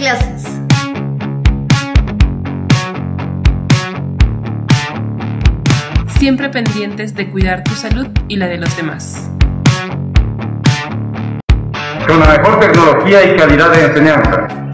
clases. 0.00 0.44
Siempre 6.18 6.48
pendientes 6.48 7.14
de 7.14 7.30
cuidar 7.30 7.62
tu 7.64 7.72
salud 7.72 8.08
y 8.26 8.36
la 8.36 8.46
de 8.46 8.56
los 8.56 8.74
demás. 8.76 9.30
Con 12.06 12.18
la 12.18 12.38
mejor 12.38 12.60
tecnología 12.60 13.30
y 13.30 13.36
calidad 13.36 13.70
de 13.72 13.84
enseñanza. 13.84 14.69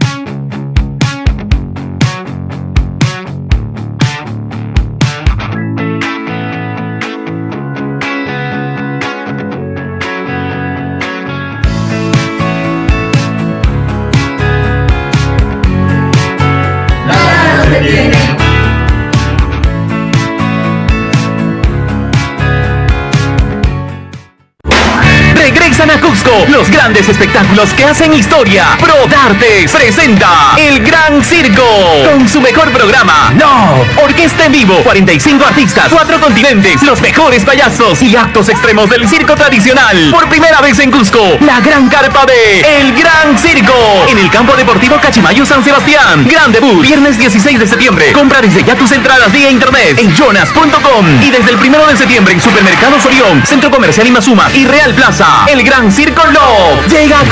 Grandes 26.87 27.09
espectáculos 27.09 27.73
que 27.73 27.83
hacen 27.83 28.13
historia. 28.13 28.77
Pro 28.79 28.95
Dartes 29.09 29.69
presenta 29.73 30.53
El 30.55 30.79
Gran 30.79 31.21
Circo 31.21 31.61
con 32.09 32.29
su 32.29 32.39
mejor 32.39 32.71
programa. 32.71 33.33
No, 33.35 33.83
orquesta 34.01 34.45
en 34.45 34.53
vivo, 34.53 34.75
45 34.83 35.45
artistas, 35.45 35.89
4 35.91 36.21
continentes, 36.21 36.81
los 36.83 37.01
mejores 37.01 37.43
payasos 37.43 38.01
y 38.01 38.15
actos 38.15 38.47
extremos 38.47 38.89
del 38.89 39.05
circo 39.09 39.35
tradicional. 39.35 40.11
Por 40.11 40.29
primera 40.29 40.61
vez 40.61 40.79
en 40.79 40.89
Cusco, 40.89 41.37
la 41.41 41.59
gran 41.59 41.89
carpa 41.89 42.25
de 42.25 42.61
El 42.79 42.93
Gran 42.93 43.37
Circo 43.37 44.05
en 44.07 44.19
el 44.19 44.29
campo 44.29 44.55
deportivo 44.55 44.97
Cachimayo 45.01 45.45
San 45.45 45.65
Sebastián. 45.65 46.25
Gran 46.25 46.53
debut, 46.53 46.81
viernes 46.81 47.17
16 47.17 47.59
de 47.59 47.67
septiembre. 47.67 48.13
Compra 48.13 48.39
desde 48.39 48.63
ya 48.63 48.75
tus 48.75 48.93
entradas 48.93 49.29
vía 49.33 49.51
internet 49.51 49.99
en 49.99 50.15
jonas.com 50.15 51.21
y 51.21 51.31
desde 51.31 51.51
el 51.51 51.57
primero 51.57 51.85
de 51.85 51.97
septiembre 51.97 52.33
en 52.33 52.39
Supermercados 52.39 53.05
Orión, 53.05 53.45
Centro 53.45 53.69
Comercial 53.69 54.07
Imazuma 54.07 54.49
y 54.53 54.65
Real 54.65 54.93
Plaza. 54.93 55.45
El 55.47 55.63
Gran 55.63 55.91
Circo 55.91 56.25
Love 56.27 56.76
llega 56.87 57.19
a 57.21 57.25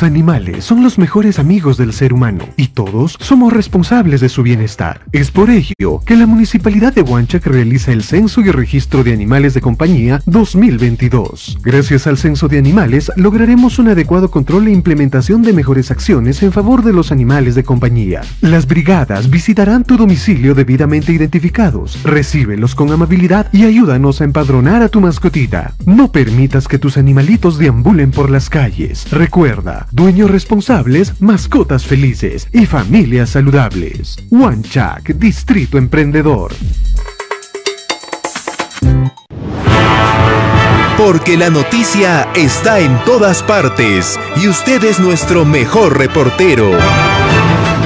Los 0.00 0.06
animales 0.06 0.64
son 0.64 0.82
los 0.82 0.96
mejores 0.96 1.38
amigos 1.38 1.76
del 1.76 1.92
ser 1.92 2.14
humano 2.14 2.42
y 2.56 2.68
todos 2.84 3.18
somos 3.20 3.52
responsables 3.52 4.22
de 4.22 4.30
su 4.30 4.42
bienestar. 4.42 5.02
Es 5.12 5.30
por 5.30 5.50
ello 5.50 6.00
que 6.06 6.16
la 6.16 6.24
Municipalidad 6.24 6.94
de 6.94 7.02
Huanchac 7.02 7.44
realiza 7.46 7.92
el 7.92 8.02
Censo 8.02 8.40
y 8.40 8.50
Registro 8.50 9.04
de 9.04 9.12
Animales 9.12 9.52
de 9.52 9.60
Compañía 9.60 10.22
2022. 10.24 11.58
Gracias 11.62 12.06
al 12.06 12.16
Censo 12.16 12.48
de 12.48 12.56
Animales 12.56 13.12
lograremos 13.16 13.78
un 13.78 13.88
adecuado 13.88 14.30
control 14.30 14.68
e 14.68 14.72
implementación 14.72 15.42
de 15.42 15.52
mejores 15.52 15.90
acciones 15.90 16.42
en 16.42 16.52
favor 16.52 16.82
de 16.82 16.94
los 16.94 17.12
animales 17.12 17.54
de 17.54 17.64
compañía. 17.64 18.22
Las 18.40 18.66
brigadas 18.66 19.28
visitarán 19.28 19.84
tu 19.84 19.98
domicilio 19.98 20.54
debidamente 20.54 21.12
identificados, 21.12 22.02
recíbelos 22.02 22.74
con 22.74 22.90
amabilidad 22.90 23.52
y 23.52 23.64
ayúdanos 23.64 24.22
a 24.22 24.24
empadronar 24.24 24.82
a 24.82 24.88
tu 24.88 25.02
mascotita. 25.02 25.74
No 25.84 26.12
permitas 26.12 26.66
que 26.66 26.78
tus 26.78 26.96
animalitos 26.96 27.58
deambulen 27.58 28.10
por 28.10 28.30
las 28.30 28.48
calles. 28.48 29.10
Recuerda, 29.10 29.86
dueños 29.92 30.30
responsables, 30.30 31.20
mascotas 31.20 31.84
felices 31.84 32.48
y 32.52 32.69
familias 32.70 33.30
saludables. 33.30 34.16
Huanchac, 34.30 35.14
Distrito 35.16 35.76
Emprendedor. 35.76 36.52
Porque 40.96 41.36
la 41.36 41.50
noticia 41.50 42.28
está 42.36 42.78
en 42.78 42.96
todas 43.04 43.42
partes 43.42 44.20
y 44.40 44.46
usted 44.46 44.84
es 44.84 45.00
nuestro 45.00 45.44
mejor 45.44 45.98
reportero. 45.98 46.70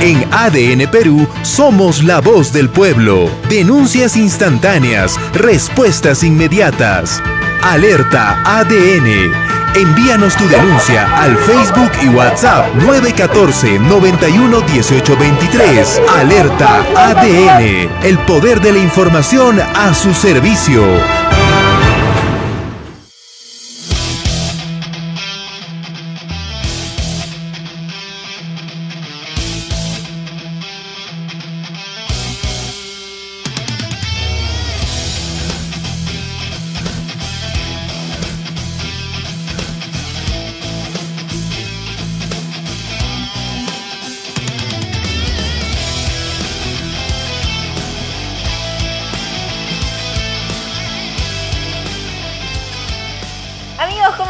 En 0.02 0.22
ADN 0.30 0.90
Perú 0.90 1.26
somos 1.40 2.04
la 2.04 2.20
voz 2.20 2.52
del 2.52 2.68
pueblo. 2.68 3.30
Denuncias 3.48 4.18
instantáneas, 4.18 5.18
respuestas 5.32 6.22
inmediatas. 6.22 7.22
Alerta 7.62 8.42
ADN. 8.44 9.63
Envíanos 9.74 10.36
tu 10.36 10.46
denuncia 10.48 11.12
al 11.16 11.36
Facebook 11.36 11.90
y 12.00 12.08
WhatsApp 12.08 12.74
914 12.76 13.80
91 13.80 14.60
18 14.60 15.16
23. 15.16 16.02
Alerta 16.16 16.84
ADN. 16.96 17.90
El 18.04 18.18
poder 18.20 18.60
de 18.60 18.72
la 18.72 18.78
información 18.78 19.60
a 19.60 19.92
su 19.92 20.14
servicio. 20.14 20.84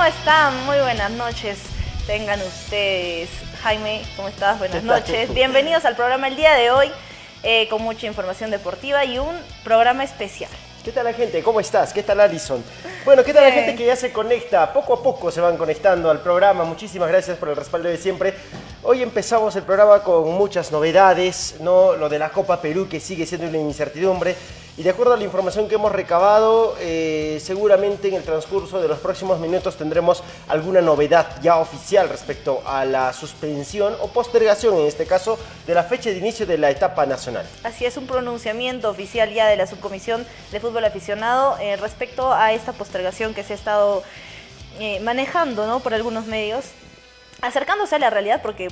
¿Cómo 0.04 0.16
están? 0.16 0.66
Muy 0.66 0.76
buenas 0.80 1.10
noches. 1.12 1.60
Tengan 2.06 2.38
ustedes. 2.42 3.30
Jaime, 3.62 4.02
¿cómo 4.16 4.28
estás? 4.28 4.58
Buenas 4.58 4.82
noches. 4.82 5.32
Bienvenidos 5.32 5.86
al 5.86 5.96
programa 5.96 6.28
el 6.28 6.36
día 6.36 6.52
de 6.52 6.70
hoy 6.70 6.90
eh, 7.42 7.66
con 7.70 7.80
mucha 7.80 8.06
información 8.06 8.50
deportiva 8.50 9.02
y 9.06 9.18
un 9.18 9.34
programa 9.62 10.04
especial. 10.04 10.50
¿Qué 10.84 10.92
tal 10.92 11.06
la 11.06 11.14
gente? 11.14 11.42
¿Cómo 11.42 11.58
estás? 11.58 11.94
¿Qué 11.94 12.02
tal 12.02 12.20
Alison? 12.20 12.62
Bueno, 13.06 13.24
¿qué 13.24 13.32
tal 13.32 13.44
la 13.44 13.52
gente 13.52 13.74
que 13.74 13.86
ya 13.86 13.96
se 13.96 14.12
conecta? 14.12 14.74
Poco 14.74 14.92
a 14.92 15.02
poco 15.02 15.30
se 15.30 15.40
van 15.40 15.56
conectando 15.56 16.10
al 16.10 16.20
programa. 16.20 16.64
Muchísimas 16.64 17.08
gracias 17.08 17.38
por 17.38 17.48
el 17.48 17.56
respaldo 17.56 17.88
de 17.88 17.96
siempre. 17.96 18.34
Hoy 18.82 19.02
empezamos 19.02 19.56
el 19.56 19.62
programa 19.62 20.02
con 20.02 20.30
muchas 20.34 20.70
novedades, 20.70 21.54
¿no? 21.60 21.94
Lo 21.94 22.10
de 22.10 22.18
la 22.18 22.28
Copa 22.28 22.60
Perú 22.60 22.88
que 22.90 23.00
sigue 23.00 23.24
siendo 23.24 23.48
una 23.48 23.56
incertidumbre. 23.56 24.36
Y 24.76 24.82
de 24.82 24.90
acuerdo 24.90 25.14
a 25.14 25.16
la 25.16 25.22
información 25.22 25.68
que 25.68 25.76
hemos 25.76 25.92
recabado, 25.92 26.76
eh, 26.80 27.38
seguramente 27.40 28.08
en 28.08 28.14
el 28.14 28.24
transcurso 28.24 28.82
de 28.82 28.88
los 28.88 28.98
próximos 28.98 29.38
minutos 29.38 29.76
tendremos 29.76 30.24
alguna 30.48 30.80
novedad 30.80 31.40
ya 31.42 31.58
oficial 31.58 32.08
respecto 32.08 32.60
a 32.66 32.84
la 32.84 33.12
suspensión 33.12 33.94
o 34.00 34.08
postergación, 34.08 34.76
en 34.76 34.86
este 34.86 35.06
caso, 35.06 35.38
de 35.68 35.74
la 35.74 35.84
fecha 35.84 36.10
de 36.10 36.16
inicio 36.16 36.44
de 36.44 36.58
la 36.58 36.70
etapa 36.70 37.06
nacional. 37.06 37.46
Así 37.62 37.84
es, 37.84 37.96
un 37.96 38.08
pronunciamiento 38.08 38.90
oficial 38.90 39.32
ya 39.32 39.46
de 39.46 39.56
la 39.56 39.68
Subcomisión 39.68 40.26
de 40.50 40.58
Fútbol 40.58 40.84
Aficionado 40.84 41.56
eh, 41.60 41.76
respecto 41.76 42.32
a 42.32 42.52
esta 42.52 42.72
postergación 42.72 43.32
que 43.32 43.44
se 43.44 43.52
ha 43.52 43.56
estado 43.56 44.02
eh, 44.80 44.98
manejando 44.98 45.68
¿no? 45.68 45.78
por 45.78 45.94
algunos 45.94 46.26
medios, 46.26 46.64
acercándose 47.42 47.94
a 47.94 48.00
la 48.00 48.10
realidad 48.10 48.42
porque 48.42 48.66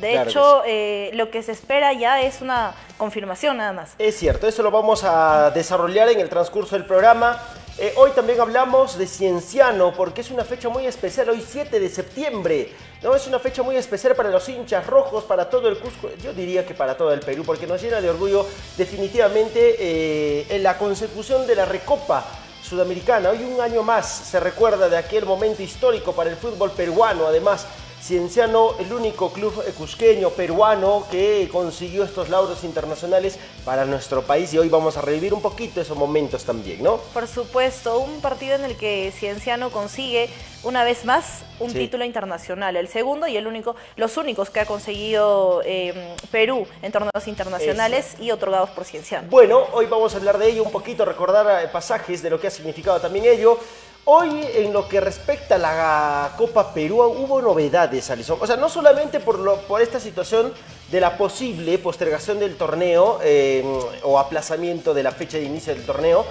de 0.00 0.12
Claro 0.12 0.30
hecho 0.30 0.62
eh, 0.66 1.10
lo 1.14 1.30
que 1.30 1.42
se 1.42 1.52
espera 1.52 1.92
ya 1.92 2.22
es 2.22 2.40
una 2.40 2.74
confirmación 2.96 3.56
nada 3.56 3.72
más. 3.72 3.94
Es 3.98 4.16
cierto, 4.16 4.46
eso 4.46 4.62
lo 4.62 4.70
vamos 4.70 5.02
a 5.04 5.50
desarrollar 5.50 6.08
en 6.08 6.20
el 6.20 6.28
transcurso 6.28 6.76
del 6.76 6.84
programa. 6.84 7.40
Eh, 7.76 7.92
hoy 7.96 8.12
también 8.12 8.40
hablamos 8.40 8.96
de 8.96 9.06
Cienciano 9.08 9.92
porque 9.94 10.20
es 10.20 10.30
una 10.30 10.44
fecha 10.44 10.68
muy 10.68 10.86
especial, 10.86 11.28
hoy 11.30 11.44
7 11.44 11.80
de 11.80 11.88
septiembre. 11.88 12.70
¿no? 13.02 13.16
Es 13.16 13.26
una 13.26 13.40
fecha 13.40 13.64
muy 13.64 13.76
especial 13.76 14.14
para 14.14 14.30
los 14.30 14.48
hinchas 14.48 14.86
rojos, 14.86 15.24
para 15.24 15.50
todo 15.50 15.68
el 15.68 15.78
Cusco, 15.78 16.08
yo 16.22 16.32
diría 16.32 16.64
que 16.64 16.72
para 16.72 16.96
todo 16.96 17.12
el 17.12 17.20
Perú, 17.20 17.42
porque 17.44 17.66
nos 17.66 17.82
llena 17.82 18.00
de 18.00 18.08
orgullo 18.08 18.46
definitivamente 18.78 19.76
eh, 19.78 20.46
en 20.50 20.62
la 20.62 20.78
consecución 20.78 21.48
de 21.48 21.56
la 21.56 21.64
Recopa 21.64 22.24
Sudamericana. 22.62 23.30
Hoy 23.30 23.42
un 23.42 23.60
año 23.60 23.82
más 23.82 24.06
se 24.08 24.38
recuerda 24.38 24.88
de 24.88 24.96
aquel 24.96 25.26
momento 25.26 25.60
histórico 25.60 26.12
para 26.12 26.30
el 26.30 26.36
fútbol 26.36 26.70
peruano, 26.70 27.26
además 27.26 27.66
Cienciano, 28.04 28.74
el 28.80 28.92
único 28.92 29.32
club 29.32 29.64
cusqueño 29.78 30.28
peruano 30.28 31.06
que 31.10 31.48
consiguió 31.50 32.04
estos 32.04 32.28
lauros 32.28 32.62
internacionales 32.62 33.38
para 33.64 33.86
nuestro 33.86 34.20
país 34.20 34.52
y 34.52 34.58
hoy 34.58 34.68
vamos 34.68 34.98
a 34.98 35.00
revivir 35.00 35.32
un 35.32 35.40
poquito 35.40 35.80
esos 35.80 35.96
momentos 35.96 36.44
también, 36.44 36.82
¿no? 36.82 36.98
Por 37.14 37.26
supuesto, 37.26 38.00
un 38.00 38.20
partido 38.20 38.56
en 38.56 38.64
el 38.64 38.76
que 38.76 39.10
Cienciano 39.18 39.70
consigue 39.70 40.28
una 40.64 40.84
vez 40.84 41.06
más 41.06 41.44
un 41.58 41.70
Sí. 41.70 41.78
título 41.78 42.04
internacional, 42.04 42.76
el 42.76 42.88
segundo 42.88 43.26
y 43.26 43.38
el 43.38 43.46
único, 43.46 43.74
los 43.96 44.18
únicos 44.18 44.50
que 44.50 44.60
ha 44.60 44.66
conseguido 44.66 45.62
eh, 45.64 46.14
Perú 46.30 46.66
en 46.82 46.92
torneos 46.92 47.26
internacionales 47.26 48.16
y 48.20 48.30
otorgados 48.32 48.68
por 48.68 48.84
Cienciano. 48.84 49.28
Bueno, 49.30 49.64
hoy 49.72 49.86
vamos 49.86 50.12
a 50.12 50.18
hablar 50.18 50.36
de 50.36 50.50
ello 50.50 50.62
un 50.62 50.72
poquito, 50.72 51.06
recordar 51.06 51.64
eh, 51.64 51.68
pasajes 51.68 52.20
de 52.22 52.28
lo 52.28 52.38
que 52.38 52.48
ha 52.48 52.50
significado 52.50 53.00
también 53.00 53.24
ello. 53.24 53.58
Hoy, 54.06 54.46
en 54.56 54.72
lo 54.74 54.86
que 54.86 55.00
respecta 55.00 55.54
a 55.54 55.58
la 55.58 56.32
Copa 56.36 56.74
Perú, 56.74 57.00
hubo 57.02 57.40
novedades, 57.40 58.10
Alison. 58.10 58.36
O 58.38 58.46
sea, 58.46 58.56
no 58.56 58.68
solamente 58.68 59.18
por, 59.18 59.38
lo, 59.38 59.56
por 59.62 59.80
esta 59.80 59.98
situación 59.98 60.52
de 60.90 61.00
la 61.00 61.16
posible 61.16 61.78
postergación 61.78 62.38
del 62.38 62.56
torneo 62.56 63.18
eh, 63.22 63.64
o 64.02 64.18
aplazamiento 64.18 64.92
de 64.92 65.02
la 65.02 65.10
fecha 65.10 65.38
de 65.38 65.44
inicio 65.44 65.74
del 65.74 65.86
torneo, 65.86 66.26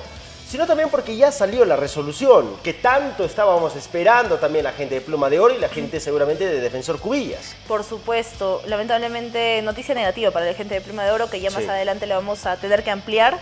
sino 0.47 0.67
también 0.67 0.89
porque 0.89 1.15
ya 1.17 1.31
salió 1.31 1.65
la 1.65 1.75
resolución 1.75 2.57
que 2.63 2.73
tanto 2.73 3.25
estábamos 3.25 3.75
esperando 3.75 4.37
también 4.37 4.65
la 4.65 4.73
gente 4.73 4.93
de 4.95 5.01
Pluma 5.01 5.31
de 5.31 5.39
Oro 5.39 5.55
y 5.55 5.57
la 5.57 5.69
gente 5.69 5.99
seguramente 5.99 6.45
de 6.45 6.61
Defensor 6.61 6.99
Cubillas. 6.99 7.55
Por 7.67 7.83
supuesto, 7.83 8.61
lamentablemente 8.67 9.63
noticia 9.63 9.95
negativa 9.95 10.29
para 10.29 10.45
la 10.45 10.53
gente 10.53 10.75
de 10.75 10.81
Prima 10.81 11.03
de 11.05 11.11
Oro, 11.11 11.27
que 11.27 11.39
ya 11.41 11.49
más 11.49 11.63
Sí. 11.63 11.69
adelante 11.69 12.05
le 12.05 12.13
vamos 12.13 12.45
a 12.45 12.55
tener 12.57 12.83
que 12.83 12.91
ampliar 12.91 13.39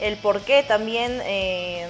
el 0.00 0.18
por 0.18 0.42
qué 0.42 0.62
también 0.62 1.22
eh, 1.24 1.86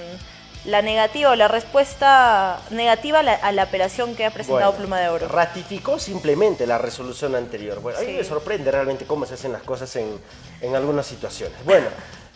la 0.65 0.81
negativa 0.81 1.31
o 1.31 1.35
la 1.35 1.47
respuesta 1.47 2.59
negativa 2.71 3.19
a 3.19 3.23
la, 3.23 3.33
a 3.33 3.51
la 3.51 3.63
apelación 3.63 4.15
que 4.15 4.25
ha 4.25 4.31
presentado 4.31 4.71
Bueno, 4.71 4.77
Pluma 4.77 4.99
de 4.99 5.09
Oro. 5.09 5.27
Ratificó 5.27 5.99
simplemente 5.99 6.65
la 6.65 6.77
resolución 6.77 7.35
anterior. 7.35 7.79
Bueno, 7.81 7.99
a 7.99 8.01
mí 8.01 8.07
Sí. 8.07 8.13
me 8.17 8.23
sorprende 8.23 8.71
realmente 8.71 9.05
cómo 9.05 9.25
se 9.25 9.35
hacen 9.35 9.51
las 9.51 9.61
cosas 9.63 9.95
en, 9.95 10.19
en 10.61 10.75
algunas 10.75 11.05
situaciones. 11.05 11.57
Bueno, 11.65 11.87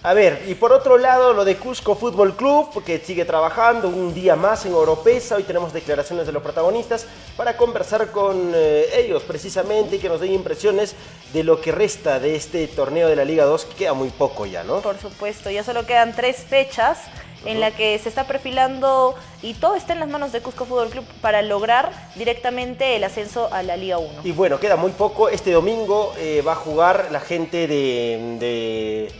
a 0.02 0.14
ver, 0.14 0.44
y 0.48 0.54
por 0.56 0.72
otro 0.72 0.98
lado, 0.98 1.34
lo 1.34 1.44
de 1.44 1.58
Cusco 1.58 1.94
Fútbol 1.96 2.36
Club, 2.38 2.84
que 2.86 3.00
sigue 3.00 3.26
trabajando 3.26 3.90
un 3.90 4.14
día 4.14 4.36
más 4.38 4.66
en 4.66 4.74
Oropesa. 4.74 5.36
Hoy 5.36 5.44
tenemos 5.44 5.74
declaraciones 5.74 6.26
de 6.26 6.31
los 6.31 6.42
protagonistas 6.42 7.06
para 7.36 7.58
conversar 7.58 8.12
con 8.12 8.54
eh, 8.56 8.86
ellos 8.96 9.24
precisamente 9.24 9.98
y 9.98 10.00
que 10.00 10.08
nos 10.08 10.22
den 10.22 10.31
impresiones 10.34 10.96
de 11.34 11.44
lo 11.44 11.60
que 11.60 11.72
resta 11.74 12.20
de 12.20 12.36
este 12.36 12.66
torneo 12.68 13.10
de 13.10 13.16
la 13.18 13.26
Liga 13.26 13.44
2, 13.44 13.66
que 13.66 13.76
queda 13.76 13.94
muy 13.94 14.10
poco 14.10 14.46
ya, 14.46 14.64
¿no? 14.64 14.80
Por 14.80 14.98
supuesto, 15.00 15.50
ya 15.50 15.64
solo 15.66 15.86
quedan 15.86 16.16
tres 16.16 16.38
fechas 16.48 17.00
en 17.46 17.60
la 17.60 17.72
que 17.72 17.98
se 18.00 18.10
está 18.10 18.26
perfilando 18.26 19.16
y 19.42 19.54
todo 19.54 19.76
está 19.76 19.94
en 19.94 20.00
las 20.00 20.10
manos 20.10 20.32
de 20.32 20.42
Cusco 20.42 20.66
Fútbol 20.66 20.90
Club 20.90 21.06
para 21.22 21.42
lograr 21.42 21.92
directamente 22.16 22.96
el 22.96 23.04
ascenso 23.04 23.52
a 23.54 23.64
la 23.64 23.78
Liga 23.78 23.98
1. 23.98 24.22
Y 24.24 24.32
bueno, 24.32 24.60
queda 24.60 24.76
muy 24.76 24.92
poco. 24.92 25.30
Este 25.30 25.52
domingo 25.52 26.14
eh, 26.18 26.44
va 26.46 26.54
a 26.54 26.56
jugar 26.56 27.08
la 27.12 27.20
gente 27.20 27.68
de, 27.68 28.38
de, 28.40 29.12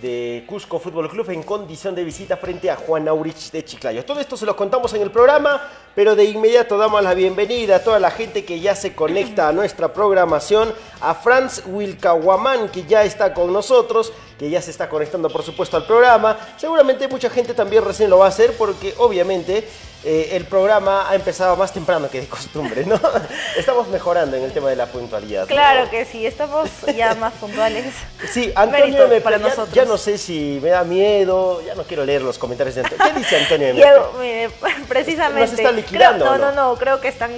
de 0.00 0.44
Cusco 0.46 0.78
Fútbol 0.78 1.08
Club 1.08 1.30
en 1.30 1.42
condición 1.42 1.94
de 1.94 2.04
visita 2.04 2.36
frente 2.36 2.70
a 2.70 2.76
Juan 2.76 3.08
Aurich 3.08 3.50
de 3.50 3.64
Chiclayo. 3.64 4.04
Todo 4.04 4.20
esto 4.20 4.36
se 4.36 4.46
lo 4.46 4.56
contamos 4.56 4.94
en 4.94 5.02
el 5.02 5.10
programa, 5.10 5.68
pero 5.94 6.14
de 6.14 6.24
inmediato 6.24 6.78
damos 6.78 7.02
la 7.02 7.14
bienvenida 7.14 7.76
a 7.76 7.84
toda 7.84 7.98
la 7.98 8.10
gente 8.10 8.44
que 8.44 8.60
ya 8.60 8.74
se 8.74 8.94
conecta 8.94 9.48
a 9.48 9.52
nuestra 9.52 9.92
programación, 9.92 10.72
a 11.00 11.14
Franz 11.14 11.62
Wilcahuamán, 11.66 12.68
que 12.68 12.84
ya 12.84 13.04
está 13.04 13.32
con 13.34 13.52
nosotros, 13.52 14.12
que 14.38 14.50
ya 14.50 14.62
se 14.62 14.70
está 14.70 14.88
conectando 14.88 15.28
por 15.30 15.42
supuesto 15.42 15.76
al 15.76 15.86
programa. 15.86 16.36
Seguramente 16.56 17.08
mucha 17.08 17.30
gente 17.30 17.54
también 17.54 17.84
recién 17.84 18.10
lo 18.10 18.18
va 18.18 18.26
a 18.26 18.28
hacer 18.28 18.52
porque 18.56 18.94
obviamente 18.98 19.66
eh, 20.04 20.30
el 20.32 20.44
programa 20.44 21.08
ha 21.10 21.14
empezado 21.16 21.56
más 21.56 21.72
temprano 21.72 22.08
que 22.08 22.20
de 22.20 22.26
costumbre, 22.28 22.84
¿no? 22.86 23.00
Estamos 23.56 23.88
mejorando 23.88 24.36
en 24.36 24.44
el 24.44 24.52
tema 24.52 24.70
de 24.70 24.76
la 24.76 24.86
puntualidad. 24.86 25.40
¿no? 25.42 25.46
Claro 25.48 25.90
que 25.90 26.04
sí, 26.04 26.24
estamos 26.24 26.68
ya 26.96 27.14
más 27.16 27.32
puntuales. 27.34 27.92
Sí, 28.32 28.52
Antonio 28.54 29.08
me 29.08 29.20
para 29.20 29.38
ya, 29.38 29.42
nosotros. 29.48 29.72
ya 29.74 29.84
no 29.84 29.96
sé 29.98 30.16
si 30.18 30.60
me 30.62 30.70
da 30.70 30.84
miedo, 30.84 31.60
ya 31.66 31.74
no 31.74 31.82
quiero 31.82 32.04
leer 32.04 32.22
los 32.22 32.38
comentarios 32.38 32.76
de 32.76 32.82
Antonio. 32.82 33.04
¿Qué 33.12 33.18
dice 33.18 33.36
Antonio? 33.38 33.74
Diego, 33.74 34.12
mire, 34.20 34.50
precisamente. 34.88 35.50
¿Nos 35.50 35.58
está 35.58 35.72
liquidando 35.72 36.24
Creo- 36.26 36.38
no? 36.38 36.52
no, 36.52 36.70
no, 36.70 36.76
creo 36.76 37.00
que 37.00 37.08
están 37.08 37.32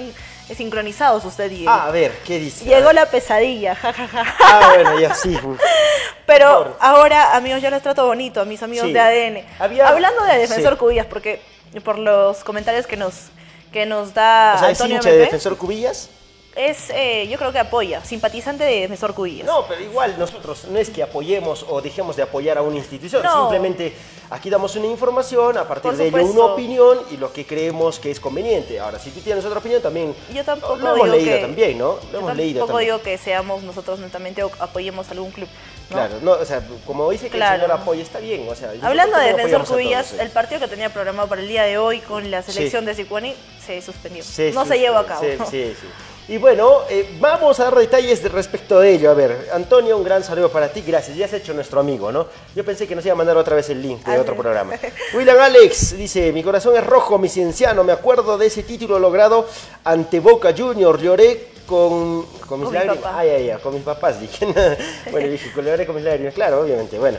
sincronizados 0.55 1.23
usted 1.25 1.51
y. 1.51 1.65
Ah, 1.67 1.85
a 1.87 1.91
ver, 1.91 2.11
¿qué 2.25 2.39
dice? 2.39 2.65
Llegó 2.65 2.91
la 2.93 3.05
pesadilla, 3.07 3.75
jajaja. 3.75 4.23
Ah, 4.39 4.71
bueno, 4.75 4.99
ya 4.99 5.13
sí. 5.13 5.37
Pero 6.25 6.63
Por 6.63 6.77
ahora, 6.79 7.35
amigos, 7.35 7.61
yo 7.61 7.69
les 7.69 7.81
trato 7.81 8.05
bonito 8.05 8.41
a 8.41 8.45
mis 8.45 8.61
amigos 8.63 8.87
Sí. 8.87 8.93
de 8.93 8.99
ADN. 8.99 9.45
Había- 9.59 9.87
Hablando 9.87 10.23
de 10.25 10.37
Defensor 10.37 10.73
sí. 10.73 10.79
Cubillas, 10.79 11.05
porque 11.07 11.41
por 11.83 11.97
los 11.97 12.43
comentarios 12.43 12.87
que 12.87 12.95
nos, 12.97 13.29
que 13.71 13.85
nos 13.85 14.13
da 14.13 14.53
O 14.55 14.59
sea, 14.59 14.71
¿es 14.71 14.79
Antonio 14.79 14.97
hincha 14.97 15.09
de 15.09 15.17
Defensor 15.17 15.57
Cubillas? 15.57 16.09
Es, 16.55 16.89
eh, 16.89 17.27
yo 17.29 17.37
creo 17.37 17.51
que 17.51 17.59
apoya, 17.59 18.03
simpatizante 18.03 18.63
de 18.63 18.81
Defensor 18.81 19.13
Cubillas. 19.13 19.45
No, 19.47 19.65
pero 19.67 19.81
igual 19.81 20.15
nosotros 20.19 20.65
no 20.65 20.77
es 20.79 20.89
que 20.89 21.01
apoyemos 21.01 21.65
o 21.69 21.81
dejemos 21.81 22.15
de 22.15 22.23
apoyar 22.23 22.57
a 22.57 22.61
una 22.61 22.77
institución, 22.77 23.23
No. 23.23 23.41
simplemente 23.49 23.93
aquí 24.29 24.49
damos 24.49 24.75
una 24.75 24.87
información, 24.87 25.57
a 25.57 25.65
partir 25.67 25.93
de 25.93 26.07
ello 26.07 26.25
una 26.25 26.45
opinión 26.45 26.99
y 27.09 27.17
lo 27.17 27.31
que 27.31 27.45
creemos 27.45 27.99
que 27.99 28.11
es 28.11 28.19
conveniente. 28.19 28.79
Ahora, 28.79 28.99
si 28.99 29.11
tú 29.11 29.21
tienes 29.21 29.45
otra 29.45 29.59
opinión 29.59 29.81
también, 29.81 30.13
Yo 30.33 30.43
tampoco 30.43 30.75
lo 30.75 30.87
hemos 30.95 30.95
digo 31.05 31.15
leído 31.15 31.35
que- 31.37 31.41
también, 31.41 31.77
¿no? 31.77 31.97
Lo 32.11 32.19
hemos 32.19 32.35
leído 32.35 32.59
tampoco 32.59 32.79
también. 32.79 32.95
digo 32.95 33.01
que 33.03 33.17
seamos 33.17 33.63
nosotros 33.63 33.99
netamente 33.99 34.43
o 34.43 34.51
apoyemos 34.59 35.09
algún 35.09 35.31
club. 35.31 35.47
¿no? 35.89 35.95
Claro, 35.97 36.15
no, 36.21 36.31
o 36.33 36.45
sea, 36.45 36.61
como 36.85 37.09
dice 37.11 37.29
que 37.29 37.35
Claro. 37.37 37.55
el 37.55 37.61
señor 37.61 37.79
apoya, 37.81 38.01
está 38.01 38.19
bien, 38.19 38.47
o 38.49 38.55
sea... 38.55 38.71
Hablando 38.81 39.17
de 39.17 39.25
Defensor 39.27 39.63
todos, 39.63 39.69
Cubillas, 39.71 40.07
sí. 40.07 40.15
el 40.19 40.29
partido 40.31 40.59
que 40.61 40.67
tenía 40.69 40.89
programado 40.89 41.27
para 41.27 41.41
el 41.41 41.47
día 41.49 41.63
de 41.63 41.77
hoy 41.77 41.99
con 41.99 42.29
la 42.31 42.41
selección 42.41 42.85
de 42.85 42.95
Sicuani 42.95 43.35
se 43.65 43.81
suspendió. 43.81 44.23
No 44.53 44.65
se 44.65 44.79
llevó 44.79 44.97
a 44.97 45.05
cabo. 45.05 45.21
Sí, 45.21 45.37
sí, 45.49 45.75
sí. 45.79 45.87
Y 46.27 46.37
bueno, 46.37 46.81
eh, 46.89 47.17
vamos 47.19 47.59
a 47.59 47.65
dar 47.65 47.75
detalles 47.75 48.23
de 48.23 48.29
respecto 48.29 48.79
de 48.79 48.91
ello. 48.93 49.11
A 49.11 49.13
ver, 49.13 49.49
Antonio, 49.53 49.97
un 49.97 50.03
gran 50.03 50.23
saludo 50.23 50.49
para 50.49 50.69
ti. 50.71 50.81
Gracias. 50.85 51.17
Ya 51.17 51.25
has 51.25 51.33
hecho 51.33 51.53
nuestro 51.53 51.79
amigo, 51.81 52.11
¿no? 52.11 52.27
Yo 52.55 52.63
pensé 52.63 52.87
que 52.87 52.95
nos 52.95 53.03
iba 53.05 53.13
a 53.13 53.17
mandar 53.17 53.35
otra 53.35 53.55
vez 53.55 53.69
el 53.69 53.81
link 53.81 54.05
de 54.05 54.13
Ah, 54.15 54.21
otro 54.21 54.33
sí. 54.35 54.39
programa. 54.39 54.73
William 55.13 55.37
Alex 55.39 55.97
dice, 55.97 56.31
mi 56.31 56.41
corazón 56.41 56.77
es 56.77 56.85
rojo, 56.85 57.17
mi 57.17 57.27
cienciano. 57.27 57.83
Me 57.83 57.91
acuerdo 57.91 58.37
de 58.37 58.45
ese 58.45 58.63
título 58.63 58.97
logrado 58.99 59.45
ante 59.83 60.19
Boca 60.21 60.53
Junior. 60.57 60.99
Lloré 61.01 61.47
con, 61.71 62.25
con 62.47 62.59
mis 62.59 62.65
Con 62.65 62.73
lágrimas. 62.73 62.97
papá. 62.97 63.19
Ay, 63.19 63.29
ay, 63.29 63.49
ay, 63.49 63.59
con 63.61 63.73
mis 63.73 63.83
papás, 63.83 64.19
dije. 64.19 64.45
bueno, 65.11 65.29
dije, 65.29 65.51
lloré 65.55 65.85
con 65.85 65.95
mis 65.95 66.03
lágrimas. 66.03 66.33
Claro, 66.33 66.59
obviamente. 66.61 66.99
Bueno, 66.99 67.17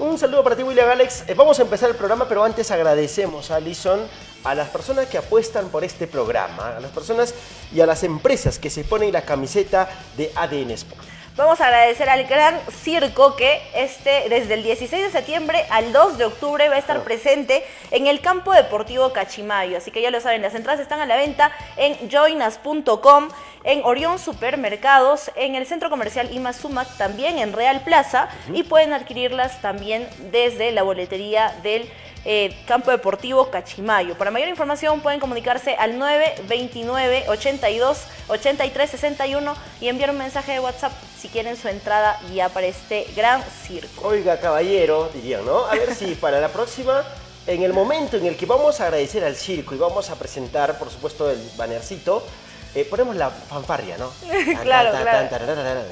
un 0.00 0.18
saludo 0.18 0.42
para 0.42 0.56
ti, 0.56 0.64
William 0.64 0.90
Alex. 0.90 1.28
Eh, 1.28 1.34
vamos 1.34 1.56
a 1.60 1.62
empezar 1.62 1.88
el 1.88 1.94
programa, 1.94 2.26
pero 2.28 2.42
antes 2.42 2.68
agradecemos 2.72 3.52
a 3.52 3.56
Alison, 3.56 4.00
a 4.42 4.56
las 4.56 4.70
personas 4.70 5.06
que 5.06 5.18
apuestan 5.18 5.68
por 5.68 5.84
este 5.84 6.08
programa, 6.08 6.76
a 6.76 6.80
las 6.80 6.90
personas 6.90 7.32
y 7.72 7.80
a 7.80 7.86
las 7.86 8.02
empresas 8.02 8.58
que 8.58 8.70
se 8.70 8.82
ponen 8.82 9.12
la 9.12 9.22
camiseta 9.22 9.88
de 10.16 10.32
ADN 10.34 10.72
Sport. 10.72 11.11
Vamos 11.34 11.62
a 11.62 11.68
agradecer 11.68 12.10
al 12.10 12.24
gran 12.24 12.60
circo 12.70 13.36
que 13.36 13.62
este, 13.74 14.28
desde 14.28 14.52
el 14.52 14.62
16 14.62 15.04
de 15.04 15.10
septiembre 15.10 15.64
al 15.70 15.90
2 15.90 16.18
de 16.18 16.26
octubre 16.26 16.68
va 16.68 16.74
a 16.74 16.78
estar 16.78 17.02
presente 17.04 17.64
en 17.90 18.06
el 18.06 18.20
campo 18.20 18.52
deportivo 18.52 19.14
Cachimayo. 19.14 19.78
Así 19.78 19.90
que 19.90 20.02
ya 20.02 20.10
lo 20.10 20.20
saben, 20.20 20.42
las 20.42 20.54
entradas 20.54 20.78
están 20.78 21.00
a 21.00 21.06
la 21.06 21.16
venta 21.16 21.50
en 21.78 22.10
joinas.com, 22.10 23.28
en 23.64 23.80
Orión 23.82 24.18
Supermercados, 24.18 25.30
en 25.34 25.54
el 25.54 25.64
centro 25.66 25.88
comercial 25.88 26.30
Ima 26.34 26.52
Sumac, 26.52 26.98
también 26.98 27.38
en 27.38 27.54
Real 27.54 27.80
Plaza 27.80 28.28
y 28.52 28.64
pueden 28.64 28.92
adquirirlas 28.92 29.62
también 29.62 30.06
desde 30.32 30.70
la 30.70 30.82
boletería 30.82 31.56
del 31.62 31.90
eh, 32.24 32.54
campo 32.66 32.90
deportivo 32.90 33.50
Cachimayo. 33.50 34.16
Para 34.16 34.30
mayor 34.30 34.48
información 34.48 35.00
pueden 35.00 35.18
comunicarse 35.18 35.74
al 35.76 35.98
929 35.98 37.24
82 37.28 38.06
83 38.28 38.90
61 38.90 39.54
y 39.80 39.88
enviar 39.88 40.10
un 40.10 40.18
mensaje 40.18 40.52
de 40.52 40.60
WhatsApp 40.60 40.92
si 41.22 41.28
quieren 41.28 41.56
su 41.56 41.68
entrada 41.68 42.18
ya 42.34 42.48
para 42.48 42.66
este 42.66 43.06
gran 43.14 43.44
circo. 43.64 44.08
Oiga, 44.08 44.40
caballero, 44.40 45.08
dirían, 45.14 45.46
¿no? 45.46 45.66
A 45.66 45.74
ver 45.74 45.94
si 45.94 46.14
para 46.20 46.40
la 46.40 46.48
próxima, 46.48 47.04
en 47.46 47.62
el 47.62 47.72
momento 47.72 48.16
en 48.16 48.26
el 48.26 48.36
que 48.36 48.44
vamos 48.44 48.80
a 48.80 48.86
agradecer 48.86 49.22
al 49.22 49.36
circo 49.36 49.76
y 49.76 49.78
vamos 49.78 50.10
a 50.10 50.16
presentar, 50.16 50.76
por 50.80 50.90
supuesto, 50.90 51.30
el 51.30 51.38
bannercito, 51.56 52.26
eh, 52.74 52.84
ponemos 52.84 53.14
la 53.14 53.30
fanfarria, 53.30 53.98
¿no? 53.98 54.10
Claro, 54.62 54.90
claro. 54.90 55.28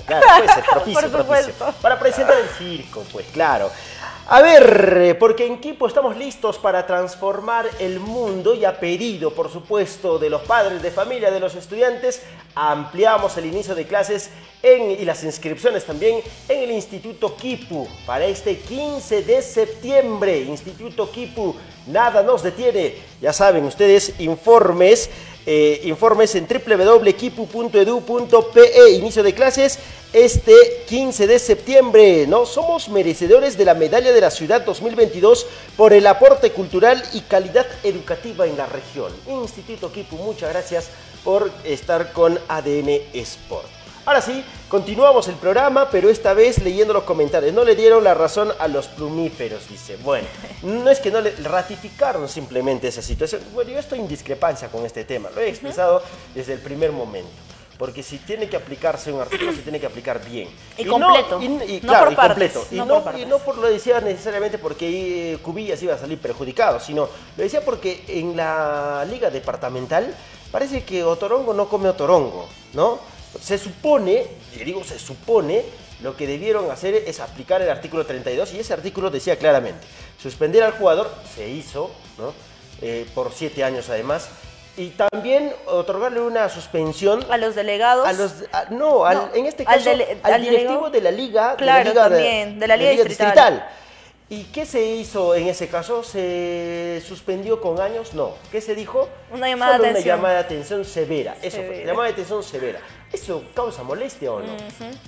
Claro, 0.04 0.26
puede 0.36 0.52
ser, 0.52 0.64
propicio, 0.68 1.00
Por 1.00 1.26
propicio. 1.26 1.54
Para 1.80 2.00
presentar 2.00 2.36
el 2.36 2.48
circo, 2.48 3.04
pues, 3.12 3.26
claro. 3.28 3.70
A 4.32 4.42
ver, 4.42 4.96
eh, 4.96 5.14
porque 5.16 5.44
en 5.44 5.58
Kipo 5.58 5.88
estamos 5.88 6.16
listos 6.16 6.56
para 6.56 6.86
transformar 6.86 7.66
el 7.80 7.98
mundo 7.98 8.54
y 8.54 8.64
a 8.64 8.78
pedido, 8.78 9.32
por 9.32 9.50
supuesto, 9.50 10.20
de 10.20 10.30
los 10.30 10.42
padres 10.42 10.80
de 10.82 10.92
familia, 10.92 11.32
de 11.32 11.40
los 11.40 11.56
estudiantes, 11.56 12.22
ampliamos 12.54 13.36
el 13.38 13.46
inicio 13.46 13.74
de 13.74 13.86
clases 13.88 14.30
en- 14.62 14.92
y 14.92 15.04
las 15.04 15.24
inscripciones 15.24 15.84
también 15.84 16.20
en 16.48 16.60
el 16.62 16.70
Instituto 16.70 17.34
Kipu 17.34 17.88
para 18.06 18.24
este 18.26 18.58
15 18.60 19.22
de 19.22 19.42
septiembre. 19.42 20.38
Instituto 20.42 21.10
Kipu, 21.10 21.56
nada 21.88 22.22
nos 22.22 22.44
detiene. 22.44 22.94
Ya 23.20 23.32
saben 23.32 23.64
ustedes, 23.64 24.14
informes. 24.20 25.10
Eh, 25.52 25.80
informes 25.86 26.36
en 26.36 26.46
www.kipu.edu.pe. 26.46 27.40
Inicio 28.92 29.24
de 29.24 29.34
clases 29.34 29.80
este 30.12 30.54
15 30.86 31.26
de 31.26 31.40
septiembre. 31.40 32.28
¿no? 32.28 32.46
Somos 32.46 32.88
merecedores 32.88 33.58
de 33.58 33.64
la 33.64 33.74
Medalla 33.74 34.12
de 34.12 34.20
la 34.20 34.30
Ciudad 34.30 34.64
2022 34.64 35.48
por 35.76 35.92
el 35.92 36.06
aporte 36.06 36.52
cultural 36.52 37.02
y 37.14 37.22
calidad 37.22 37.66
educativa 37.82 38.46
en 38.46 38.56
la 38.56 38.66
región. 38.66 39.10
Instituto 39.28 39.90
Kipu, 39.90 40.14
muchas 40.18 40.50
gracias 40.50 40.88
por 41.24 41.50
estar 41.64 42.12
con 42.12 42.38
ADN 42.46 43.00
Sport. 43.12 43.79
Ahora 44.06 44.20
sí, 44.22 44.42
continuamos 44.68 45.28
el 45.28 45.34
programa, 45.36 45.88
pero 45.90 46.08
esta 46.08 46.32
vez 46.34 46.58
leyendo 46.62 46.92
los 46.94 47.04
comentarios. 47.04 47.52
No 47.52 47.64
le 47.64 47.76
dieron 47.76 48.02
la 48.02 48.14
razón 48.14 48.50
a 48.58 48.66
los 48.66 48.86
plumíferos, 48.88 49.68
dice. 49.68 49.96
Bueno, 50.02 50.26
no 50.62 50.90
es 50.90 51.00
que 51.00 51.10
no 51.10 51.20
le 51.20 51.30
ratificaron 51.36 52.28
simplemente 52.28 52.88
esa 52.88 53.02
situación. 53.02 53.42
Bueno, 53.52 53.70
yo 53.72 53.78
estoy 53.78 54.00
en 54.00 54.08
discrepancia 54.08 54.68
con 54.68 54.84
este 54.86 55.04
tema. 55.04 55.28
Lo 55.34 55.40
he 55.40 55.48
expresado 55.48 56.02
desde 56.34 56.54
el 56.54 56.60
primer 56.60 56.92
momento. 56.92 57.30
Porque 57.78 58.02
si 58.02 58.18
tiene 58.18 58.46
que 58.48 58.56
aplicarse 58.58 59.10
un 59.10 59.20
artículo, 59.22 59.52
se 59.52 59.62
tiene 59.62 59.80
que 59.80 59.86
aplicar 59.86 60.22
bien. 60.22 60.48
Y 60.76 60.84
completo, 60.84 61.40
y- 61.40 61.44
y- 61.46 61.80
no 61.82 61.88
claro, 61.88 62.04
por 62.06 62.12
y 62.12 62.16
partes, 62.16 62.52
completo. 62.52 62.74
Y 62.74 62.76
no 62.78 62.84
no, 62.84 62.94
por 62.94 63.00
y 63.00 63.04
partes. 63.04 63.28
no 63.28 63.38
por 63.38 63.56
lo 63.58 63.68
decía 63.68 64.00
necesariamente 64.02 64.58
porque 64.58 65.32
eh, 65.32 65.38
Cubillas 65.38 65.82
iba 65.82 65.94
a 65.94 65.98
salir 65.98 66.18
perjudicado, 66.18 66.78
sino 66.78 67.08
lo 67.36 67.42
decía 67.42 67.64
porque 67.64 68.04
en 68.08 68.36
la 68.36 69.06
liga 69.08 69.30
departamental 69.30 70.14
parece 70.52 70.84
que 70.84 71.02
Otorongo 71.04 71.54
no 71.54 71.68
come 71.70 71.88
Otorongo, 71.88 72.48
¿no? 72.74 72.98
Se 73.42 73.58
supone, 73.58 74.24
y 74.54 74.64
digo 74.64 74.82
se 74.84 74.98
supone, 74.98 75.62
lo 76.02 76.16
que 76.16 76.26
debieron 76.26 76.70
hacer 76.70 76.94
es 77.06 77.20
aplicar 77.20 77.60
el 77.62 77.70
artículo 77.70 78.06
32 78.06 78.54
y 78.54 78.60
ese 78.60 78.72
artículo 78.72 79.10
decía 79.10 79.36
claramente, 79.36 79.86
suspender 80.20 80.62
al 80.62 80.72
jugador 80.72 81.10
se 81.36 81.48
hizo, 81.48 81.90
¿no? 82.18 82.32
Eh, 82.82 83.06
por 83.14 83.32
siete 83.32 83.62
años 83.62 83.88
además, 83.90 84.28
y 84.76 84.90
también 84.90 85.52
otorgarle 85.66 86.20
una 86.20 86.48
suspensión 86.48 87.24
A 87.30 87.36
los 87.36 87.54
delegados. 87.54 88.06
a 88.06 88.12
los, 88.14 88.32
a- 88.52 88.64
no, 88.70 89.04
al- 89.04 89.16
No, 89.16 89.34
en 89.34 89.46
este 89.46 89.64
caso, 89.64 89.90
al, 89.90 89.98
dele- 89.98 90.18
al 90.22 90.40
directivo 90.40 90.88
delegado. 90.88 90.90
de 90.90 91.00
la 91.02 91.10
liga, 91.10 91.56
Claro, 91.56 91.78
de 91.90 91.94
la 91.94 92.08
liga, 92.08 92.08
también, 92.08 92.58
de 92.58 92.66
la 92.66 92.76
liga 92.76 92.90
distrital. 92.92 93.68
¿Y 94.32 94.44
qué 94.44 94.64
se 94.64 94.80
hizo 94.86 95.34
en 95.34 95.48
ese 95.48 95.66
caso? 95.66 96.04
¿Se 96.04 97.02
suspendió 97.04 97.60
con 97.60 97.80
años? 97.80 98.14
No. 98.14 98.34
¿Qué 98.52 98.60
se 98.60 98.76
dijo? 98.76 99.08
Una 99.32 99.48
llamada 99.48 99.72
Solo 99.72 99.82
de 99.82 99.90
atención. 99.90 100.12
una 100.14 100.16
llamada 100.18 100.34
de 100.34 100.40
atención 100.44 100.84
severa. 100.84 101.36
Eso 101.42 101.56
fue, 101.56 101.82
llamada 101.84 102.06
de 102.06 102.12
atención 102.12 102.42
severa. 102.44 102.78
¿Eso 103.12 103.42
causa 103.56 103.82
molestia 103.82 104.30
o 104.30 104.38
no? 104.38 104.52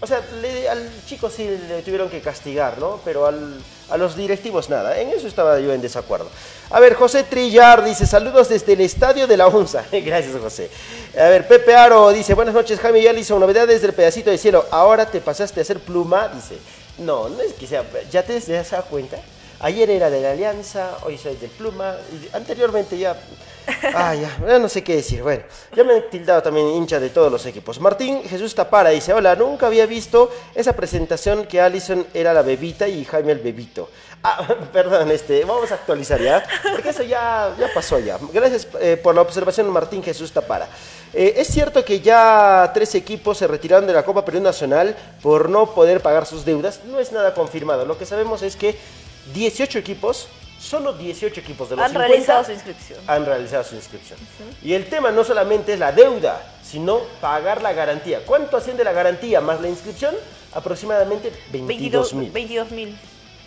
O 0.00 0.06
sea, 0.08 0.20
le- 0.40 0.68
al 0.68 0.90
chico 1.06 1.30
sí 1.30 1.48
le 1.68 1.82
tuvieron 1.82 2.08
que 2.10 2.20
castigar, 2.20 2.78
¿no? 2.78 2.98
Pero 3.04 3.24
al- 3.26 3.60
a 3.90 3.96
los 3.96 4.16
directivos 4.16 4.68
nada. 4.68 4.98
En 4.98 5.10
eso 5.10 5.28
estaba 5.28 5.60
yo 5.60 5.72
en 5.72 5.80
desacuerdo. 5.80 6.28
A 6.70 6.80
ver, 6.80 6.94
José 6.94 7.22
Trillar 7.22 7.84
dice, 7.84 8.08
saludos 8.08 8.48
desde 8.48 8.72
el 8.72 8.80
estadio 8.80 9.28
de 9.28 9.36
la 9.36 9.46
UNSA. 9.46 9.84
Gracias, 9.92 10.34
José. 10.36 10.68
A 11.16 11.28
ver, 11.28 11.46
Pepe 11.46 11.76
Aro 11.76 12.10
dice, 12.10 12.34
buenas 12.34 12.54
noches, 12.54 12.80
Jaime 12.80 12.98
y 12.98 13.06
Alison, 13.06 13.38
novedades 13.38 13.82
del 13.82 13.92
pedacito 13.92 14.30
de 14.30 14.38
cielo. 14.38 14.66
Ahora 14.72 15.06
te 15.06 15.20
pasaste 15.20 15.60
a 15.60 15.62
hacer 15.62 15.78
pluma, 15.78 16.26
dice. 16.26 16.56
No, 16.98 17.28
no 17.28 17.40
es 17.40 17.54
que 17.54 17.66
sea, 17.66 17.84
ya 18.10 18.22
te 18.22 18.38
ya 18.40 18.64
se 18.64 18.76
da 18.76 18.82
cuenta. 18.82 19.18
Ayer 19.60 19.88
era 19.90 20.10
de 20.10 20.20
la 20.20 20.32
Alianza, 20.32 20.98
hoy 21.04 21.16
soy 21.16 21.36
del 21.36 21.50
Pluma, 21.50 21.96
anteriormente 22.32 22.98
ya... 22.98 23.16
Ah, 23.94 24.12
ya, 24.12 24.36
ya 24.44 24.58
no 24.58 24.68
sé 24.68 24.82
qué 24.82 24.96
decir. 24.96 25.22
Bueno, 25.22 25.44
ya 25.76 25.84
me 25.84 25.94
han 25.94 26.10
tildado 26.10 26.42
también 26.42 26.66
hincha 26.66 26.98
de 26.98 27.10
todos 27.10 27.30
los 27.30 27.46
equipos. 27.46 27.78
Martín 27.78 28.24
Jesús 28.24 28.56
Tapara 28.56 28.90
dice, 28.90 29.12
hola, 29.12 29.36
nunca 29.36 29.68
había 29.68 29.86
visto 29.86 30.30
esa 30.56 30.72
presentación 30.72 31.46
que 31.46 31.60
Allison 31.60 32.04
era 32.12 32.34
la 32.34 32.42
bebita 32.42 32.88
y 32.88 33.04
Jaime 33.04 33.30
el 33.30 33.38
bebito. 33.38 33.88
Ah, 34.24 34.46
perdón, 34.72 35.10
este, 35.10 35.44
vamos 35.44 35.70
a 35.72 35.74
actualizar 35.74 36.20
ya, 36.20 36.44
porque 36.72 36.90
eso 36.90 37.02
ya, 37.02 37.54
ya 37.58 37.68
pasó 37.74 37.98
ya. 37.98 38.18
Gracias 38.32 38.68
eh, 38.80 38.96
por 38.96 39.14
la 39.14 39.20
observación, 39.20 39.68
Martín 39.70 40.02
Jesús 40.02 40.30
Tapara. 40.32 40.68
Eh, 41.12 41.34
es 41.36 41.48
cierto 41.48 41.84
que 41.84 42.00
ya 42.00 42.70
tres 42.72 42.94
equipos 42.94 43.38
se 43.38 43.46
retiraron 43.46 43.86
de 43.86 43.92
la 43.92 44.04
Copa 44.04 44.24
Perú 44.24 44.40
Nacional 44.40 44.96
por 45.22 45.48
no 45.48 45.74
poder 45.74 46.00
pagar 46.00 46.24
sus 46.26 46.44
deudas. 46.44 46.80
No 46.86 47.00
es 47.00 47.10
nada 47.10 47.34
confirmado. 47.34 47.84
Lo 47.84 47.98
que 47.98 48.06
sabemos 48.06 48.42
es 48.42 48.54
que 48.56 48.76
18 49.34 49.78
equipos, 49.78 50.28
solo 50.60 50.92
18 50.92 51.40
equipos 51.40 51.68
de 51.68 51.76
los 51.76 51.84
Han 51.84 51.90
50 51.90 52.08
realizado 52.08 52.44
su 52.44 52.52
inscripción. 52.52 53.00
han 53.08 53.26
realizado 53.26 53.64
su 53.64 53.74
inscripción. 53.74 54.18
Y 54.62 54.74
el 54.74 54.86
tema 54.86 55.10
no 55.10 55.24
solamente 55.24 55.72
es 55.72 55.80
la 55.80 55.90
deuda, 55.90 56.40
sino 56.62 57.00
pagar 57.20 57.60
la 57.60 57.72
garantía. 57.72 58.20
¿Cuánto 58.24 58.56
asciende 58.56 58.84
la 58.84 58.92
garantía 58.92 59.40
más 59.40 59.60
la 59.60 59.68
inscripción? 59.68 60.14
Aproximadamente 60.54 61.32
22 61.50 62.14
mil. 62.14 62.30
22 62.30 62.70
mil. 62.70 62.96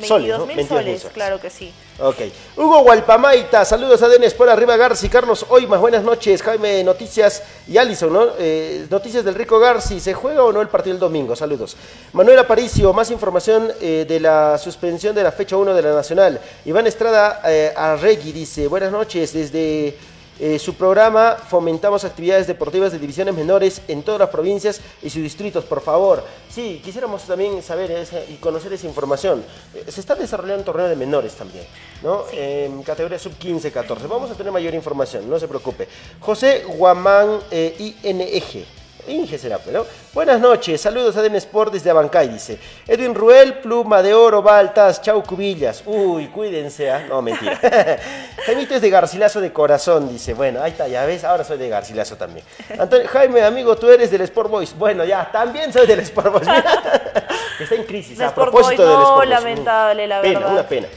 Soles, 0.03 0.27
22 0.27 0.39
¿no? 0.39 0.45
mil 0.45 0.57
22.000 0.57 0.67
soles, 0.67 1.01
soles. 1.01 1.13
claro 1.13 1.39
que 1.39 1.49
sí. 1.49 1.71
Ok. 1.99 2.17
Hugo 2.57 2.81
Gualpamaita, 2.83 3.63
saludos 3.63 4.01
a 4.01 4.09
Denes 4.09 4.33
por 4.33 4.49
arriba 4.49 4.75
Garci, 4.75 5.07
Carlos 5.07 5.45
Hoy 5.47 5.67
más 5.67 5.79
buenas 5.79 6.03
noches, 6.03 6.41
Jaime 6.41 6.83
Noticias 6.83 7.41
y 7.67 7.77
Alison, 7.77 8.11
¿no? 8.11 8.27
Eh, 8.37 8.87
noticias 8.89 9.23
del 9.23 9.35
Rico 9.35 9.57
Garci, 9.57 10.01
¿se 10.01 10.13
juega 10.13 10.43
o 10.43 10.51
no 10.51 10.61
el 10.61 10.67
partido 10.67 10.93
el 10.95 10.99
domingo? 10.99 11.35
Saludos. 11.35 11.77
Manuel 12.11 12.39
Aparicio, 12.39 12.91
más 12.91 13.09
información 13.11 13.71
eh, 13.79 14.05
de 14.05 14.19
la 14.19 14.57
suspensión 14.57 15.15
de 15.15 15.23
la 15.23 15.31
fecha 15.31 15.55
1 15.55 15.73
de 15.73 15.81
la 15.81 15.93
Nacional. 15.93 16.41
Iván 16.65 16.87
Estrada 16.87 17.41
eh, 17.45 17.71
Arregui 17.75 18.33
dice, 18.33 18.67
buenas 18.67 18.91
noches, 18.91 19.31
desde 19.31 19.95
eh, 20.39 20.59
su 20.59 20.73
programa 20.75 21.37
fomentamos 21.47 22.03
actividades 22.03 22.47
deportivas 22.47 22.91
de 22.91 22.99
divisiones 22.99 23.33
menores 23.35 23.81
en 23.87 24.03
todas 24.03 24.19
las 24.19 24.29
provincias 24.29 24.81
y 25.01 25.09
sus 25.09 25.21
distritos, 25.23 25.63
por 25.65 25.81
favor. 25.81 26.23
Sí, 26.49 26.81
quisiéramos 26.83 27.23
también 27.23 27.61
saber 27.63 27.91
esa- 27.91 28.23
y 28.25 28.35
conocer 28.35 28.73
esa 28.73 28.87
información. 28.87 29.43
Eh, 29.73 29.85
se 29.89 29.99
está 30.01 30.15
desarrollando 30.15 30.59
un 30.61 30.65
torneo 30.65 30.87
de 30.87 30.95
menores 30.95 31.33
también, 31.33 31.65
¿no? 32.03 32.23
En 32.33 32.83
categoría 32.83 33.17
sub 33.19 33.33
15, 33.37 33.71
14. 33.71 34.07
Vamos 34.07 34.29
a 34.31 34.35
tener 34.35 34.51
mayor 34.51 34.73
información, 34.73 35.29
no 35.29 35.39
se 35.39 35.47
preocupe. 35.47 35.87
José 36.19 36.63
Guamán 36.67 37.39
eh, 37.51 37.95
INEG. 38.03 38.65
Inge 39.07 39.37
será, 39.37 39.59
¿no? 39.71 39.85
Buenas 40.13 40.39
noches, 40.39 40.81
saludos 40.81 41.15
a 41.17 41.21
Den 41.21 41.35
Sport 41.35 41.73
desde 41.73 41.89
Abancay, 41.89 42.29
dice. 42.29 42.57
Edwin 42.87 43.13
Ruel, 43.13 43.55
pluma 43.55 44.01
de 44.01 44.13
oro, 44.13 44.41
baltas, 44.41 45.01
chau 45.01 45.21
cubillas. 45.23 45.83
Uy, 45.85 46.27
cuídense, 46.27 46.89
¿ah? 46.91 47.05
No, 47.07 47.21
mentira. 47.21 47.59
Jaimito 48.45 48.75
es 48.75 48.81
de 48.81 48.89
Garcilaso 48.89 49.39
de 49.41 49.51
corazón, 49.53 50.09
dice. 50.09 50.33
Bueno, 50.33 50.61
ahí 50.61 50.71
está, 50.71 50.87
ya 50.87 51.05
ves, 51.05 51.23
ahora 51.23 51.43
soy 51.43 51.57
de 51.57 51.69
Garcilaso 51.69 52.15
también. 52.15 52.45
Antonio, 52.79 53.07
Jaime, 53.07 53.41
amigo, 53.43 53.75
tú 53.75 53.89
eres 53.89 54.09
del 54.11 54.21
Sport 54.21 54.49
Boys. 54.49 54.75
Bueno, 54.77 55.03
ya, 55.05 55.29
también 55.31 55.71
soy 55.71 55.85
del 55.87 55.99
Sport 55.99 56.31
Boys. 56.33 56.47
Está 57.59 57.75
en 57.75 57.83
crisis, 57.83 58.19
a 58.19 58.33
propósito 58.33 58.81
del 58.83 58.91
no, 58.93 59.03
Sport 59.03 59.17
Boys. 59.17 59.29
lamentable, 59.29 60.07
la 60.07 60.21
pena, 60.21 60.39
verdad. 60.39 60.53
Una 60.53 60.67
pena. 60.67 60.87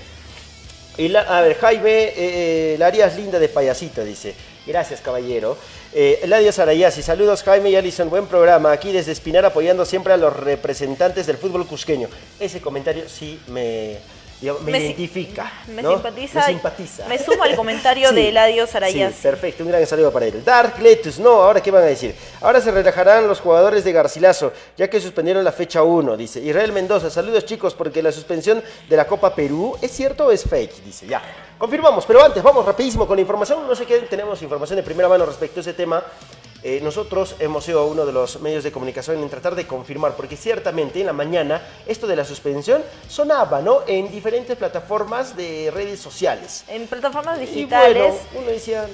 Y 0.96 1.08
la- 1.08 1.20
a 1.20 1.40
ver, 1.42 1.56
Jaime, 1.58 1.90
eh, 1.90 2.14
eh, 2.16 2.76
la 2.78 2.86
harías 2.88 3.14
linda 3.16 3.38
de 3.38 3.48
payasito, 3.48 4.02
dice. 4.04 4.34
Gracias, 4.68 5.00
caballero. 5.00 5.56
Eh, 5.94 6.20
Eladio 6.22 6.52
Sarayasi, 6.52 7.02
saludos 7.02 7.42
Jaime 7.42 7.70
y 7.70 7.76
Alison, 7.76 8.10
buen 8.10 8.26
programa. 8.26 8.70
Aquí 8.70 8.92
desde 8.92 9.12
Espinar 9.12 9.46
apoyando 9.46 9.86
siempre 9.86 10.12
a 10.12 10.18
los 10.18 10.36
representantes 10.36 11.26
del 11.26 11.38
fútbol 11.38 11.66
cusqueño. 11.66 12.08
Ese 12.38 12.60
comentario 12.60 13.08
sí 13.08 13.40
me, 13.48 13.96
digamos, 14.42 14.60
me, 14.62 14.72
Me 14.72 14.78
si- 14.80 14.84
identifica. 14.88 15.50
Me 15.68 15.80
¿no? 15.82 15.94
simpatiza. 15.94 16.40
Me 16.40 16.46
simpatiza. 16.46 17.08
Me 17.08 17.18
suma 17.18 17.46
al 17.46 17.56
comentario 17.56 18.08
Sí, 18.10 18.14
de 18.16 18.28
Eladio 18.28 18.66
Sarayas. 18.66 19.14
Sí, 19.14 19.20
perfecto, 19.22 19.64
un 19.64 19.70
gran 19.70 19.86
saludo 19.86 20.12
para 20.12 20.26
él. 20.26 20.44
Dark 20.44 20.78
Letus, 20.82 21.18
no, 21.18 21.30
ahora 21.30 21.62
qué 21.62 21.70
van 21.70 21.84
a 21.84 21.86
decir. 21.86 22.14
Ahora 22.42 22.60
se 22.60 22.70
relajarán 22.70 23.26
los 23.26 23.40
jugadores 23.40 23.84
de 23.84 23.92
Garcilaso, 23.92 24.52
ya 24.76 24.90
que 24.90 25.00
suspendieron 25.00 25.42
la 25.44 25.52
fecha 25.52 25.82
1, 25.82 26.14
dice. 26.18 26.40
Israel 26.40 26.72
Mendoza, 26.72 27.08
saludos 27.08 27.46
chicos, 27.46 27.72
porque 27.74 28.02
la 28.02 28.12
suspensión 28.12 28.62
de 28.86 28.96
la 28.98 29.06
Copa 29.06 29.34
Perú, 29.34 29.78
¿es 29.80 29.90
cierto 29.92 30.26
o 30.26 30.30
es 30.30 30.44
fake? 30.44 30.84
Dice, 30.84 31.06
ya. 31.06 31.22
Confirmamos, 31.58 32.06
pero 32.06 32.22
antes, 32.24 32.40
vamos 32.40 32.64
rapidísimo 32.64 33.04
con 33.06 33.16
la 33.16 33.22
información. 33.22 33.66
No 33.66 33.74
sé 33.74 33.84
qué, 33.84 33.98
tenemos 34.00 34.40
información 34.42 34.76
de 34.76 34.84
primera 34.84 35.08
mano 35.08 35.26
respecto 35.26 35.58
a 35.58 35.62
ese 35.62 35.72
tema. 35.74 36.04
Eh, 36.62 36.80
nosotros 36.82 37.34
hemos 37.40 37.64
sido 37.64 37.86
uno 37.86 38.06
de 38.06 38.12
los 38.12 38.40
medios 38.40 38.62
de 38.62 38.70
comunicación 38.70 39.20
en 39.22 39.28
tratar 39.28 39.54
de 39.56 39.66
confirmar, 39.66 40.14
porque 40.16 40.36
ciertamente 40.36 41.00
en 41.00 41.06
la 41.06 41.12
mañana 41.12 41.60
esto 41.86 42.06
de 42.06 42.14
la 42.16 42.24
suspensión 42.24 42.82
sonaba, 43.08 43.60
¿no? 43.60 43.80
En 43.88 44.10
diferentes 44.10 44.56
plataformas 44.56 45.36
de 45.36 45.70
redes 45.72 46.00
sociales. 46.00 46.64
En 46.68 46.86
plataformas 46.86 47.38
Y 47.38 47.46
digitales. 47.46 48.02
bueno, 48.02 48.18
uno 48.42 48.50
decía, 48.50 48.86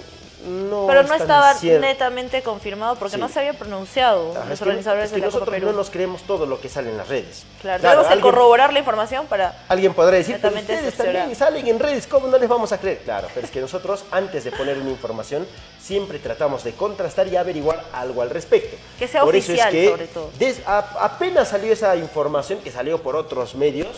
no. 0.47 0.87
pero 0.87 1.03
no 1.03 1.15
estaba 1.15 1.55
cierto. 1.55 1.81
netamente 1.87 2.43
confirmado 2.43 2.97
porque 2.97 3.15
Sí. 3.17 3.21
no 3.21 3.29
se 3.29 3.41
había 3.41 3.55
pronunciado 3.55 4.31
Ajá, 4.33 4.41
los 4.45 4.51
es 4.53 4.59
que- 4.59 4.65
organizadores 4.65 5.05
es 5.07 5.11
que 5.11 5.17
de 5.17 5.21
la 5.21 5.27
Copa 5.27 5.39
nosotros 5.41 5.55
Perú. 5.61 5.67
no 5.71 5.73
nos 5.77 5.91
creemos 5.91 6.23
todo 6.23 6.47
lo 6.47 6.61
que 6.61 6.69
sale 6.69 6.91
en 6.91 6.97
las 6.97 7.09
redes. 7.09 7.45
Claro, 7.63 7.81
Claro, 7.81 7.81
tenemos 7.81 8.07
que 8.07 8.13
alguien- 8.13 8.31
corroborar 8.33 8.73
la 8.73 8.79
información 8.79 9.27
para. 9.27 9.65
Alguien 9.69 9.95
podrá 9.95 10.17
decir, 10.17 10.39
pero 10.41 10.55
ustedes 10.57 10.95
también 10.95 11.35
salen 11.35 11.67
en 11.67 11.79
redes, 11.79 12.07
¿cómo 12.07 12.27
no 12.29 12.39
les 12.39 12.49
vamos 12.49 12.73
a 12.73 12.79
creer? 12.79 12.99
Claro, 12.99 13.29
pero 13.35 13.47
es 13.47 13.51
que 13.53 13.61
nosotros, 13.61 14.05
antes 14.11 14.45
de 14.45 14.53
poner 14.53 14.79
una 14.79 14.91
información, 14.91 15.47
siempre 15.81 16.19
tratamos 16.19 16.65
de 16.65 16.73
contrastar 16.73 17.29
y 17.29 17.37
averiguar 17.37 17.83
algo 17.93 18.23
al 18.23 18.31
respecto. 18.31 18.77
Que 18.99 19.09
sea 19.09 19.23
Por 19.23 19.35
eso 19.37 19.53
es 19.53 19.59
oficial, 19.61 19.71
que 19.73 19.89
sobre 19.91 20.07
todo. 20.09 20.31
des- 20.39 20.61
a- 20.67 20.79
apenas 21.01 21.49
salió 21.49 21.73
esa 21.73 21.95
información, 21.97 22.59
que 22.61 22.71
salió 22.71 23.03
por 23.03 23.17
otros 23.17 23.55
medios, 23.55 23.89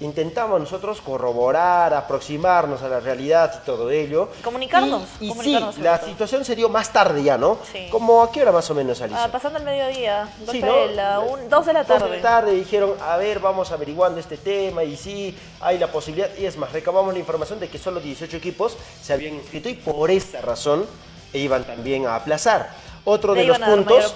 intentamos 0.00 0.60
nosotros 0.60 1.00
corroborar, 1.00 1.94
aproximarnos 1.94 2.82
a 2.82 2.88
la 2.88 3.00
realidad 3.00 3.60
y 3.62 3.66
todo 3.66 3.90
ello. 3.90 4.28
Comunicarnos, 4.42 5.04
Y, 5.20 5.26
y 5.26 5.28
comunicarnos 5.28 5.74
sí, 5.76 5.80
la 5.82 5.98
todo. 5.98 6.10
situación 6.10 6.44
se 6.44 6.56
dio 6.56 6.68
más 6.68 6.92
tarde 6.92 7.22
ya, 7.22 7.38
¿no? 7.38 7.58
Sí. 7.72 7.86
Como 7.90 8.22
a 8.22 8.30
qué 8.32 8.42
hora 8.42 8.52
más 8.52 8.68
o 8.70 8.74
menos, 8.74 9.00
Alicia? 9.00 9.24
Ah, 9.24 9.28
pasando 9.30 9.58
el 9.58 9.64
mediodía, 9.64 10.28
golpe 10.40 10.52
Sí, 10.52 10.60
¿no? 10.62 10.72
de 10.74 10.94
la 10.94 11.20
un- 11.20 11.48
dos 11.48 11.66
de 11.66 11.72
la 11.72 11.84
Dos 11.84 11.98
tarde. 12.00 12.18
tarde 12.20 12.52
dijeron, 12.52 12.94
a 13.00 13.16
ver, 13.16 13.38
vamos 13.40 13.70
averiguando 13.70 14.18
este 14.20 14.36
tema 14.36 14.82
y 14.84 14.96
sí, 14.96 15.36
hay 15.60 15.78
la 15.78 15.86
posibilidad. 15.88 16.28
Y 16.38 16.44
es 16.46 16.56
más, 16.56 16.72
recabamos 16.72 17.12
la 17.12 17.20
información 17.20 17.60
de 17.60 17.68
que 17.68 17.78
solo 17.78 18.00
18 18.00 18.36
equipos 18.36 18.76
se 19.02 19.12
habían 19.12 19.34
inscrito 19.34 19.68
y 19.68 19.74
por 19.74 20.10
esa 20.10 20.40
razón 20.40 20.86
iban 21.32 21.64
también 21.64 22.06
a 22.06 22.16
aplazar. 22.16 22.70
Otro 23.06 23.34
de 23.34 23.46
puntos, 23.46 24.14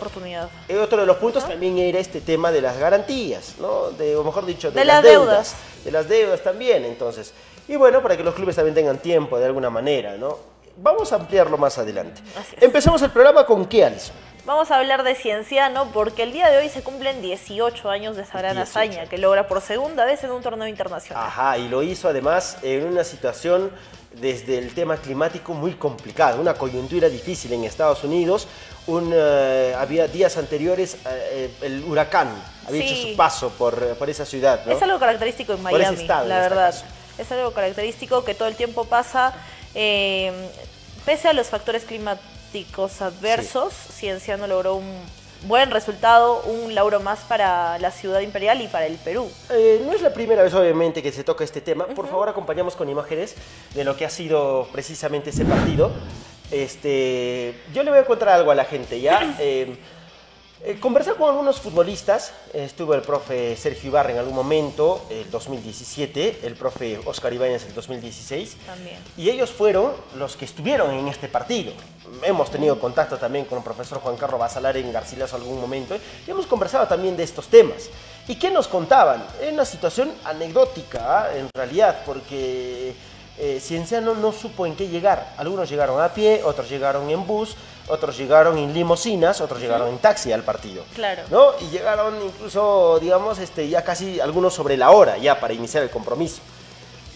eh, 0.68 0.78
otro 0.78 0.98
de 1.00 1.06
los 1.06 1.16
puntos 1.18 1.46
también 1.46 1.76
era 1.76 1.98
este 1.98 2.22
tema 2.22 2.50
de 2.50 2.62
las 2.62 2.78
garantías, 2.78 3.56
¿no? 3.60 3.90
De, 3.90 4.16
o 4.16 4.24
mejor 4.24 4.46
dicho, 4.46 4.70
de, 4.70 4.80
De 4.80 4.84
las, 4.86 5.02
deudas. 5.02 5.26
deudas. 5.26 5.56
De 5.84 5.90
las 5.90 6.08
deudas 6.08 6.42
también, 6.42 6.84
entonces. 6.86 7.34
Y 7.68 7.76
bueno, 7.76 8.02
para 8.02 8.16
que 8.16 8.22
los 8.24 8.34
clubes 8.34 8.56
también 8.56 8.74
tengan 8.74 8.96
tiempo 8.98 9.38
de 9.38 9.44
alguna 9.44 9.68
manera, 9.68 10.16
¿no? 10.16 10.56
vamos 10.82 11.12
a 11.12 11.16
ampliarlo 11.16 11.58
más 11.58 11.78
adelante. 11.78 12.20
Empecemos 12.60 13.00
el 13.02 13.10
programa 13.10 13.44
con 13.44 13.66
qué, 13.66 13.84
Alison. 13.84 14.14
Vamos 14.48 14.70
a 14.70 14.78
hablar 14.78 15.02
de 15.02 15.14
Cienciano 15.14 15.90
porque 15.92 16.22
el 16.22 16.32
día 16.32 16.48
de 16.48 16.56
hoy 16.56 16.70
se 16.70 16.82
cumplen 16.82 17.20
18 17.20 17.90
años 17.90 18.16
de 18.16 18.22
esa 18.22 18.38
gran 18.38 18.56
18. 18.56 18.62
hazaña 18.62 19.06
que 19.06 19.18
logra 19.18 19.46
por 19.46 19.60
segunda 19.60 20.06
vez 20.06 20.24
en 20.24 20.30
un 20.30 20.40
torneo 20.40 20.66
internacional. 20.66 21.22
Ajá, 21.26 21.58
y 21.58 21.68
lo 21.68 21.82
hizo 21.82 22.08
además 22.08 22.56
en 22.62 22.86
una 22.86 23.04
situación 23.04 23.70
desde 24.14 24.56
el 24.56 24.72
tema 24.72 24.96
climático 24.96 25.52
muy 25.52 25.74
complicada, 25.74 26.36
una 26.40 26.54
coyuntura 26.54 27.10
difícil 27.10 27.52
en 27.52 27.64
Estados 27.64 28.02
Unidos. 28.04 28.48
Un, 28.86 29.12
eh, 29.14 29.74
había 29.78 30.08
días 30.08 30.38
anteriores 30.38 30.96
eh, 31.06 31.50
el 31.60 31.84
huracán 31.84 32.30
había 32.66 32.80
Sí. 32.80 32.88
hecho 32.88 33.08
su 33.10 33.16
paso 33.16 33.50
por, 33.50 33.78
por 33.98 34.08
esa 34.08 34.24
ciudad. 34.24 34.64
¿no? 34.64 34.72
Es 34.72 34.80
algo 34.80 34.98
característico 34.98 35.52
en 35.52 35.62
Por 35.62 35.72
ese 35.72 35.80
Miami, 35.90 36.00
estado, 36.00 36.26
la 36.26 36.36
este 36.38 36.48
verdad. 36.48 36.70
caso. 36.70 36.84
Es 37.18 37.30
algo 37.32 37.50
característico 37.52 38.24
que 38.24 38.34
todo 38.34 38.48
el 38.48 38.56
tiempo 38.56 38.86
pasa, 38.86 39.34
eh, 39.74 40.32
pese 41.04 41.28
a 41.28 41.34
los 41.34 41.48
factores 41.48 41.84
climáticos 41.84 42.37
adversos, 43.00 43.72
Cienciano 43.72 44.46
logró 44.46 44.76
un 44.76 45.02
buen 45.46 45.70
resultado, 45.70 46.42
un 46.42 46.74
lauro 46.74 47.00
más 47.00 47.20
para 47.20 47.78
la 47.78 47.90
ciudad 47.90 48.20
imperial 48.20 48.60
y 48.60 48.68
para 48.68 48.86
el 48.86 48.96
Perú. 48.96 49.30
Eh, 49.50 49.82
no 49.84 49.92
es 49.92 50.02
la 50.02 50.12
primera 50.12 50.42
vez, 50.42 50.54
obviamente, 50.54 51.02
que 51.02 51.12
se 51.12 51.24
toca 51.24 51.44
este 51.44 51.60
tema. 51.60 51.86
Por 51.86 52.08
favor, 52.08 52.28
acompañamos 52.28 52.74
con 52.74 52.88
imágenes 52.88 53.34
de 53.74 53.84
lo 53.84 53.96
que 53.96 54.04
ha 54.04 54.10
sido 54.10 54.68
precisamente 54.72 55.30
ese 55.30 55.44
partido. 55.44 55.92
Este, 56.50 57.54
yo 57.74 57.82
le 57.82 57.90
voy 57.90 58.00
a 58.00 58.04
contar 58.06 58.30
algo 58.30 58.50
a 58.50 58.54
la 58.54 58.64
gente, 58.64 59.00
¿ya? 59.00 59.36
Eh, 59.40 59.76
eh, 60.64 60.78
conversé 60.80 61.14
con 61.14 61.28
algunos 61.28 61.60
futbolistas. 61.60 62.32
Estuvo 62.52 62.94
el 62.94 63.02
profe 63.02 63.56
Sergio 63.56 63.90
Ibarra 63.90 64.10
en 64.10 64.18
algún 64.18 64.34
momento, 64.34 65.06
el 65.08 65.30
2017, 65.30 66.40
el 66.42 66.54
profe 66.54 66.98
Oscar 67.04 67.32
Ibáñez 67.32 67.66
el 67.66 67.74
2016. 67.74 68.56
También. 68.66 68.98
Y 69.16 69.30
ellos 69.30 69.50
fueron 69.50 69.92
los 70.16 70.36
que 70.36 70.44
estuvieron 70.44 70.92
en 70.92 71.06
este 71.08 71.28
partido. 71.28 71.72
Hemos 72.22 72.50
tenido 72.50 72.78
contacto 72.80 73.18
también 73.18 73.44
con 73.44 73.58
el 73.58 73.64
profesor 73.64 74.00
Juan 74.00 74.16
Carlos 74.16 74.40
Basalar 74.40 74.76
en 74.76 74.92
Garcilaso 74.92 75.36
algún 75.36 75.60
momento 75.60 75.96
y 76.26 76.30
hemos 76.30 76.46
conversado 76.46 76.88
también 76.88 77.16
de 77.16 77.22
estos 77.22 77.46
temas. 77.46 77.88
¿Y 78.26 78.36
qué 78.36 78.50
nos 78.50 78.66
contaban? 78.66 79.24
Era 79.40 79.52
una 79.52 79.64
situación 79.64 80.12
anecdótica, 80.24 81.20
¿ah? 81.20 81.36
en 81.36 81.48
realidad, 81.54 82.02
porque 82.04 82.94
eh, 83.38 83.60
Cienciano 83.60 84.14
no 84.14 84.32
supo 84.32 84.66
en 84.66 84.74
qué 84.74 84.88
llegar. 84.88 85.34
Algunos 85.36 85.70
llegaron 85.70 86.00
a 86.00 86.12
pie, 86.12 86.42
otros 86.44 86.68
llegaron 86.68 87.08
en 87.08 87.24
bus, 87.26 87.54
otros 87.88 88.16
llegaron 88.16 88.56
en 88.58 88.72
limusinas, 88.74 89.40
otros 89.40 89.60
llegaron 89.60 89.88
en 89.88 89.98
taxi 89.98 90.32
al 90.32 90.42
partido. 90.42 90.84
Claro. 90.94 91.22
¿no? 91.30 91.52
Y 91.60 91.68
llegaron 91.70 92.14
incluso, 92.22 92.98
digamos, 93.00 93.38
este, 93.38 93.68
ya 93.68 93.82
casi 93.82 94.20
algunos 94.20 94.54
sobre 94.54 94.76
la 94.76 94.90
hora, 94.90 95.16
ya 95.18 95.38
para 95.40 95.54
iniciar 95.54 95.82
el 95.82 95.90
compromiso. 95.90 96.40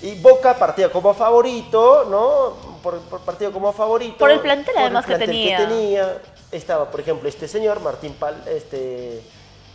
Y 0.03 0.17
Boca 0.17 0.57
partía 0.59 0.91
como 0.91 1.15
favorito, 1.15 2.07
¿no? 2.11 2.57
Por, 2.83 2.99
por 3.03 3.21
partido 3.21 3.53
como 3.53 3.73
favorito. 3.73 4.17
Por 4.19 4.31
el 4.33 4.41
plantel, 4.41 4.67
por 4.75 4.81
el 4.81 4.87
además, 4.87 5.05
que 5.07 5.09
plantel 5.17 5.29
tenía. 5.31 5.57
tenía. 5.69 6.19
Estaba, 6.51 6.91
por 6.91 7.01
ejemplo, 7.01 7.29
este 7.29 7.47
señor, 7.47 7.81
Martín 7.81 8.15
Pal, 8.15 8.43
este, 8.49 9.23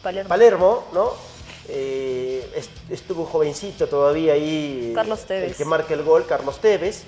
Palermo. 0.03 0.27
Palermo, 0.29 0.83
¿no? 0.93 1.11
Eh, 1.69 2.49
est- 2.55 2.91
estuvo 2.91 3.21
un 3.23 3.27
jovencito 3.27 3.87
todavía 3.87 4.33
ahí. 4.33 4.91
Carlos 4.95 5.21
Tevez. 5.25 5.49
El 5.51 5.55
que 5.55 5.65
marca 5.65 5.93
el 5.93 6.03
gol, 6.03 6.25
Carlos 6.27 6.59
Tevez. 6.59 7.03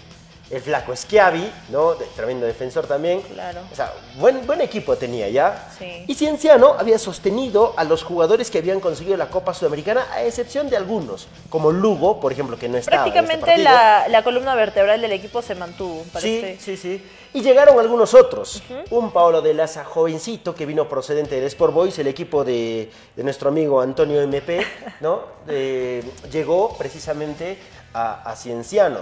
El 0.51 0.61
flaco 0.61 0.95
Schiavi, 0.95 1.47
¿no? 1.69 1.93
De- 1.93 2.05
tremendo 2.15 2.47
defensor 2.47 2.87
también. 2.87 3.21
Claro. 3.21 3.61
O 3.71 3.75
sea, 3.75 3.93
buen, 4.17 4.47
buen 4.47 4.61
equipo 4.61 4.95
tenía 4.95 5.29
ya. 5.29 5.69
Sí. 5.77 6.05
Y 6.07 6.15
Cienciano 6.15 6.73
había 6.79 6.97
sostenido 6.97 7.73
a 7.77 7.83
los 7.83 8.03
jugadores 8.03 8.49
que 8.49 8.57
habían 8.57 8.79
conseguido 8.79 9.15
la 9.15 9.27
Copa 9.27 9.53
Sudamericana, 9.53 10.07
a 10.11 10.23
excepción 10.23 10.67
de 10.69 10.75
algunos, 10.77 11.27
como 11.51 11.71
Lugo, 11.71 12.19
por 12.19 12.31
ejemplo, 12.31 12.57
que 12.57 12.67
no 12.67 12.77
estaba. 12.79 13.03
en 13.03 13.07
este 13.09 13.19
Prácticamente 13.19 13.45
partido. 13.45 13.63
la, 13.69 14.07
la 14.07 14.23
columna 14.23 14.55
vertebral 14.55 14.99
del 15.01 15.11
equipo 15.11 15.41
se 15.43 15.53
mantuvo. 15.53 16.01
para 16.11 16.21
Sí, 16.21 16.57
sí, 16.59 16.75
sí. 16.77 17.05
Y 17.31 17.41
llegaron 17.43 17.79
algunos 17.79 18.15
otros. 18.15 18.63
Un 18.89 19.11
Paolo 19.11 19.43
de 19.43 19.53
Laza 19.53 19.85
jovencito 19.85 20.55
que 20.55 20.65
vino 20.65 20.89
procedente 20.89 21.35
del 21.35 21.43
Sport 21.43 21.73
Boys, 21.75 21.99
el 21.99 22.07
equipo 22.07 22.43
de, 22.43 22.89
de 23.15 23.23
nuestro 23.23 23.49
amigo 23.49 23.81
Antonio 23.81 24.19
MP, 24.19 24.65
¿no? 25.01 25.21
Eh, 25.47 26.03
llegó 26.31 26.75
precisamente 26.75 27.59
a, 27.93 28.23
a 28.27 28.35
Cienciano. 28.35 29.01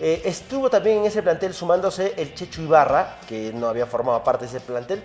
Eh, 0.00 0.22
estuvo 0.24 0.70
también 0.70 0.98
en 0.98 1.06
ese 1.06 1.22
plantel 1.22 1.52
sumándose 1.54 2.14
el 2.16 2.34
Checho 2.34 2.62
Ibarra, 2.62 3.18
que 3.28 3.52
no 3.52 3.68
había 3.68 3.86
formado 3.86 4.22
parte 4.22 4.44
de 4.44 4.50
ese 4.56 4.60
plantel. 4.60 5.02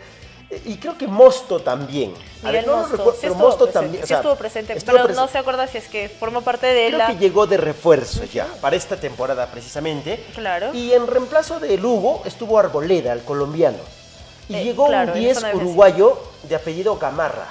Eh, 0.49 0.61
y 0.65 0.77
creo 0.77 0.95
que 0.97 1.07
Mosto 1.07 1.59
también. 1.61 2.13
A 2.43 2.51
ver, 2.51 2.67
no 2.67 2.73
lo 2.73 2.77
Mosto, 2.79 2.97
recuerdo, 2.97 3.11
sí 3.13 3.17
pero 3.21 3.35
Mosto 3.35 3.65
presente, 3.65 3.73
también. 3.79 4.03
o 4.03 4.05
sí 4.05 4.07
sea, 4.09 4.17
estuvo 4.17 4.35
presente, 4.35 4.73
estuvo 4.77 4.95
pero 5.01 5.13
no 5.15 5.27
se 5.27 5.37
acuerda 5.39 5.65
si 5.67 5.77
es 5.79 5.87
que 5.87 6.09
formó 6.09 6.41
parte 6.41 6.67
de 6.67 6.87
Creo 6.87 6.97
la... 6.99 7.07
que 7.07 7.15
llegó 7.17 7.47
de 7.47 7.57
refuerzo 7.57 8.23
ya, 8.25 8.45
para 8.61 8.75
esta 8.75 8.95
temporada 8.97 9.47
precisamente. 9.47 10.23
Claro. 10.35 10.73
Y 10.73 10.93
en 10.93 11.07
reemplazo 11.07 11.59
de 11.59 11.77
Lugo 11.77 12.21
estuvo 12.25 12.59
Arboleda, 12.59 13.13
el 13.13 13.21
colombiano. 13.23 13.79
Y 14.49 14.55
Eh, 14.57 14.63
llegó 14.65 14.87
claro, 14.87 15.13
un 15.13 15.17
en 15.17 15.23
10 15.23 15.35
zona 15.35 15.47
defensiva. 15.47 15.69
uruguayo 15.71 16.19
de 16.43 16.55
apellido 16.55 16.97
Gamarra, 16.97 17.47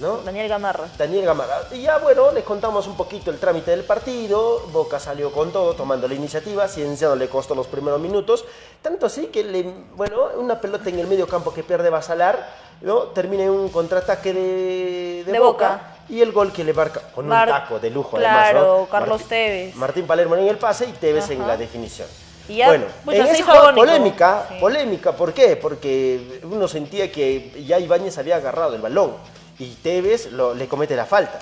¿no? 0.00 0.18
Daniel 0.18 0.48
Gamarra. 0.48 0.88
Daniel 0.96 1.24
Gamarra. 1.26 1.62
Y 1.72 1.82
ya, 1.82 1.98
bueno, 1.98 2.32
les 2.32 2.44
contamos 2.44 2.86
un 2.86 2.96
poquito 2.96 3.30
el 3.30 3.38
trámite 3.38 3.70
del 3.70 3.84
partido. 3.84 4.60
Boca 4.72 4.98
salió 4.98 5.30
con 5.32 5.52
todo, 5.52 5.74
tomando 5.74 6.08
la 6.08 6.14
iniciativa. 6.14 6.66
Cienciano 6.68 7.14
le 7.16 7.28
costó 7.28 7.54
los 7.54 7.66
primeros 7.66 8.00
minutos. 8.00 8.44
Tanto 8.82 9.06
así 9.06 9.26
que, 9.26 9.44
le, 9.44 9.62
bueno, 9.94 10.28
una 10.36 10.60
pelota 10.60 10.88
en 10.88 10.98
el 10.98 11.06
medio 11.06 11.28
campo 11.28 11.52
que 11.52 11.62
pierde 11.62 11.90
Basalar, 11.90 12.48
¿no? 12.80 13.02
Termina 13.08 13.44
en 13.44 13.50
un 13.50 13.68
contraataque 13.68 14.32
de, 14.32 15.24
de 15.26 15.32
De 15.32 15.38
Boca. 15.38 15.68
Boca. 15.68 15.96
Y 16.08 16.20
el 16.22 16.32
gol 16.32 16.52
que 16.52 16.64
le 16.64 16.72
marca 16.72 17.00
con 17.14 17.28
Mar- 17.28 17.46
un 17.48 17.54
taco 17.54 17.78
de 17.78 17.90
lujo, 17.90 18.16
Claro, 18.16 18.58
además, 18.58 18.78
¿no? 18.80 18.86
Carlos 18.90 19.20
Martín- 19.20 19.28
Tevez. 19.28 19.74
Martín 19.76 20.06
Palermo 20.06 20.34
en 20.36 20.48
el 20.48 20.56
pase 20.58 20.86
y 20.86 20.92
Tevez 20.92 21.30
en 21.30 21.46
la 21.46 21.56
definición. 21.56 22.08
Y 22.48 22.56
ya, 22.56 22.66
bueno, 22.66 22.86
pucha, 23.04 23.18
en 23.18 23.26
se 23.26 23.30
esa 23.30 23.38
hizo 23.38 23.44
jugada 23.44 23.68
agónico. 23.68 23.86
polémica, 23.86 24.46
Sí. 24.48 24.54
polémica, 24.58 25.12
¿por 25.12 25.32
qué? 25.32 25.54
Porque 25.54 26.40
uno 26.42 26.66
sentía 26.66 27.12
que 27.12 27.62
ya 27.64 27.78
Ibáñez 27.78 28.18
había 28.18 28.36
agarrado 28.36 28.74
el 28.74 28.80
balón 28.80 29.12
y 29.60 29.74
Tevez 29.82 30.32
lo- 30.32 30.54
le 30.54 30.66
comete 30.66 30.96
la 30.96 31.06
falta. 31.06 31.38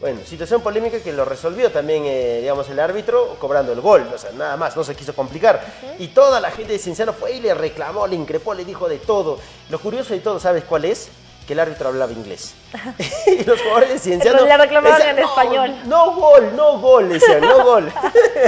Bueno, 0.00 0.20
situación 0.24 0.60
polémica 0.60 1.00
que 1.00 1.12
lo 1.12 1.24
resolvió 1.24 1.70
también, 1.72 2.04
eh, 2.06 2.38
digamos, 2.40 2.68
el 2.70 2.78
árbitro 2.78 3.36
cobrando 3.40 3.72
el 3.72 3.80
gol. 3.80 4.08
O 4.14 4.18
sea, 4.18 4.30
nada 4.32 4.56
más, 4.56 4.76
no 4.76 4.84
se 4.84 4.94
quiso 4.94 5.12
complicar. 5.14 5.60
Y 5.98 6.08
toda 6.08 6.40
la 6.40 6.50
gente 6.52 6.72
de 6.72 6.78
Cienciano 6.78 7.12
fue 7.12 7.32
y 7.32 7.40
le 7.40 7.52
reclamó, 7.54 8.06
le 8.06 8.14
increpó, 8.16 8.54
le 8.54 8.64
dijo 8.64 8.88
de 8.88 8.98
todo. 8.98 9.38
Lo 9.70 9.78
curioso 9.80 10.14
de 10.14 10.20
todo, 10.20 10.38
¿sabes 10.38 10.62
cuál 10.64 10.84
es? 10.84 11.08
Que 11.48 11.54
el 11.54 11.60
árbitro 11.60 11.88
hablaba 11.88 12.12
inglés. 12.12 12.54
y 13.26 13.42
los 13.44 13.60
jugadores 13.60 13.88
de 13.90 13.98
Cienciano... 13.98 14.44
Le 14.46 14.56
reclamaban 14.56 14.98
decían, 14.98 15.16
en 15.18 15.22
"No, 15.24 15.28
español". 15.28 15.74
No 15.86 16.12
gol, 16.14 16.52
no 16.56 16.78
gol, 16.78 17.08
decían, 17.08 17.40
no 17.40 17.64
gol. 17.64 17.92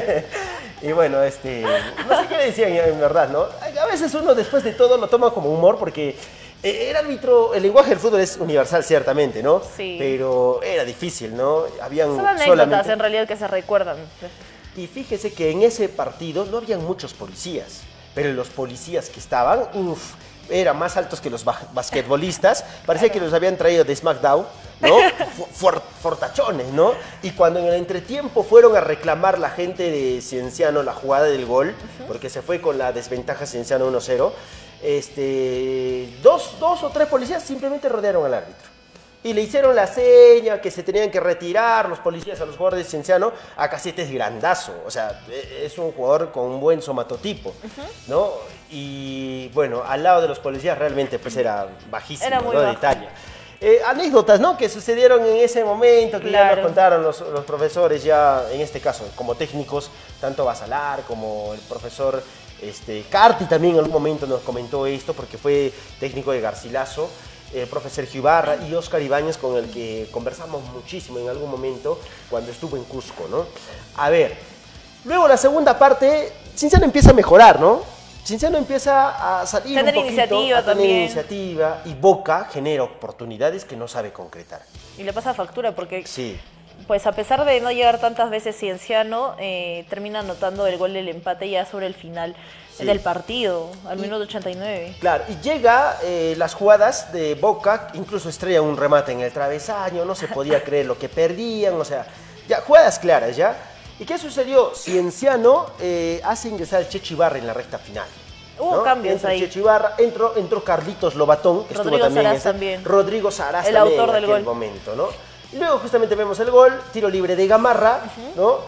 y 0.82 0.92
bueno, 0.92 1.22
este, 1.24 1.62
no 1.62 2.20
sé 2.20 2.26
qué 2.28 2.36
le 2.36 2.46
decían 2.46 2.72
en 2.72 3.00
verdad, 3.00 3.28
¿no? 3.28 3.46
A 3.80 3.86
veces 3.86 4.14
uno 4.14 4.34
después 4.36 4.62
de 4.62 4.72
todo 4.72 4.96
lo 4.96 5.08
toma 5.08 5.30
como 5.32 5.50
humor 5.50 5.78
porque 5.78 6.16
el 6.62 6.96
árbitro, 6.96 7.54
el 7.54 7.62
lenguaje 7.62 7.90
del 7.90 7.98
fútbol 7.98 8.20
es 8.20 8.36
universal 8.36 8.84
ciertamente, 8.84 9.42
¿no? 9.42 9.62
Sí. 9.76 9.96
Pero 9.98 10.62
era 10.62 10.84
difícil, 10.84 11.36
¿no? 11.36 11.64
Habían 11.80 12.08
Son 12.08 12.20
anécdotas 12.20 12.46
solamente... 12.46 12.92
en 12.92 12.98
realidad 12.98 13.28
que 13.28 13.36
se 13.36 13.48
recuerdan. 13.48 13.96
Y 14.76 14.86
fíjese 14.86 15.32
que 15.32 15.50
en 15.50 15.62
ese 15.62 15.88
partido 15.88 16.44
no 16.44 16.58
habían 16.58 16.84
muchos 16.84 17.12
policías, 17.14 17.80
pero 18.14 18.32
los 18.32 18.48
policías 18.48 19.08
que 19.08 19.18
estaban, 19.20 19.60
uff, 19.74 20.12
eran 20.48 20.78
más 20.78 20.96
altos 20.96 21.20
que 21.20 21.30
los 21.30 21.44
ba- 21.44 21.60
basquetbolistas, 21.72 22.64
parecía 22.86 23.08
que 23.08 23.20
los 23.20 23.32
habían 23.32 23.56
traído 23.56 23.84
de 23.84 23.94
SmackDown, 23.96 24.46
¿no? 24.80 24.96
Fortachones, 26.02 26.68
¿no? 26.68 26.92
Y 27.22 27.30
cuando 27.32 27.60
en 27.60 27.66
el 27.66 27.74
entretiempo 27.74 28.42
fueron 28.42 28.76
a 28.76 28.80
reclamar 28.80 29.38
la 29.38 29.50
gente 29.50 29.90
de 29.90 30.20
Cienciano 30.22 30.82
la 30.82 30.92
jugada 30.92 31.26
del 31.26 31.46
gol, 31.46 31.74
porque 32.06 32.30
se 32.30 32.42
fue 32.42 32.60
con 32.60 32.78
la 32.78 32.92
desventaja 32.92 33.46
Cienciano 33.46 33.90
1-0, 33.90 34.32
este, 34.82 36.08
dos, 36.22 36.56
dos 36.58 36.82
o 36.82 36.90
tres 36.90 37.08
policías 37.08 37.42
simplemente 37.42 37.88
rodearon 37.88 38.24
al 38.26 38.34
árbitro. 38.34 38.68
Y 39.22 39.34
le 39.34 39.42
hicieron 39.42 39.76
la 39.76 39.86
seña 39.86 40.62
que 40.62 40.70
se 40.70 40.82
tenían 40.82 41.10
que 41.10 41.20
retirar 41.20 41.90
los 41.90 41.98
policías 41.98 42.40
a 42.40 42.46
los 42.46 42.56
jugadores 42.56 42.86
de 42.86 42.90
Cienciano. 42.90 43.32
A 43.56 43.68
Casete 43.68 44.02
es 44.02 44.10
grandazo, 44.10 44.72
o 44.86 44.90
sea, 44.90 45.20
e- 45.28 45.66
es 45.66 45.76
un 45.76 45.92
jugador 45.92 46.32
con 46.32 46.44
un 46.46 46.58
buen 46.58 46.80
somatotipo, 46.80 47.52
¿no? 48.08 48.30
Y 48.70 49.48
bueno, 49.48 49.82
al 49.86 50.02
lado 50.02 50.22
de 50.22 50.28
los 50.28 50.38
policías 50.38 50.78
realmente 50.78 51.18
pues 51.18 51.36
era 51.36 51.68
bajísimo, 51.90 52.26
Era 52.26 52.40
muy 52.40 52.54
¿no? 52.54 52.62
De 52.62 52.76
talla. 52.76 53.10
Eh, 53.62 53.82
anécdotas, 53.84 54.40
¿no? 54.40 54.56
Que 54.56 54.70
sucedieron 54.70 55.22
en 55.26 55.36
ese 55.36 55.62
momento, 55.64 56.18
que 56.18 56.30
ya 56.30 56.54
nos 56.56 56.64
contaron 56.64 57.02
los, 57.02 57.20
los 57.20 57.44
profesores 57.44 58.02
ya, 58.02 58.44
en 58.50 58.62
este 58.62 58.80
caso, 58.80 59.06
como 59.14 59.34
técnicos, 59.34 59.90
tanto 60.18 60.46
Basalar 60.46 61.02
como 61.02 61.52
el 61.52 61.60
profesor 61.60 62.22
este, 62.62 63.04
Carti 63.10 63.44
también 63.46 63.74
en 63.74 63.78
algún 63.80 63.92
momento 63.94 64.26
nos 64.26 64.40
comentó 64.40 64.86
esto, 64.86 65.14
porque 65.14 65.38
fue 65.38 65.72
técnico 65.98 66.32
de 66.32 66.40
Garcilaso, 66.40 67.10
el 67.54 67.66
profe 67.66 67.90
Sergio 67.90 68.20
Ibarra 68.20 68.56
y 68.68 68.74
Oscar 68.74 69.02
Ibáñez, 69.02 69.36
con 69.36 69.56
el 69.56 69.70
que 69.70 70.08
conversamos 70.12 70.62
muchísimo 70.72 71.18
en 71.18 71.28
algún 71.28 71.50
momento 71.50 71.98
cuando 72.28 72.50
estuvo 72.52 72.76
en 72.76 72.84
Cusco, 72.84 73.26
¿no? 73.28 73.46
A 73.96 74.08
ver, 74.10 74.36
luego 75.04 75.26
la 75.26 75.36
segunda 75.36 75.78
parte, 75.78 76.32
Cinciano 76.56 76.84
empieza 76.84 77.10
a 77.10 77.14
mejorar, 77.14 77.58
¿no? 77.60 77.82
Cinciano 78.24 78.58
empieza 78.58 79.40
a 79.40 79.46
salir 79.46 79.74
Tener 79.76 79.96
un 79.96 80.04
poquito, 80.04 80.22
iniciativa 80.22 80.58
a 80.58 80.60
tener 80.62 80.76
también. 80.76 80.96
iniciativa 81.02 81.82
y 81.86 81.94
Boca 81.94 82.48
genera 82.52 82.84
oportunidades 82.84 83.64
que 83.64 83.76
no 83.76 83.88
sabe 83.88 84.12
concretar. 84.12 84.60
Y 84.98 85.02
le 85.02 85.12
pasa 85.12 85.32
factura 85.34 85.74
porque 85.74 86.06
Sí. 86.06 86.38
Pues 86.90 87.06
a 87.06 87.12
pesar 87.12 87.44
de 87.44 87.60
no 87.60 87.70
llegar 87.70 88.00
tantas 88.00 88.30
veces 88.30 88.56
Cienciano, 88.58 89.36
eh, 89.38 89.84
termina 89.88 90.18
anotando 90.18 90.66
el 90.66 90.76
gol 90.76 90.92
del 90.92 91.08
empate 91.08 91.48
ya 91.48 91.64
sobre 91.64 91.86
el 91.86 91.94
final 91.94 92.34
Sí. 92.76 92.84
del 92.84 92.98
partido, 92.98 93.70
al 93.88 93.98
minuto 93.98 94.24
89. 94.24 94.96
Claro, 94.98 95.22
y 95.28 95.36
llega 95.40 95.98
eh, 96.02 96.34
las 96.36 96.54
jugadas 96.54 97.12
de 97.12 97.36
Boca, 97.36 97.92
incluso 97.94 98.28
estrella 98.28 98.60
un 98.60 98.76
remate 98.76 99.12
en 99.12 99.20
el 99.20 99.30
travesaño, 99.30 100.04
no 100.04 100.16
se 100.16 100.26
podía 100.26 100.64
creer 100.64 100.86
lo 100.86 100.98
que 100.98 101.08
perdían, 101.08 101.74
o 101.74 101.84
sea, 101.84 102.04
ya 102.48 102.60
jugadas 102.62 102.98
claras 102.98 103.36
ya. 103.36 103.56
¿Y 104.00 104.04
qué 104.04 104.18
sucedió? 104.18 104.74
Cienciano 104.74 105.66
eh, 105.78 106.20
hace 106.24 106.48
ingresar 106.48 106.80
al 106.80 106.88
Checho 106.88 107.14
Ibarra 107.14 107.38
en 107.38 107.46
la 107.46 107.54
recta 107.54 107.78
final. 107.78 108.08
Hubo 108.58 108.82
cambios 108.82 109.14
Entra 109.14 109.30
ahí. 109.30 109.38
Checho 109.38 109.60
Ibarra, 109.60 109.94
entró, 109.96 110.36
entró 110.36 110.64
Carlitos 110.64 111.14
Lobatón, 111.14 111.66
que 111.68 111.74
Rodrigo 111.74 111.94
estuvo 111.98 112.04
también, 112.04 112.26
Saraz 112.26 112.42
también. 112.42 112.84
Rodrigo 112.84 113.30
Saraz 113.30 113.68
El 113.68 113.74
también 113.74 114.00
autor 114.00 114.16
en 114.16 114.22
del 114.22 114.30
aquel 114.32 114.44
gol. 114.44 114.54
momento, 114.54 114.96
¿no? 114.96 115.29
Luego 115.52 115.78
justamente 115.78 116.14
vemos 116.14 116.38
el 116.40 116.50
gol, 116.50 116.80
tiro 116.92 117.08
libre 117.08 117.34
de 117.36 117.46
Gamarra, 117.46 118.00
¿no? 118.36 118.58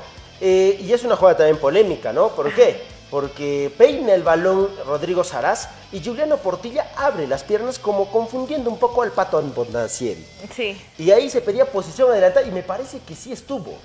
Eh, 0.41 0.79
y 0.81 0.93
es 0.93 1.05
una 1.05 1.15
jugada 1.17 1.39
también 1.39 1.59
polémica, 1.59 2.13
¿no? 2.13 2.29
¿Por 2.31 2.53
qué? 2.53 2.83
Porque 3.11 3.71
peina 3.77 4.15
el 4.15 4.23
balón 4.23 4.69
Rodrigo 4.87 5.23
Saraz 5.23 5.69
y 5.93 6.03
Juliano 6.03 6.39
Portilla 6.39 6.91
abre 6.97 7.27
las 7.27 7.45
piernas 7.45 7.79
como 7.79 8.11
confundiendo 8.11 8.71
un 8.71 8.79
poco 8.79 9.03
al 9.03 9.13
Pato 9.13 9.41
Bondancieri. 9.41 10.27
Sí. 10.55 10.81
Y 10.99 11.11
ahí 11.11 11.31
se 11.31 11.43
pedía 11.43 11.67
posición 11.67 12.11
adelantada 12.11 12.47
y 12.47 12.51
me 12.51 12.63
parece 12.63 12.99
que 13.01 13.15
sí 13.15 13.31
estuvo. 13.33 13.79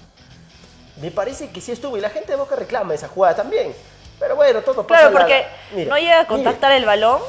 Me 1.01 1.11
parece 1.11 1.49
que 1.51 1.61
sí 1.61 1.71
estuvo 1.71 1.97
y 1.97 2.01
la 2.01 2.09
gente 2.09 2.31
de 2.31 2.37
Boca 2.37 2.55
reclama 2.55 2.95
esa 2.95 3.07
jugada 3.09 3.35
también. 3.35 3.75
Pero 4.19 4.35
bueno, 4.35 4.61
todo 4.61 4.87
pasa 4.87 5.09
Claro, 5.09 5.17
porque 5.17 5.45
Mira, 5.75 5.89
no 5.89 5.97
llega 5.97 6.15
a 6.15 6.23
mire, 6.23 6.27
contactar 6.27 6.71
el 6.71 6.85
balón. 6.85 7.21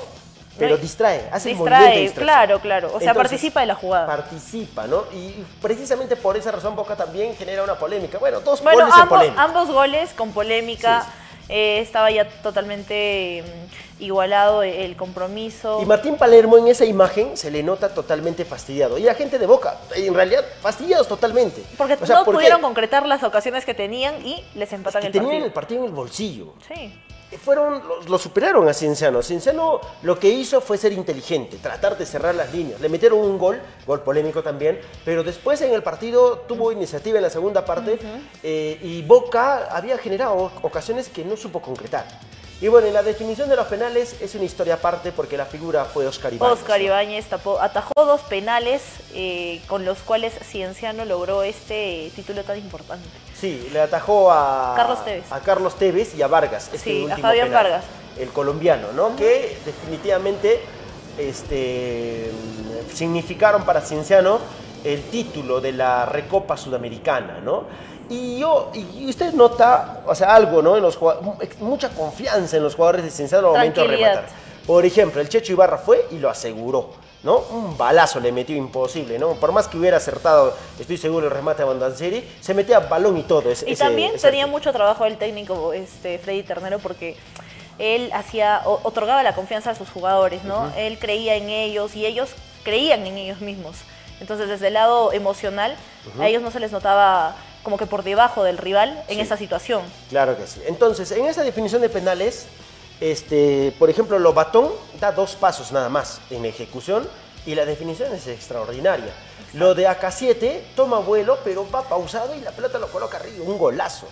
Pero 0.58 0.76
no- 0.76 0.82
distrae, 0.82 1.28
hace 1.32 1.50
distrae, 1.50 2.10
claro, 2.12 2.58
claro. 2.60 2.88
O 2.88 2.98
sea, 3.00 3.10
Entonces, 3.10 3.16
participa 3.30 3.60
de 3.60 3.66
la 3.66 3.74
jugada. 3.74 4.06
Participa, 4.06 4.86
¿no? 4.86 5.04
Y 5.12 5.44
precisamente 5.62 6.16
por 6.16 6.36
esa 6.36 6.50
razón 6.50 6.74
Boca 6.76 6.96
también 6.96 7.34
genera 7.36 7.62
una 7.62 7.74
polémica. 7.76 8.18
Bueno, 8.18 8.40
dos 8.40 8.62
Bueno, 8.62 8.80
goles 8.80 8.94
en 8.94 9.00
ambos, 9.02 9.18
polémica. 9.18 9.42
ambos 9.42 9.70
goles 9.70 10.10
con 10.14 10.32
polémica. 10.32 11.02
Sí, 11.02 11.10
eh, 11.50 11.78
estaba 11.80 12.10
ya 12.10 12.28
totalmente 12.42 13.42
mm, 13.42 14.02
igualado 14.04 14.62
el 14.62 14.96
compromiso. 14.96 15.80
Y 15.82 15.86
Martín 15.86 16.16
Palermo 16.16 16.58
en 16.58 16.68
esa 16.68 16.84
imagen 16.84 17.36
se 17.38 17.50
le 17.50 17.62
nota 17.62 17.88
totalmente 17.94 18.44
fastidiado. 18.44 18.98
Y 18.98 19.02
la 19.04 19.14
gente 19.14 19.38
de 19.38 19.46
Boca, 19.46 19.78
en 19.94 20.12
realidad, 20.12 20.44
fastidiados 20.60 21.08
totalmente. 21.08 21.62
Porque 21.78 21.94
O 21.94 22.04
sea, 22.06 22.16
no 22.16 22.24
¿por 22.26 22.34
qué? 22.34 22.38
pudieron 22.38 22.60
concretar 22.60 23.06
las 23.06 23.22
ocasiones 23.22 23.64
que 23.64 23.72
tenían 23.72 24.14
y 24.26 24.44
les 24.54 24.70
empatan 24.74 25.00
Que 25.00 25.06
el 25.06 25.12
tenían 25.12 25.30
partido. 25.30 25.46
el 25.46 25.52
partido 25.52 25.80
en 25.80 25.86
el 25.86 25.92
bolsillo. 25.94 26.52
Sí. 26.66 26.92
Fueron, 27.36 27.86
lo, 27.86 28.00
lo 28.02 28.18
superaron 28.18 28.68
a 28.68 28.72
Cienciano. 28.72 29.22
Cienciano 29.22 29.80
lo 30.02 30.18
que 30.18 30.28
hizo 30.28 30.60
fue 30.60 30.78
ser 30.78 30.92
inteligente, 30.92 31.58
tratar 31.58 31.98
de 31.98 32.06
cerrar 32.06 32.34
las 32.34 32.52
líneas. 32.52 32.80
Le 32.80 32.88
metieron 32.88 33.18
un 33.18 33.38
gol, 33.38 33.60
gol 33.86 34.00
polémico 34.00 34.42
también, 34.42 34.80
pero 35.04 35.22
después 35.22 35.60
en 35.60 35.72
el 35.74 35.82
partido 35.82 36.38
tuvo 36.48 36.72
iniciativa 36.72 37.18
en 37.18 37.22
la 37.22 37.30
segunda 37.30 37.64
parte 37.64 37.98
eh, 38.42 38.78
y 38.82 39.02
Boca 39.02 39.68
había 39.70 39.98
generado 39.98 40.50
ocasiones 40.62 41.08
que 41.08 41.24
no 41.24 41.36
supo 41.36 41.60
concretar. 41.60 42.06
Y 42.60 42.66
bueno, 42.66 42.88
en 42.88 42.94
la 42.94 43.04
definición 43.04 43.48
de 43.48 43.54
los 43.54 43.66
penales 43.68 44.16
es 44.20 44.34
una 44.34 44.42
historia 44.44 44.74
aparte 44.74 45.12
porque 45.12 45.36
la 45.36 45.46
figura 45.46 45.84
fue 45.84 46.06
Oscar 46.08 46.32
Ibáñez. 46.32 46.58
Oscar. 46.58 46.80
Ibáñez 46.82 47.26
tapó- 47.30 47.60
atajó 47.60 47.92
dos 48.04 48.20
penales 48.22 48.82
eh, 49.14 49.60
con 49.68 49.84
los 49.84 49.98
cuales 49.98 50.34
Cienciano 50.44 51.04
logró 51.04 51.44
este 51.44 52.10
título 52.16 52.42
tan 52.42 52.58
importante. 52.58 53.08
Sí, 53.38 53.68
le 53.72 53.80
atajó 53.80 54.32
a 54.32 54.74
Carlos 54.76 55.04
Tevez. 55.04 55.30
a 55.30 55.38
Carlos 55.40 55.74
Tevez 55.76 56.14
y 56.16 56.22
a 56.22 56.26
Vargas. 56.26 56.64
Este 56.72 56.78
Sí, 56.78 57.00
a 57.02 57.04
último 57.04 57.22
Fabián 57.28 57.46
penal, 57.48 57.62
Vargas. 57.64 57.84
El 58.18 58.28
colombiano, 58.30 58.88
¿no? 58.92 59.14
Que 59.14 59.56
definitivamente 59.64 60.58
este, 61.16 62.32
significaron 62.92 63.64
para 63.64 63.80
Cienciano 63.82 64.40
el 64.84 65.02
título 65.04 65.60
de 65.60 65.72
la 65.72 66.06
Recopa 66.06 66.56
Sudamericana, 66.56 67.38
¿no? 67.40 67.64
Y 68.10 68.38
yo, 68.38 68.70
y 68.74 69.08
usted 69.08 69.32
nota, 69.34 70.00
o 70.06 70.14
sea, 70.14 70.34
algo, 70.34 70.62
¿no? 70.62 70.76
En 70.76 70.82
los 70.82 70.98
mucha 71.60 71.90
confianza 71.90 72.56
en 72.56 72.62
los 72.62 72.74
jugadores 72.74 73.04
de 73.04 73.10
Cienciano 73.10 73.48
al 73.48 73.52
momento 73.54 73.80
de 73.82 73.86
rematar. 73.88 74.26
Por 74.66 74.84
ejemplo, 74.84 75.20
el 75.20 75.28
Checho 75.28 75.52
Ibarra 75.52 75.78
fue 75.78 76.06
y 76.10 76.18
lo 76.18 76.28
aseguró, 76.30 76.90
¿no? 77.22 77.38
Un 77.50 77.76
balazo 77.78 78.20
le 78.20 78.32
metió 78.32 78.54
imposible, 78.56 79.18
¿no? 79.18 79.32
Por 79.34 79.52
más 79.52 79.66
que 79.68 79.76
hubiera 79.78 79.96
acertado, 79.98 80.54
estoy 80.78 80.96
seguro, 80.98 81.26
el 81.26 81.32
remate 81.32 81.62
a 81.62 81.64
Bondancieri, 81.66 82.26
se 82.40 82.54
metía 82.54 82.78
balón 82.80 83.16
y 83.18 83.22
todo. 83.22 83.50
ese- 83.50 83.68
Y 83.70 83.76
también 83.76 84.14
ese 84.14 84.28
tenía 84.28 84.46
mucho 84.46 84.72
trabajo 84.72 85.04
el 85.06 85.16
técnico 85.16 85.72
este, 85.72 86.18
Freddy 86.18 86.42
Ternero 86.42 86.78
porque 86.78 87.16
él 87.78 88.10
hacía, 88.12 88.62
otorgaba 88.64 89.22
la 89.22 89.34
confianza 89.34 89.70
a 89.70 89.74
sus 89.74 89.88
jugadores, 89.90 90.44
¿no? 90.44 90.70
Él 90.76 90.98
creía 90.98 91.36
en 91.36 91.48
ellos 91.48 91.94
y 91.94 92.04
ellos 92.06 92.30
creían 92.64 93.06
en 93.06 93.16
ellos 93.18 93.40
mismos. 93.40 93.76
Entonces, 94.20 94.48
desde 94.48 94.66
el 94.68 94.74
lado 94.74 95.12
emocional, 95.12 95.76
a 96.20 96.26
ellos 96.26 96.42
no 96.42 96.50
se 96.50 96.58
les 96.60 96.72
notaba 96.72 97.36
como 97.68 97.76
que 97.76 97.84
por 97.84 98.02
debajo 98.02 98.44
del 98.44 98.56
rival 98.56 99.04
en 99.08 99.16
Sí. 99.16 99.20
esa 99.20 99.36
situación. 99.36 99.82
Claro 100.08 100.38
que 100.38 100.46
sí. 100.46 100.58
Entonces, 100.66 101.10
en 101.12 101.26
esa 101.26 101.42
definición 101.42 101.82
de 101.82 101.90
penales, 101.90 102.46
este, 102.98 103.74
por 103.78 103.90
ejemplo, 103.90 104.18
Lobatón 104.18 104.70
da 104.98 105.12
dos 105.12 105.34
pasos 105.36 105.70
nada 105.70 105.90
más 105.90 106.18
en 106.30 106.46
ejecución 106.46 107.06
y 107.44 107.54
la 107.54 107.66
definición 107.66 108.10
es 108.14 108.26
extraordinaria. 108.26 109.12
Lo 109.52 109.74
de 109.74 109.86
AK7 109.86 110.62
toma 110.76 110.98
vuelo, 111.00 111.36
pero 111.44 111.70
va 111.70 111.82
pausado 111.82 112.34
y 112.34 112.40
la 112.40 112.52
pelota 112.52 112.78
lo 112.78 112.88
coloca 112.88 113.18
arriba, 113.18 113.44
un 113.46 113.58
golazo. 113.58 114.06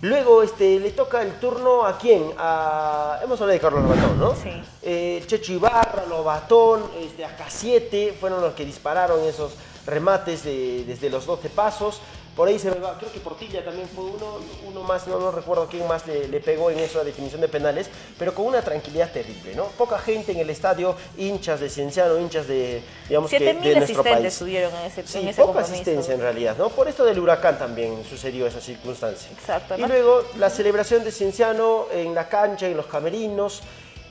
Luego 0.00 0.44
este, 0.44 0.78
le 0.78 0.92
toca 0.92 1.22
el 1.22 1.40
turno 1.40 1.84
a 1.84 1.98
quién? 1.98 2.32
A, 2.38 3.18
hemos 3.24 3.40
hablado 3.40 3.52
de 3.54 3.60
Carlos 3.60 3.82
Lobatón, 3.82 4.18
¿no? 4.20 4.34
Sí. 4.36 4.62
Eh, 4.82 5.24
Checho 5.26 5.52
Ibarra, 5.54 6.04
Lobatón, 6.08 6.88
este, 7.00 7.24
AK7 7.26 8.14
fueron 8.14 8.40
los 8.40 8.54
que 8.54 8.64
dispararon 8.64 9.24
esos 9.24 9.54
remates 9.86 10.44
de- 10.44 10.84
desde 10.86 11.10
los 11.10 11.26
12 11.26 11.48
pasos. 11.48 12.00
Por 12.36 12.48
ahí 12.48 12.58
se 12.58 12.70
me 12.70 12.78
va, 12.78 12.96
creo 12.98 13.12
que 13.12 13.20
Portilla 13.20 13.62
también 13.62 13.86
fue 13.88 14.04
uno, 14.04 14.38
uno 14.66 14.82
más, 14.84 15.06
no, 15.06 15.18
no 15.18 15.30
recuerdo 15.30 15.68
quién 15.70 15.86
más 15.86 16.06
le, 16.06 16.28
le 16.28 16.40
pegó 16.40 16.70
en 16.70 16.78
esa 16.78 17.04
definición 17.04 17.42
de 17.42 17.48
penales, 17.48 17.90
pero 18.18 18.34
con 18.34 18.46
una 18.46 18.62
tranquilidad 18.62 19.12
terrible, 19.12 19.54
¿no? 19.54 19.66
Poca 19.66 19.98
gente 19.98 20.32
en 20.32 20.38
el 20.38 20.48
estadio, 20.48 20.96
hinchas 21.18 21.60
de 21.60 21.68
Cienciano, 21.68 22.18
hinchas 22.18 22.48
de, 22.48 22.82
digamos 23.06 23.30
que, 23.30 23.38
7.000 23.38 23.60
de 23.60 23.74
nuestro 23.76 24.02
país. 24.02 24.40
en 24.40 24.56
ese, 24.86 25.06
Sí, 25.06 25.18
en 25.18 25.28
ese 25.28 25.42
poca 25.42 25.52
compromiso. 25.60 25.72
asistencia 25.74 26.14
en 26.14 26.20
realidad, 26.22 26.56
¿no? 26.56 26.70
Por 26.70 26.88
esto 26.88 27.04
del 27.04 27.18
huracán 27.18 27.58
también 27.58 28.02
sucedió 28.08 28.46
esa 28.46 28.62
circunstancia. 28.62 29.30
Exacto, 29.32 29.76
Y 29.76 29.82
¿no? 29.82 29.88
luego 29.88 30.22
la 30.38 30.48
celebración 30.48 31.04
de 31.04 31.12
Cienciano 31.12 31.88
en 31.92 32.14
la 32.14 32.30
cancha, 32.30 32.66
en 32.66 32.78
los 32.78 32.86
camerinos, 32.86 33.60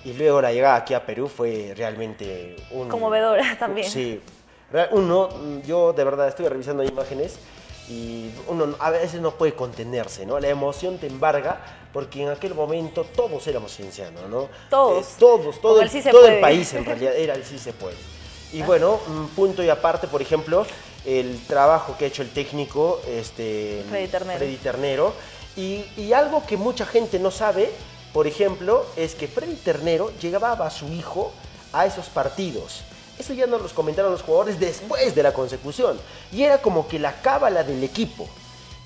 y 0.06 0.14
luego 0.14 0.42
la 0.44 0.54
llegada 0.54 0.76
aquí 0.76 0.94
a 0.94 1.04
Perú 1.04 1.28
fue 1.28 1.74
realmente 1.76 2.56
un... 2.70 2.88
Conmovedora 2.88 3.58
también. 3.58 3.90
Sí. 3.90 4.22
Uno, 4.92 5.30
yo 5.66 5.92
de 5.92 6.04
verdad 6.04 6.28
estuve 6.28 6.50
revisando 6.50 6.84
imágenes 6.84 7.38
y 7.92 8.32
uno 8.48 8.74
a 8.80 8.90
veces 8.90 9.20
no 9.20 9.32
puede 9.32 9.54
contenerse, 9.54 10.26
¿no? 10.26 10.40
La 10.40 10.48
emoción 10.48 10.98
te 10.98 11.08
embarga 11.08 11.60
porque 11.92 12.24
en 12.24 12.30
aquel 12.30 12.56
momento 12.56 13.04
todos 13.04 13.46
éramos 13.48 13.76
ciencianos, 13.76 14.30
¿no? 14.30 14.48
Todos. 14.70 15.06
Eh, 15.06 15.10
todos, 15.20 15.60
todo, 15.60 15.82
el, 15.82 15.90
sí 15.90 16.02
todo 16.10 16.40
país 16.40 16.74
en 16.74 16.86
realidad 16.86 17.14
era 17.14 17.34
el 17.34 17.44
sí 17.44 17.60
se 17.60 17.74
puede. 17.74 17.98
Y 18.54 18.62
bueno, 18.62 18.98
mm, 19.06 19.26
punto 19.36 19.62
y 19.62 19.70
aparte, 19.70 20.08
por 20.08 20.22
ejemplo, 20.22 20.66
el 21.06 21.38
trabajo 21.48 21.98
que 21.98 22.06
ha 22.06 22.08
hecho 22.08 22.22
el 22.22 22.30
técnico, 22.30 23.02
este, 23.10 23.84
Freddy 23.90 24.08
Ternero. 24.08 24.40
Freddy 24.40 24.56
Ternero. 24.56 25.14
Y, 25.58 25.86
y 25.98 26.14
algo 26.14 26.46
que 26.46 26.56
mucha 26.56 26.86
gente 26.86 27.20
no 27.20 27.30
sabe, 27.30 27.72
por 28.14 28.26
ejemplo, 28.26 28.86
es 28.96 29.16
que 29.16 29.28
Freddy 29.28 29.56
Ternero 29.56 30.14
llevaba 30.22 30.66
a 30.66 30.70
su 30.70 30.88
hijo 30.88 31.34
a 31.74 31.86
esos 31.86 32.06
partidos. 32.06 32.84
Eso 33.22 33.34
ya 33.34 33.46
nos 33.46 33.62
los 33.62 33.72
comentaron 33.72 34.12
los 34.12 34.24
jugadores 34.24 34.60
después 34.60 35.14
de 35.14 35.22
la 35.22 35.32
consecución. 35.32 35.96
Y 36.32 36.42
era 36.42 36.58
como 36.60 36.88
que 36.88 36.98
la 36.98 37.22
cábala 37.22 37.64
del 37.64 37.84
equipo. 37.84 38.28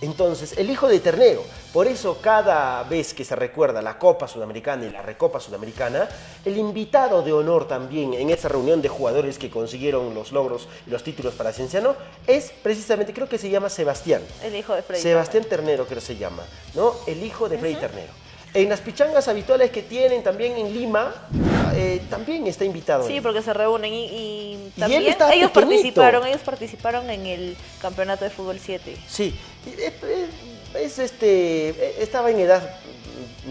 Entonces, 0.01 0.57
el 0.57 0.69
hijo 0.69 0.89
de 0.89 0.99
Ternero, 0.99 1.41
por 1.71 1.87
eso 1.87 2.17
cada 2.21 2.83
vez 2.83 3.13
que 3.13 3.23
se 3.23 3.33
recuerda 3.33 3.81
la 3.81 3.97
Copa 3.97 4.27
Sudamericana 4.27 4.85
y 4.85 4.89
la 4.89 5.01
Recopa 5.01 5.39
Sudamericana, 5.39 6.09
el 6.43 6.57
invitado 6.57 7.21
de 7.21 7.31
honor 7.31 7.65
también 7.65 8.13
en 8.13 8.29
esa 8.29 8.49
reunión 8.49 8.81
de 8.81 8.89
jugadores 8.89 9.39
que 9.39 9.49
consiguieron 9.49 10.13
los 10.13 10.33
logros 10.33 10.67
y 10.85 10.89
los 10.89 11.01
títulos 11.01 11.33
para 11.33 11.53
Cienciano 11.53 11.95
es 12.27 12.51
precisamente, 12.61 13.13
creo 13.13 13.29
que 13.29 13.37
se 13.37 13.49
llama 13.49 13.69
Sebastián. 13.69 14.21
El 14.43 14.53
hijo 14.53 14.75
de 14.75 14.81
Freddy. 14.81 15.01
Sebastián 15.01 15.45
Ternero, 15.45 15.85
creo 15.85 15.99
que 15.99 16.05
se 16.05 16.17
llama, 16.17 16.43
¿no? 16.73 16.93
El 17.07 17.23
hijo 17.23 17.47
de 17.47 17.57
Freddy 17.57 17.75
Ternero. 17.75 18.24
En 18.55 18.69
las 18.69 18.79
pichangas 18.79 19.27
habituales 19.27 19.69
que 19.71 19.81
tienen 19.81 20.23
también 20.23 20.57
en 20.57 20.73
Lima, 20.73 21.13
eh, 21.75 22.01
también 22.09 22.47
está 22.47 22.63
invitado. 22.65 23.05
Sí, 23.05 23.17
él. 23.17 23.21
porque 23.21 23.41
se 23.41 23.53
reúnen 23.53 23.93
y, 23.93 24.05
y 24.05 24.71
también 24.79 25.01
ellos 25.03 25.15
pequeñito. 25.17 25.53
participaron, 25.53 26.25
ellos 26.25 26.41
participaron 26.41 27.09
en 27.09 27.25
el 27.25 27.57
campeonato 27.81 28.23
de 28.23 28.31
fútbol 28.31 28.57
7. 28.59 28.95
Sí, 29.07 29.35
es, 29.67 29.77
es- 30.03 30.29
es 30.75 30.99
este, 30.99 32.01
estaba 32.03 32.31
en 32.31 32.39
edad 32.39 32.61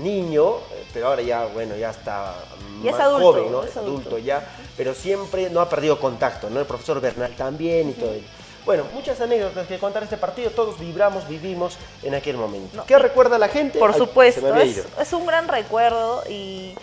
niño, 0.03 0.55
pero 0.93 1.09
ahora 1.09 1.23
ya, 1.23 1.47
bueno, 1.47 1.77
ya 1.77 1.91
está 1.91 2.35
Ya 2.83 2.91
es 2.91 2.97
más 2.97 3.05
adulto, 3.07 3.33
joven, 3.33 3.53
¿no? 3.53 3.63
es 3.63 3.71
Es 3.71 3.77
adulto 3.77 4.09
adulto. 4.11 4.19
ya, 4.19 4.47
pero 4.77 4.95
siempre 4.95 5.49
no 5.51 5.61
ha 5.61 5.69
perdido 5.69 5.99
contacto, 6.01 6.51
¿no? 6.51 6.61
El 6.61 6.67
profesor 6.67 7.01
Bernal 7.01 7.33
también 7.37 7.91
y 7.91 7.93
todo 7.93 8.13
ello. 8.13 8.25
Bueno, 8.65 8.85
muchas 8.95 9.21
anécdotas 9.21 9.67
que 9.67 9.79
contar 9.79 10.03
este 10.03 10.17
partido, 10.17 10.51
todos 10.51 10.79
vibramos, 10.79 11.29
vivimos 11.29 11.77
en 12.03 12.15
aquel 12.15 12.37
momento. 12.37 12.77
No, 12.77 12.87
¿Qué 12.87 12.99
recuerda 12.99 13.39
la 13.39 13.49
gente? 13.49 13.79
Por 13.79 13.93
Ay, 13.93 13.99
supuesto, 13.99 14.55
es, 15.01 15.13
un 15.13 15.27
gran 15.27 15.49
recuerdo 15.49 16.25
y 16.31 16.75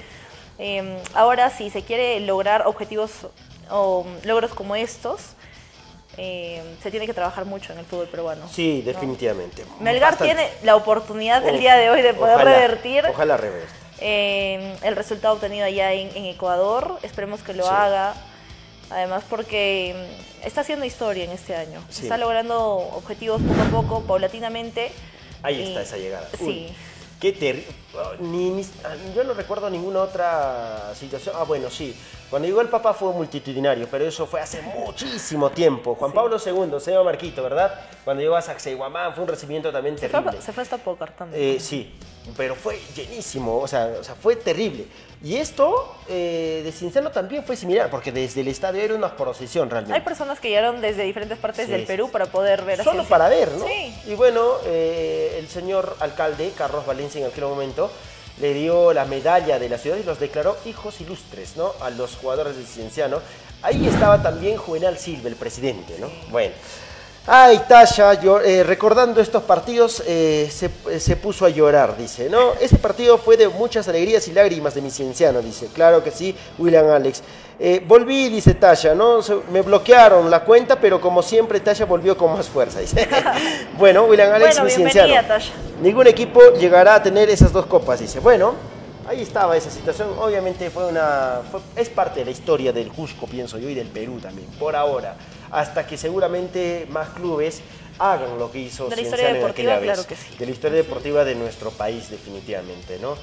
eh, 0.59 1.01
ahora 1.15 1.49
si 1.49 1.71
se 1.71 1.81
quiere 1.81 2.19
lograr 2.19 2.67
objetivos 2.67 3.11
o 3.71 4.05
logros 4.25 4.53
como 4.53 4.75
estos, 4.75 5.21
eh, 6.17 6.61
se 6.83 6.91
tiene 6.91 7.07
que 7.07 7.13
trabajar 7.15 7.45
mucho 7.45 7.73
en 7.73 7.79
el 7.79 7.85
fútbol 7.85 8.07
peruano. 8.07 8.47
Sí, 8.47 8.83
definitivamente. 8.83 9.65
Melgar 9.79 10.11
Bastante. 10.11 10.35
tiene 10.35 10.49
la 10.63 10.75
oportunidad 10.75 11.47
el 11.47 11.59
día 11.59 11.75
de 11.77 11.89
hoy 11.89 12.01
de 12.03 12.13
poder 12.13 12.35
ojalá, 12.35 12.51
revertir 12.53 13.05
Ojalá 13.07 13.37
revertir. 13.37 13.69
eh, 14.01 14.75
el 14.83 14.95
resultado 14.95 15.33
obtenido 15.33 15.65
allá 15.65 15.93
en, 15.93 16.15
en 16.15 16.25
Ecuador. 16.25 16.99
Esperemos 17.01 17.41
que 17.41 17.53
lo 17.53 17.63
Sí. 17.63 17.69
haga. 17.73 18.13
Además 18.91 19.23
porque 19.29 19.95
mm, 20.43 20.45
está 20.47 20.61
haciendo 20.61 20.85
historia 20.85 21.23
en 21.25 21.31
este 21.31 21.55
año. 21.55 21.81
Sí. 21.89 22.03
Está 22.03 22.17
logrando 22.17 22.59
objetivos 22.75 23.41
poco 23.41 23.61
a 23.61 23.65
poco, 23.81 24.01
paulatinamente. 24.03 24.91
Ahí 25.43 25.59
Y- 25.61 25.63
está 25.63 25.81
esa 25.81 25.97
llegada. 25.97 26.27
Sí. 26.37 26.43
Uy, 26.43 26.73
qué 27.19 27.31
terrible. 27.31 27.67
Ah, 27.97 28.13
yo 29.15 29.23
no 29.23 29.33
recuerdo 29.33 29.69
ninguna 29.69 30.01
otra 30.01 30.93
situación. 30.95 31.35
Ah, 31.37 31.43
bueno, 31.43 31.69
sí. 31.69 31.95
Cuando 32.29 32.47
llegó 32.47 32.61
el 32.61 32.69
Papa 32.69 32.93
fue 32.93 33.11
multitudinario, 33.11 33.87
pero 33.91 34.05
eso 34.07 34.25
fue 34.25 34.39
hace 34.39 34.61
muchísimo 34.61 35.49
tiempo. 35.49 35.95
Juan 35.95 36.13
Pablo 36.13 36.37
II, 36.37 36.79
se 36.79 36.91
llama 36.91 37.03
Marquito, 37.05 37.43
¿verdad? 37.43 37.77
Cuando 38.05 38.21
llegó 38.23 38.35
a 38.37 38.41
Sacsayhuamán 38.41 39.13
fue 39.13 39.23
un 39.23 39.29
recibimiento 39.29 39.71
también 39.71 39.97
Se 39.97 40.07
fue, 40.07 40.19
terrible. 40.21 40.41
se 40.41 40.53
fue 40.53 40.63
hasta 40.63 40.77
Pócar 40.77 41.11
también. 41.15 41.55
Eh, 41.55 41.59
sí, 41.59 41.93
pero 42.37 42.55
fue 42.55 42.79
llenísimo, 42.95 43.57
o 43.57 43.67
sea, 43.67 43.87
o 43.99 44.03
sea 44.03 44.15
fue 44.15 44.37
terrible. 44.37 44.85
Y 45.23 45.35
esto 45.35 45.95
eh, 46.09 46.61
de 46.63 46.71
Cinciano 46.71 47.11
también 47.11 47.43
fue 47.43 47.55
similar, 47.55 47.91
porque 47.91 48.11
desde 48.11 48.41
el 48.41 48.47
estadio 48.47 48.81
era 48.81 48.95
una 48.95 49.15
procesión 49.15 49.69
realmente. 49.69 49.95
Hay 49.95 50.03
personas 50.03 50.39
que 50.39 50.49
llegaron 50.49 50.81
desde 50.81 51.03
diferentes 51.03 51.37
partes 51.37 51.67
Sí, 51.67 51.71
del 51.71 51.85
Perú 51.85 52.09
para 52.09 52.25
poder 52.25 52.63
ver 52.63 52.81
a 52.81 52.83
Solo 52.83 53.03
para 53.03 53.29
ver, 53.29 53.51
¿no? 53.51 53.65
Sí. 53.67 53.93
Y 54.07 54.15
bueno, 54.15 54.41
eh, 54.65 55.35
el 55.37 55.47
señor 55.47 55.95
alcalde, 55.99 56.51
Carlos 56.57 56.87
Valencia, 56.87 57.21
en 57.21 57.27
aquel 57.27 57.43
momento, 57.43 57.91
le 58.39 58.55
dio 58.55 58.93
la 58.93 59.05
medalla 59.05 59.59
de 59.59 59.69
la 59.69 59.77
ciudad 59.77 59.97
y 59.97 60.03
los 60.03 60.19
declaró 60.19 60.57
hijos 60.65 60.99
ilustres, 61.01 61.55
¿no? 61.55 61.73
A 61.81 61.91
los 61.91 62.15
jugadores 62.15 62.57
de 62.57 62.63
Cienciano. 62.63 63.19
Ahí 63.61 63.87
estaba 63.87 64.23
también 64.23 64.57
Juvenal 64.57 64.97
Silva, 64.97 65.29
el 65.29 65.35
presidente, 65.35 65.97
¿no? 65.99 66.09
Bueno. 66.31 66.55
Ay, 67.27 67.61
Tasha, 67.67 68.15
yo, 68.19 68.41
eh, 68.41 68.63
recordando 68.63 69.21
estos 69.21 69.43
partidos, 69.43 70.01
eh, 70.07 70.49
se, 70.51 70.71
eh, 70.89 70.99
se 70.99 71.15
puso 71.15 71.45
a 71.45 71.49
llorar, 71.49 71.95
dice, 71.95 72.29
¿no? 72.29 72.53
Ese 72.59 72.77
partido 72.77 73.19
fue 73.19 73.37
de 73.37 73.47
muchas 73.47 73.87
alegrías 73.87 74.27
y 74.27 74.31
lágrimas 74.33 74.73
de 74.73 74.81
mi 74.81 74.89
cienciano, 74.89 75.39
dice. 75.39 75.67
Claro 75.71 76.03
que 76.03 76.09
sí, 76.09 76.35
William 76.57 76.89
Alex. 76.89 77.21
Eh, 77.59 77.83
volví, 77.87 78.27
dice 78.29 78.55
Tasha, 78.55 78.95
¿no? 78.95 79.21
Se- 79.21 79.37
me 79.51 79.61
bloquearon 79.61 80.31
la 80.31 80.43
cuenta, 80.43 80.79
pero 80.79 80.99
como 80.99 81.21
siempre, 81.21 81.59
Tasha 81.59 81.85
volvió 81.85 82.17
con 82.17 82.33
más 82.33 82.47
fuerza, 82.49 82.79
dice. 82.79 83.07
bueno, 83.77 84.05
William 84.05 84.33
Alex, 84.33 84.55
Bueno, 84.55 84.63
mi 84.65 84.71
cienciano. 84.71 85.27
Tasha. 85.27 85.51
Ningún 85.79 86.07
equipo 86.07 86.41
llegará 86.59 86.95
a 86.95 87.03
tener 87.03 87.29
esas 87.29 87.53
dos 87.53 87.67
copas, 87.67 87.99
dice. 87.99 88.19
Bueno, 88.19 88.55
ahí 89.11 89.21
estaba 89.21 89.55
esa 89.57 89.69
situación. 89.69 90.09
Obviamente 90.19 90.69
fue 90.69 90.85
una, 90.87 91.41
fue- 91.51 91.59
es 91.75 91.89
parte 91.89 92.19
de 92.21 92.25
la 92.25 92.31
historia 92.31 92.71
del 92.73 92.89
Cusco, 92.89 93.27
pienso 93.27 93.57
yo, 93.57 93.69
y 93.69 93.73
del 93.75 93.87
Perú 93.87 94.19
también, 94.19 94.47
por 94.59 94.75
ahora. 94.75 95.15
Hasta 95.51 95.85
que 95.85 95.97
seguramente 95.97 96.87
más 96.89 97.09
clubes 97.09 97.61
hagan 97.99 98.39
lo 98.39 98.49
que 98.51 98.59
hizo 98.59 98.87
De 98.87 98.95
la 98.95 99.01
historia 99.01 99.25
Cienciano 99.27 99.35
en 99.35 99.41
deportiva, 99.41 99.73
aquella 99.75 99.93
claro 99.93 100.07
vez. 100.07 100.07
que 100.07 100.15
sí. 100.15 100.37
De 100.37 100.45
la 100.45 100.51
historia 100.51 100.77
deportiva 100.77 101.25
de 101.25 101.35
nuestro 101.35 101.71
país, 101.71 102.09
definitivamente, 102.09 102.97
¿no? 102.99 103.15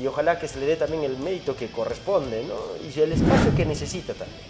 Y 0.00 0.06
ojalá 0.06 0.38
que 0.38 0.48
se 0.48 0.58
le 0.60 0.66
dé 0.66 0.76
también 0.76 1.04
el 1.04 1.16
mérito 1.16 1.56
que 1.56 1.68
corresponde, 1.68 2.44
¿no? 2.44 2.54
Y 2.86 3.00
el 3.00 3.12
espacio 3.12 3.54
que 3.56 3.64
necesita 3.64 4.12
también. 4.14 4.40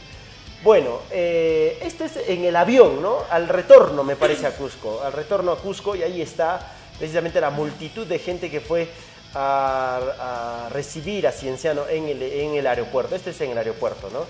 Bueno, 0.64 1.00
eh, 1.12 1.78
esto 1.82 2.04
es 2.04 2.16
en 2.26 2.44
el 2.44 2.56
avión, 2.56 3.00
¿no? 3.02 3.18
Al 3.30 3.46
retorno, 3.48 4.02
me 4.02 4.16
parece, 4.16 4.46
a 4.46 4.52
Cusco. 4.56 5.02
Al 5.04 5.12
retorno 5.12 5.52
a 5.52 5.58
Cusco, 5.58 5.94
y 5.94 6.02
ahí 6.02 6.20
está 6.22 6.72
precisamente 6.98 7.38
la 7.40 7.50
multitud 7.50 8.06
de 8.06 8.18
gente 8.18 8.50
que 8.50 8.60
fue 8.60 8.88
a, 9.36 10.66
a 10.66 10.68
recibir 10.70 11.26
a 11.26 11.32
Cienciano 11.32 11.86
en 11.88 12.08
el, 12.08 12.22
en 12.22 12.54
el 12.54 12.66
aeropuerto. 12.66 13.14
Este 13.14 13.30
es 13.30 13.40
en 13.42 13.50
el 13.50 13.58
aeropuerto, 13.58 14.08
¿no? 14.10 14.24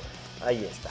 Ahí 0.45 0.69
está. 0.71 0.91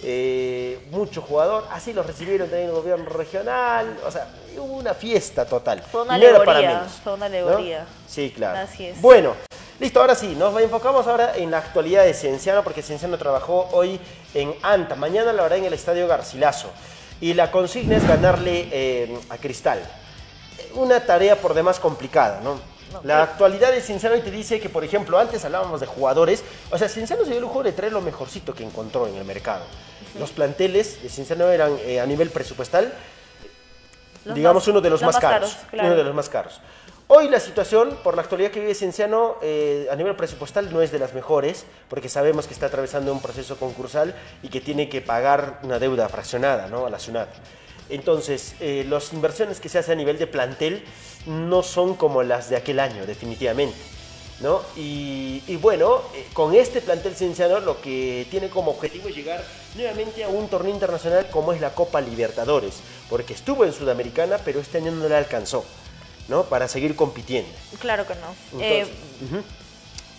Eh, 0.00 0.78
mucho 0.92 1.22
jugador, 1.22 1.64
así 1.72 1.92
lo 1.92 2.04
recibieron 2.04 2.48
también 2.48 2.68
el 2.68 2.74
gobierno 2.76 3.08
regional, 3.10 3.98
o 4.06 4.10
sea, 4.12 4.28
hubo 4.56 4.76
una 4.76 4.94
fiesta 4.94 5.44
total. 5.44 5.82
Fue 5.82 6.02
una 6.02 6.16
era 6.16 6.38
para 6.38 6.58
alegoría, 6.58 6.78
menos, 6.78 6.92
fue 7.02 7.14
una 7.14 7.28
¿no? 7.28 7.34
alegoría. 7.34 7.86
Sí, 8.06 8.32
claro. 8.34 8.60
Así 8.60 8.86
es. 8.86 9.00
Bueno, 9.00 9.34
listo, 9.80 10.00
ahora 10.00 10.14
sí, 10.14 10.36
nos 10.36 10.56
enfocamos 10.60 11.04
ahora 11.08 11.36
en 11.36 11.50
la 11.50 11.58
actualidad 11.58 12.04
de 12.04 12.14
Cienciano, 12.14 12.62
porque 12.62 12.80
Cienciano 12.80 13.18
trabajó 13.18 13.68
hoy 13.72 13.98
en 14.34 14.54
Anta, 14.62 14.94
mañana 14.94 15.32
lo 15.32 15.42
hará 15.42 15.56
en 15.56 15.64
el 15.64 15.72
Estadio 15.72 16.06
Garcilaso. 16.06 16.70
Y 17.20 17.34
la 17.34 17.50
consigna 17.50 17.96
es 17.96 18.06
ganarle 18.06 18.68
eh, 18.70 19.18
a 19.30 19.36
Cristal. 19.38 19.82
Una 20.74 21.04
tarea 21.04 21.34
por 21.34 21.54
demás 21.54 21.80
complicada, 21.80 22.40
¿no? 22.40 22.60
La 23.04 23.22
actualidad 23.22 23.72
de 23.72 23.80
Cienciano 23.80 24.14
hoy 24.16 24.22
te 24.22 24.30
dice 24.30 24.60
que, 24.60 24.68
por 24.68 24.82
ejemplo, 24.84 25.18
antes 25.18 25.44
hablábamos 25.44 25.80
de 25.80 25.86
jugadores. 25.86 26.42
O 26.70 26.78
sea, 26.78 26.88
Cienciano 26.88 27.22
se 27.24 27.30
dio 27.30 27.38
el 27.38 27.42
lujo 27.44 27.62
de 27.62 27.72
traer 27.72 27.92
lo 27.92 28.00
mejorcito 28.00 28.54
que 28.54 28.64
encontró 28.64 29.06
en 29.06 29.16
el 29.16 29.24
mercado. 29.24 29.64
Los 30.18 30.30
planteles 30.30 31.02
de 31.02 31.08
Cienciano 31.08 31.48
eran 31.48 31.76
eh, 31.82 32.00
a 32.00 32.06
nivel 32.06 32.30
presupuestal 32.30 32.92
Los 34.24 34.34
digamos, 34.34 34.62
más- 34.62 34.68
uno 34.68 34.80
de 34.80 34.90
los, 34.90 35.00
los 35.02 35.06
más, 35.06 35.14
más 35.16 35.22
caros. 35.22 35.50
caros, 35.54 35.66
claro. 35.70 35.88
Uno 35.88 35.96
de 35.96 36.04
los 36.04 36.14
más 36.14 36.28
caros. 36.28 36.60
Hoy 37.10 37.28
la 37.30 37.40
situación, 37.40 37.98
por 38.04 38.16
la 38.16 38.22
actualidad 38.22 38.50
que 38.50 38.60
vive 38.60 38.74
Cienciano, 38.74 39.36
eh, 39.42 39.86
a 39.90 39.96
nivel 39.96 40.14
presupuestal 40.14 40.70
no 40.72 40.82
es 40.82 40.90
de 40.92 40.98
las 40.98 41.14
mejores, 41.14 41.64
porque 41.88 42.08
sabemos 42.10 42.46
que 42.46 42.52
está 42.52 42.66
atravesando 42.66 43.12
un 43.12 43.20
proceso 43.22 43.56
concursal 43.56 44.14
y 44.42 44.48
que 44.48 44.60
tiene 44.60 44.88
que 44.90 45.00
pagar 45.00 45.58
una 45.62 45.78
deuda 45.78 46.08
fraccionada 46.10 46.68
¿no? 46.68 46.84
a 46.86 46.90
la 46.90 46.98
ciudad. 46.98 47.28
Entonces, 47.88 48.54
eh, 48.60 48.84
las 48.86 49.12
inversiones 49.14 49.60
que 49.60 49.70
se 49.70 49.78
hacen 49.78 49.92
a 49.92 49.96
nivel 49.96 50.18
de 50.18 50.26
plantel 50.26 50.84
no 51.26 51.62
son 51.62 51.94
como 51.94 52.22
las 52.22 52.48
de 52.50 52.56
aquel 52.56 52.80
año, 52.80 53.06
definitivamente. 53.06 53.76
¿no? 54.40 54.62
Y, 54.76 55.42
y 55.48 55.56
bueno, 55.56 56.00
eh, 56.14 56.26
con 56.32 56.54
este 56.54 56.80
plantel 56.80 57.16
cienciano 57.16 57.58
lo 57.58 57.80
que 57.80 58.24
tiene 58.30 58.48
como 58.48 58.70
objetivo 58.70 59.08
es 59.08 59.16
llegar 59.16 59.44
nuevamente 59.74 60.22
a 60.22 60.28
un 60.28 60.48
torneo 60.48 60.72
internacional 60.72 61.28
como 61.30 61.52
es 61.52 61.60
la 61.60 61.74
Copa 61.74 62.00
Libertadores, 62.00 62.74
porque 63.10 63.34
estuvo 63.34 63.64
en 63.64 63.72
Sudamericana, 63.72 64.38
pero 64.44 64.60
este 64.60 64.78
año 64.78 64.92
no 64.92 65.08
le 65.08 65.16
alcanzó, 65.16 65.64
¿no? 66.28 66.44
Para 66.44 66.68
seguir 66.68 66.94
compitiendo. 66.94 67.50
Claro 67.80 68.06
que 68.06 68.14
no. 68.14 68.60
Entonces, 68.60 68.88
Eh. 69.32 69.42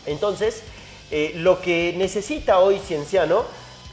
Entonces, 0.05 0.63
eh, 1.11 1.33
lo 1.35 1.61
que 1.61 1.93
necesita 1.97 2.59
hoy 2.59 2.79
Cienciano 2.79 3.45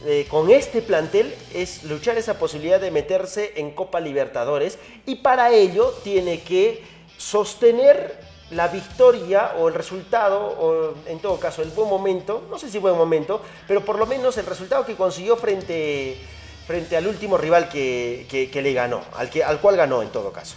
eh, 0.04 0.26
con 0.30 0.50
este 0.50 0.82
plantel 0.82 1.34
es 1.54 1.84
luchar 1.84 2.18
esa 2.18 2.38
posibilidad 2.38 2.80
de 2.80 2.90
meterse 2.90 3.54
en 3.56 3.70
Copa 3.70 4.00
Libertadores 4.00 4.78
y 5.06 5.16
para 5.16 5.52
ello 5.52 5.94
tiene 6.04 6.40
que 6.40 6.82
sostener 7.16 8.18
la 8.50 8.68
victoria 8.68 9.54
o 9.58 9.68
el 9.68 9.74
resultado, 9.74 10.38
o 10.46 10.94
en 11.06 11.18
todo 11.18 11.38
caso 11.40 11.62
el 11.62 11.70
buen 11.70 11.88
momento, 11.88 12.44
no 12.48 12.58
sé 12.58 12.70
si 12.70 12.78
buen 12.78 12.96
momento, 12.96 13.42
pero 13.66 13.84
por 13.84 13.98
lo 13.98 14.06
menos 14.06 14.36
el 14.38 14.46
resultado 14.46 14.86
que 14.86 14.94
consiguió 14.94 15.36
frente, 15.36 16.16
frente 16.66 16.96
al 16.96 17.06
último 17.08 17.36
rival 17.36 17.68
que, 17.68 18.26
que- 18.30 18.62
le 18.62 18.72
ganó, 18.72 19.02
al, 19.16 19.30
que, 19.30 19.42
al 19.42 19.60
cual 19.60 19.76
ganó 19.76 20.02
en 20.02 20.10
todo 20.10 20.32
caso. 20.32 20.54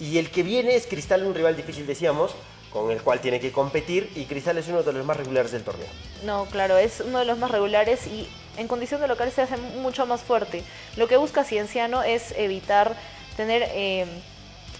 Y 0.00 0.18
el 0.18 0.30
que 0.30 0.42
viene 0.42 0.74
es 0.74 0.86
Cristal, 0.86 1.24
un 1.24 1.34
rival 1.34 1.56
difícil, 1.56 1.86
decíamos, 1.86 2.34
con 2.72 2.90
el 2.90 3.00
cual 3.02 3.20
tiene 3.20 3.38
que 3.38 3.52
competir, 3.52 4.10
y 4.16 4.24
Cristal 4.24 4.58
es 4.58 4.66
uno 4.68 4.82
de 4.82 4.92
los 4.92 5.04
más 5.04 5.16
regulares 5.16 5.52
del 5.52 5.62
torneo. 5.62 5.88
No, 6.24 6.46
claro, 6.46 6.78
es 6.78 7.00
uno 7.00 7.18
de 7.20 7.24
los 7.26 7.38
más 7.38 7.50
regulares 7.50 8.06
y 8.08 8.28
en 8.56 8.66
condición 8.66 9.00
de 9.00 9.06
local 9.08 9.30
se 9.30 9.42
hace 9.42 9.56
mucho 9.56 10.04
más 10.06 10.22
fuerte. 10.22 10.64
Lo 10.96 11.06
que 11.06 11.16
busca 11.16 11.44
Cienciano 11.44 12.02
es 12.02 12.32
evitar 12.36 12.96
tener 13.36 13.62
eh, 13.72 14.06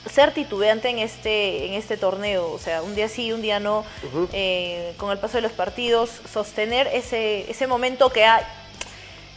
ser 0.08 0.32
titubeante 0.32 0.88
en 0.88 0.98
este 0.98 1.66
en 1.66 1.74
este 1.74 1.96
torneo, 1.96 2.50
o 2.50 2.58
sea, 2.58 2.82
un 2.82 2.94
día 2.94 3.08
sí, 3.08 3.32
un 3.32 3.42
día 3.42 3.60
no, 3.60 3.84
eh, 4.32 4.94
con 4.96 5.10
el 5.10 5.18
paso 5.18 5.38
de 5.38 5.42
los 5.42 5.52
partidos, 5.52 6.10
sostener 6.32 6.86
ese 6.92 7.50
ese 7.50 7.66
momento 7.66 8.10
que 8.10 8.24
ha 8.24 8.40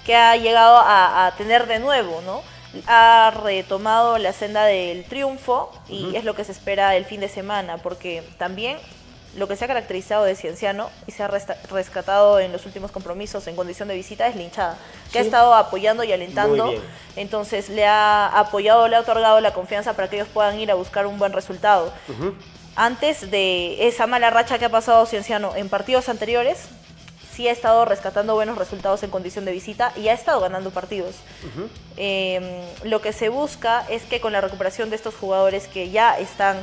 que 0.05 0.15
ha 0.15 0.35
llegado 0.35 0.77
a, 0.77 1.27
a 1.27 1.35
tener 1.35 1.67
de 1.67 1.79
nuevo, 1.79 2.21
¿no? 2.25 2.41
Ha 2.87 3.31
retomado 3.43 4.17
la 4.17 4.33
senda 4.33 4.65
del 4.65 5.03
triunfo 5.05 5.71
y 5.87 6.15
es 6.15 6.23
lo 6.23 6.33
que 6.33 6.43
se 6.43 6.51
espera 6.51 6.95
el 6.95 7.05
fin 7.05 7.19
de 7.19 7.29
semana, 7.29 7.77
porque 7.77 8.23
también 8.37 8.77
lo 9.35 9.47
que 9.47 9.55
se 9.55 9.65
ha 9.65 9.67
caracterizado 9.67 10.23
de 10.23 10.35
Cienciano 10.35 10.89
y 11.07 11.11
se 11.11 11.23
ha 11.23 11.27
rescatado 11.27 12.39
en 12.39 12.51
los 12.51 12.65
últimos 12.65 12.91
compromisos 12.91 13.47
en 13.47 13.55
condición 13.55 13.87
de 13.87 13.95
visita 13.95 14.27
es 14.27 14.35
la 14.35 14.43
hinchada, 14.43 14.77
que 15.11 15.19
ha 15.19 15.21
estado 15.21 15.55
apoyando 15.55 16.03
y 16.03 16.11
alentando. 16.11 16.73
Entonces 17.15 17.69
le 17.69 17.85
ha 17.85 18.27
apoyado, 18.27 18.87
le 18.87 18.95
ha 18.95 18.99
otorgado 18.99 19.39
la 19.41 19.53
confianza 19.53 19.93
para 19.93 20.09
que 20.09 20.17
ellos 20.17 20.27
puedan 20.33 20.59
ir 20.59 20.71
a 20.71 20.75
buscar 20.75 21.07
un 21.07 21.17
buen 21.17 21.33
resultado. 21.33 21.91
Antes 22.75 23.29
de 23.29 23.87
esa 23.87 24.07
mala 24.07 24.29
racha 24.29 24.57
que 24.57 24.65
ha 24.65 24.69
pasado 24.69 25.05
Cienciano 25.05 25.55
en 25.55 25.69
partidos 25.69 26.09
anteriores, 26.09 26.67
sí 27.33 27.47
ha 27.47 27.51
estado 27.51 27.85
rescatando 27.85 28.35
buenos 28.35 28.57
resultados 28.57 29.01
en 29.03 29.09
condición 29.09 29.45
de 29.45 29.51
visita 29.51 29.91
y 29.95 30.07
ha 30.07 30.13
estado 30.13 30.39
ganando 30.39 30.69
partidos. 30.71 31.15
Eh, 31.97 32.63
lo 32.83 33.01
que 33.01 33.13
se 33.13 33.29
busca 33.29 33.85
es 33.89 34.03
que 34.03 34.21
con 34.21 34.33
la 34.33 34.41
recuperación 34.41 34.89
de 34.89 34.95
estos 34.95 35.15
jugadores 35.15 35.67
que 35.67 35.89
ya 35.89 36.17
están 36.19 36.57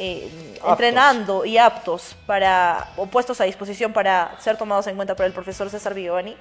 eh, 0.00 0.30
entrenando 0.64 1.44
y 1.44 1.58
aptos 1.58 2.14
para 2.24 2.92
o 2.96 3.06
puestos 3.06 3.40
a 3.40 3.44
disposición 3.44 3.92
para 3.92 4.36
ser 4.40 4.56
tomados 4.56 4.86
en 4.86 4.94
cuenta 4.94 5.16
por 5.16 5.26
el 5.26 5.32
profesor 5.32 5.70
César 5.70 5.92
Vigevani, 5.92 6.36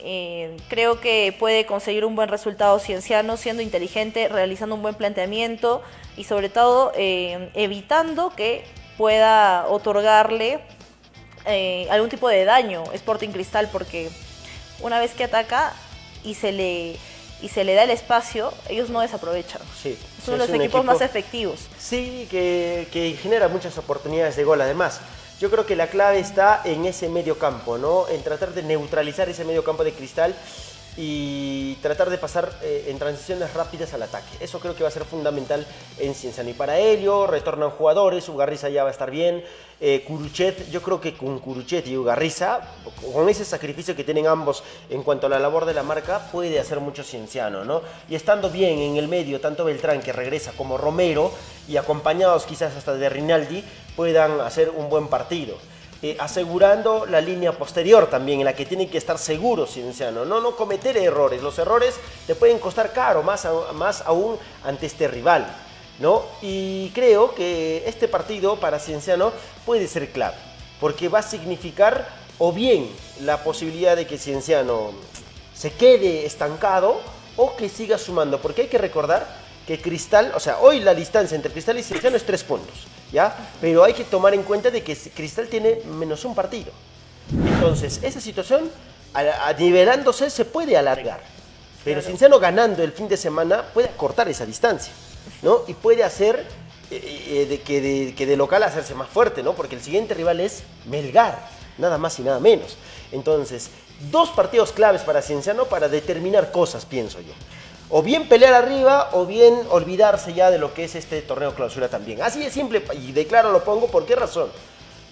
eh, 0.00 0.56
creo 0.68 1.00
que 1.00 1.32
puede 1.38 1.64
conseguir 1.64 2.04
un 2.04 2.16
buen 2.16 2.28
resultado 2.28 2.80
cienciano 2.80 3.36
siendo 3.36 3.62
inteligente, 3.62 4.26
realizando 4.26 4.74
un 4.74 4.82
buen 4.82 4.96
planteamiento 4.96 5.80
y 6.16 6.24
sobre 6.24 6.48
todo 6.48 6.90
eh, 6.96 7.50
evitando 7.54 8.30
que 8.30 8.64
pueda 8.98 9.68
otorgarle 9.68 10.58
algún 11.90 12.08
tipo 12.08 12.28
de 12.28 12.44
daño 12.44 12.82
Sporting 12.92 13.28
Cristal 13.28 13.68
porque 13.70 14.10
una 14.80 14.98
vez 14.98 15.14
que 15.14 15.22
ataca 15.22 15.72
y 16.24 16.34
se 16.34 16.50
le 16.50 16.96
y 17.42 17.48
se 17.48 17.64
le 17.64 17.74
da 17.74 17.84
el 17.84 17.90
espacio, 17.90 18.52
ellos 18.68 18.90
no 18.90 19.00
desaprovechan. 19.00 19.60
Sí, 19.82 19.98
Son 20.24 20.34
sí, 20.34 20.38
los 20.38 20.50
equipos 20.50 20.84
más 20.84 21.00
efectivos. 21.00 21.60
Sí, 21.78 22.26
que, 22.30 22.88
que 22.92 23.16
genera 23.20 23.48
muchas 23.48 23.76
oportunidades 23.78 24.36
de 24.36 24.44
gol 24.44 24.60
además. 24.60 25.00
Yo 25.38 25.50
creo 25.50 25.66
que 25.66 25.76
la 25.76 25.88
clave 25.88 26.18
está 26.18 26.62
en 26.64 26.86
ese 26.86 27.10
medio 27.10 27.38
campo, 27.38 27.76
¿no? 27.76 28.08
En 28.08 28.22
tratar 28.22 28.54
de 28.54 28.62
neutralizar 28.62 29.28
ese 29.28 29.44
medio 29.44 29.62
campo 29.64 29.84
de 29.84 29.92
cristal 29.92 30.34
y 30.96 31.74
tratar 31.76 32.10
de 32.10 32.18
pasar 32.18 32.50
eh, 32.62 32.86
en 32.88 32.98
transiciones 32.98 33.52
rápidas 33.52 33.92
al 33.92 34.02
ataque. 34.02 34.28
Eso 34.40 34.60
creo 34.60 34.74
que 34.74 34.82
va 34.82 34.88
a 34.88 34.92
ser 34.92 35.04
fundamental 35.04 35.66
en 35.98 36.14
Cienciano. 36.14 36.50
Y 36.50 36.54
para 36.54 36.78
ello 36.78 37.26
retornan 37.26 37.70
jugadores, 37.70 38.28
Ugarriza 38.28 38.68
ya 38.68 38.82
va 38.82 38.88
a 38.88 38.92
estar 38.92 39.10
bien, 39.10 39.44
eh, 39.78 40.04
Curuchet, 40.06 40.70
yo 40.70 40.80
creo 40.80 41.00
que 41.00 41.14
con 41.14 41.38
Curuchet 41.38 41.86
y 41.86 41.96
Ugarriza, 41.98 42.60
con 43.12 43.28
ese 43.28 43.44
sacrificio 43.44 43.94
que 43.94 44.04
tienen 44.04 44.26
ambos 44.26 44.64
en 44.88 45.02
cuanto 45.02 45.26
a 45.26 45.30
la 45.30 45.38
labor 45.38 45.66
de 45.66 45.74
la 45.74 45.82
marca, 45.82 46.30
puede 46.32 46.58
hacer 46.58 46.80
mucho 46.80 47.04
Cienciano, 47.04 47.64
¿no? 47.64 47.82
Y 48.08 48.14
estando 48.14 48.48
bien 48.48 48.78
en 48.78 48.96
el 48.96 49.08
medio, 49.08 49.40
tanto 49.40 49.66
Beltrán 49.66 50.00
que 50.00 50.12
regresa 50.12 50.52
como 50.52 50.78
Romero, 50.78 51.30
y 51.68 51.76
acompañados 51.76 52.46
quizás 52.46 52.74
hasta 52.76 52.94
de 52.94 53.08
Rinaldi, 53.08 53.62
puedan 53.96 54.40
hacer 54.40 54.70
un 54.70 54.88
buen 54.88 55.08
partido. 55.08 55.58
Eh, 56.02 56.14
asegurando 56.20 57.06
la 57.06 57.22
línea 57.22 57.52
posterior 57.52 58.10
también, 58.10 58.40
en 58.40 58.44
la 58.44 58.54
que 58.54 58.66
tienen 58.66 58.90
que 58.90 58.98
estar 58.98 59.16
seguros 59.16 59.72
Cienciano, 59.72 60.26
no, 60.26 60.42
no 60.42 60.54
cometer 60.54 60.94
errores, 60.98 61.40
los 61.40 61.58
errores 61.58 61.94
te 62.26 62.34
pueden 62.34 62.58
costar 62.58 62.92
caro, 62.92 63.22
más, 63.22 63.48
más 63.72 64.02
aún 64.02 64.36
ante 64.62 64.84
este 64.84 65.08
rival, 65.08 65.46
¿no? 65.98 66.22
Y 66.42 66.90
creo 66.90 67.34
que 67.34 67.82
este 67.86 68.08
partido 68.08 68.60
para 68.60 68.78
Cienciano 68.78 69.32
puede 69.64 69.88
ser 69.88 70.10
clave, 70.10 70.36
porque 70.80 71.08
va 71.08 71.20
a 71.20 71.22
significar 71.22 72.06
o 72.38 72.52
bien 72.52 72.90
la 73.22 73.42
posibilidad 73.42 73.96
de 73.96 74.06
que 74.06 74.18
Cienciano 74.18 74.90
se 75.54 75.72
quede 75.72 76.26
estancado 76.26 77.00
o 77.36 77.56
que 77.56 77.70
siga 77.70 77.96
sumando, 77.96 78.38
porque 78.42 78.62
hay 78.62 78.68
que 78.68 78.76
recordar 78.76 79.26
que 79.66 79.80
Cristal, 79.80 80.32
o 80.34 80.40
sea, 80.40 80.58
hoy 80.58 80.80
la 80.80 80.94
distancia 80.94 81.34
entre 81.34 81.50
Cristal 81.50 81.78
y 81.78 81.82
Cienciano 81.82 82.18
es 82.18 82.26
tres 82.26 82.44
puntos. 82.44 82.86
¿Ya? 83.12 83.34
Pero 83.60 83.84
hay 83.84 83.92
que 83.92 84.04
tomar 84.04 84.34
en 84.34 84.42
cuenta 84.42 84.70
de 84.70 84.82
que 84.82 84.96
Cristal 84.96 85.48
tiene 85.48 85.80
menos 85.98 86.24
un 86.24 86.34
partido. 86.34 86.72
Entonces, 87.30 88.00
esa 88.02 88.20
situación, 88.20 88.70
nivelándose, 89.58 90.30
se 90.30 90.44
puede 90.44 90.76
alargar. 90.76 91.20
Pero 91.84 92.02
Cinciano 92.02 92.38
ganando 92.38 92.82
el 92.82 92.92
fin 92.92 93.08
de 93.08 93.16
semana 93.16 93.62
puede 93.62 93.88
cortar 93.96 94.28
esa 94.28 94.44
distancia, 94.44 94.92
¿no? 95.42 95.60
Y 95.68 95.74
puede 95.74 96.02
hacer 96.02 96.44
eh, 96.90 97.24
eh, 97.28 97.46
de 97.48 97.60
que, 97.60 97.80
de, 97.80 98.14
que, 98.14 98.26
de, 98.26 98.36
local 98.36 98.62
hacerse 98.64 98.94
más 98.94 99.08
fuerte, 99.08 99.42
¿no? 99.42 99.54
Porque 99.54 99.76
el 99.76 99.82
siguiente 99.82 100.14
rival 100.14 100.40
es 100.40 100.64
Melgar, 100.86 101.38
nada 101.78 101.96
más 101.96 102.18
y 102.18 102.22
nada 102.22 102.40
menos. 102.40 102.76
Entonces, 103.12 103.70
dos 104.10 104.30
partidos 104.30 104.72
claves 104.72 105.02
para 105.02 105.22
Cienciano 105.22 105.66
para 105.66 105.88
determinar 105.88 106.50
cosas, 106.50 106.84
pienso 106.84 107.20
yo 107.20 107.32
o 107.88 108.02
bien 108.02 108.28
pelear 108.28 108.54
arriba 108.54 109.10
o 109.12 109.26
bien 109.26 109.54
olvidarse 109.70 110.34
ya 110.34 110.50
de 110.50 110.58
lo 110.58 110.74
que 110.74 110.84
es 110.84 110.94
este 110.94 111.22
torneo 111.22 111.54
clausura 111.54 111.88
también. 111.88 112.22
Así 112.22 112.40
de 112.40 112.50
simple 112.50 112.82
y 113.00 113.12
de 113.12 113.26
claro 113.26 113.52
lo 113.52 113.62
pongo, 113.62 113.88
¿por 113.88 114.06
qué 114.06 114.16
razón? 114.16 114.50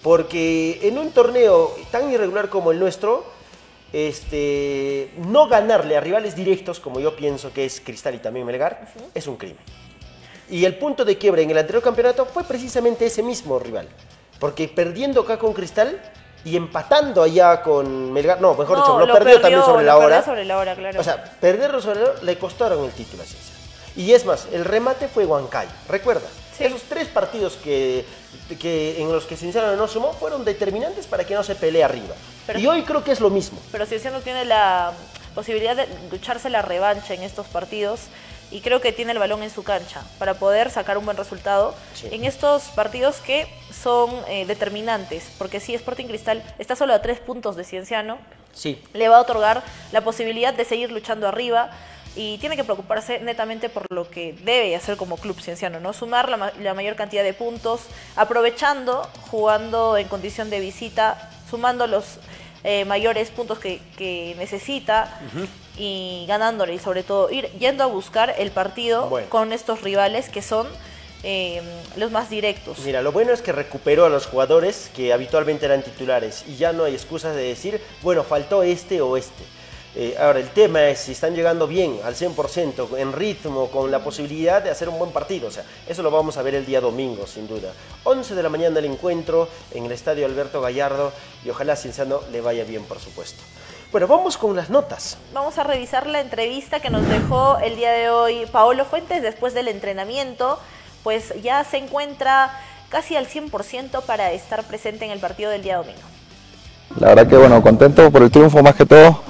Porque 0.02 0.80
en 0.82 0.98
un 0.98 1.10
torneo 1.10 1.74
tan 1.90 2.10
irregular 2.10 2.48
como 2.48 2.72
el 2.72 2.78
nuestro, 2.78 3.24
este, 3.92 5.12
no 5.18 5.48
ganarle 5.48 5.96
a 5.96 6.00
rivales 6.00 6.34
directos, 6.34 6.80
como 6.80 7.00
yo 7.00 7.16
pienso 7.16 7.52
que 7.52 7.64
es 7.64 7.80
Cristal 7.80 8.16
y 8.16 8.18
también 8.18 8.44
Melgar, 8.44 8.88
es 9.14 9.26
un 9.26 9.36
crimen. 9.36 9.58
Y 10.50 10.64
el 10.64 10.76
punto 10.76 11.04
de 11.04 11.16
quiebre 11.16 11.42
en 11.42 11.50
el 11.50 11.58
anterior 11.58 11.82
campeonato 11.82 12.26
fue 12.26 12.44
precisamente 12.44 13.06
ese 13.06 13.22
mismo 13.22 13.58
rival. 13.58 13.88
Porque 14.38 14.68
perdiendo 14.68 15.22
acá 15.22 15.38
con 15.38 15.54
Cristal, 15.54 16.02
y 16.44 16.56
empatando 16.56 17.22
allá 17.22 17.62
con 17.62 18.12
Melgar. 18.12 18.40
No, 18.40 18.54
mejor 18.54 18.78
dicho, 18.78 18.98
lo, 18.98 19.12
perdió, 19.12 19.40
también 19.40 19.62
sobre 19.62 19.84
la 19.84 19.96
hora. 19.96 20.22
sobre 20.22 20.44
la 20.44 20.58
hora, 20.58 20.74
claro. 20.74 21.00
O 21.00 21.04
sea, 21.04 21.22
perderlo 21.40 21.80
sobre 21.80 22.00
la 22.00 22.10
hora 22.10 22.22
le 22.22 22.38
costaron 22.38 22.84
el 22.84 22.92
título 22.92 23.22
a 23.22 23.26
Ciencia. 23.26 23.54
Y 23.96 24.12
es 24.12 24.24
más, 24.24 24.48
el 24.52 24.64
remate 24.64 25.08
fue 25.08 25.24
Huancay, 25.24 25.68
recuerda. 25.88 26.26
Esos 26.58 26.82
tres 26.82 27.08
partidos 27.08 27.54
que, 27.56 28.04
que 28.60 29.00
en 29.00 29.10
los 29.10 29.24
que 29.24 29.36
Cienciano 29.36 29.74
no 29.74 29.88
sumó 29.88 30.12
fueron 30.12 30.44
determinantes 30.44 31.06
para 31.06 31.24
que 31.24 31.34
no 31.34 31.42
se 31.42 31.56
pelee 31.56 31.82
arriba. 31.82 32.14
y 32.56 32.66
hoy 32.66 32.82
creo 32.82 33.02
que 33.02 33.12
es 33.12 33.20
lo 33.20 33.30
mismo. 33.30 33.58
Pero 33.72 33.86
Cienciano 33.86 34.20
tiene 34.20 34.44
la 34.44 34.92
posibilidad 35.34 35.74
de 35.74 35.88
lucharse 36.10 36.50
la 36.50 36.62
revancha 36.62 37.14
en 37.14 37.22
estos 37.22 37.46
partidos 37.46 38.02
y 38.50 38.60
creo 38.60 38.80
que 38.80 38.92
tiene 38.92 39.12
el 39.12 39.18
balón 39.18 39.42
en 39.42 39.50
su 39.50 39.62
cancha 39.62 40.02
para 40.18 40.34
poder 40.34 40.70
sacar 40.70 40.98
un 40.98 41.04
buen 41.04 41.16
resultado 41.16 41.74
en 42.04 42.24
estos 42.24 42.64
partidos 42.70 43.16
que 43.16 43.46
son 43.72 44.10
eh, 44.28 44.46
determinantes, 44.46 45.30
porque 45.38 45.60
si 45.60 45.74
Sporting 45.74 46.06
Cristal 46.06 46.42
está 46.58 46.76
solo 46.76 46.94
a 46.94 47.02
tres 47.02 47.18
puntos 47.20 47.56
de 47.56 47.64
Cienciano, 47.64 48.18
sí. 48.52 48.82
le 48.92 49.08
va 49.08 49.18
a 49.18 49.20
otorgar 49.20 49.62
la 49.92 50.02
posibilidad 50.02 50.54
de 50.54 50.64
seguir 50.64 50.92
luchando 50.92 51.26
arriba 51.26 51.70
y 52.16 52.38
tiene 52.38 52.56
que 52.56 52.64
preocuparse 52.64 53.18
netamente 53.20 53.68
por 53.68 53.90
lo 53.90 54.08
que 54.08 54.34
debe 54.44 54.76
hacer 54.76 54.96
como 54.96 55.16
club 55.16 55.40
cienciano, 55.40 55.80
¿no? 55.80 55.92
Sumar 55.92 56.28
la, 56.28 56.74
mayor 56.74 56.94
cantidad 56.94 57.24
de 57.24 57.34
puntos, 57.34 57.82
aprovechando, 58.14 59.08
jugando 59.30 59.96
en 59.96 60.06
condición 60.06 60.48
de 60.48 60.60
visita, 60.60 61.30
sumando 61.50 61.86
los 61.86 62.18
eh, 62.62 62.84
mayores 62.84 63.30
puntos 63.30 63.58
que, 63.58 64.34
necesita 64.38 65.20
y 65.76 66.24
ganándole 66.28 66.74
y 66.74 66.78
sobre 66.78 67.02
todo 67.02 67.30
ir 67.30 67.50
yendo 67.58 67.84
a 67.84 67.86
buscar 67.86 68.34
el 68.38 68.50
partido 68.50 69.10
con 69.28 69.52
estos 69.52 69.82
rivales 69.82 70.28
que 70.28 70.42
son 70.42 70.66
eh, 71.22 71.62
los 71.96 72.10
más 72.10 72.28
directos. 72.28 72.78
Mira, 72.80 73.00
lo 73.02 73.10
bueno 73.10 73.32
es 73.32 73.40
que 73.40 73.52
recuperó 73.52 74.04
a 74.04 74.08
los 74.08 74.26
jugadores 74.26 74.90
que 74.94 75.12
habitualmente 75.12 75.64
eran 75.66 75.82
titulares 75.82 76.44
y 76.46 76.56
ya 76.56 76.72
no 76.72 76.84
hay 76.84 76.94
excusas 76.94 77.34
de 77.34 77.42
decir, 77.42 77.80
bueno, 78.02 78.24
faltó 78.24 78.62
este 78.62 79.00
o 79.00 79.16
este. 79.16 79.42
Eh, 79.96 80.16
ahora, 80.18 80.40
el 80.40 80.50
tema 80.50 80.88
es 80.88 80.98
si 80.98 81.12
están 81.12 81.36
llegando 81.36 81.68
bien, 81.68 82.00
al 82.04 82.16
100%, 82.16 82.98
en 82.98 83.12
ritmo, 83.12 83.70
con 83.70 83.92
la 83.92 84.02
posibilidad 84.02 84.60
de 84.60 84.70
hacer 84.70 84.88
un 84.88 84.98
buen 84.98 85.12
partido. 85.12 85.48
O 85.48 85.50
sea, 85.52 85.64
eso 85.88 86.02
lo 86.02 86.10
vamos 86.10 86.36
a 86.36 86.42
ver 86.42 86.56
el 86.56 86.66
día 86.66 86.80
domingo, 86.80 87.26
sin 87.28 87.46
duda. 87.46 87.72
11 88.02 88.34
de 88.34 88.42
la 88.42 88.48
mañana 88.48 88.80
el 88.80 88.86
encuentro 88.86 89.48
en 89.70 89.86
el 89.86 89.92
estadio 89.92 90.26
Alberto 90.26 90.60
Gallardo 90.60 91.12
y 91.44 91.50
ojalá 91.50 91.76
Cienciano 91.76 92.22
le 92.32 92.40
vaya 92.40 92.64
bien, 92.64 92.84
por 92.84 92.98
supuesto. 92.98 93.40
Bueno, 93.94 94.08
vamos 94.08 94.36
con 94.36 94.56
las 94.56 94.70
notas. 94.70 95.18
Vamos 95.32 95.56
a 95.56 95.62
revisar 95.62 96.08
la 96.08 96.20
entrevista 96.20 96.80
que 96.80 96.90
nos 96.90 97.08
dejó 97.08 97.58
el 97.58 97.76
día 97.76 97.92
de 97.92 98.10
hoy 98.10 98.44
Paolo 98.50 98.84
Fuentes 98.84 99.22
después 99.22 99.54
del 99.54 99.68
entrenamiento. 99.68 100.58
Pues 101.04 101.32
ya 101.44 101.62
se 101.62 101.76
encuentra 101.76 102.50
casi 102.88 103.14
al 103.14 103.28
100% 103.28 104.02
para 104.02 104.32
estar 104.32 104.64
presente 104.64 105.04
en 105.04 105.12
el 105.12 105.20
partido 105.20 105.52
del 105.52 105.62
día 105.62 105.76
domingo. 105.76 106.00
La 106.98 107.10
verdad 107.10 107.28
que 107.28 107.36
bueno, 107.36 107.62
contento 107.62 108.10
por 108.10 108.22
el 108.22 108.32
triunfo 108.32 108.64
más 108.64 108.74
que 108.74 108.84
todo. 108.84 109.20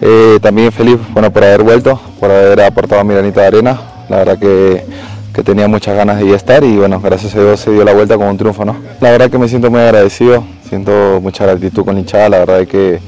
Eh, 0.00 0.40
también 0.42 0.72
feliz 0.72 0.98
bueno, 1.10 1.32
por 1.32 1.44
haber 1.44 1.62
vuelto, 1.62 2.00
por 2.18 2.28
haber 2.28 2.60
aportado 2.62 3.04
mi 3.04 3.14
granito 3.14 3.38
de 3.38 3.46
arena. 3.46 3.80
La 4.08 4.16
verdad 4.16 4.36
que, 4.36 4.84
que, 5.32 5.44
tenía 5.44 5.68
muchas 5.68 5.94
ganas 5.94 6.18
de 6.18 6.26
ir 6.26 6.32
a 6.34 6.38
estar 6.38 6.64
y 6.64 6.76
bueno, 6.76 7.00
gracias 7.00 7.36
a 7.36 7.40
Dios 7.40 7.60
se 7.60 7.70
dio 7.70 7.84
la 7.84 7.94
vuelta 7.94 8.16
con 8.16 8.26
un 8.26 8.36
triunfo. 8.36 8.64
¿no? 8.64 8.78
La 9.00 9.12
verdad 9.12 9.30
que 9.30 9.38
me 9.38 9.46
siento 9.46 9.70
muy 9.70 9.78
agradecido, 9.78 10.42
siento 10.68 11.20
mucha 11.22 11.46
gratitud 11.46 11.84
con 11.84 11.94
la 11.94 12.00
hinchada, 12.00 12.28
la 12.30 12.38
verdad 12.40 12.66
que 12.66 12.98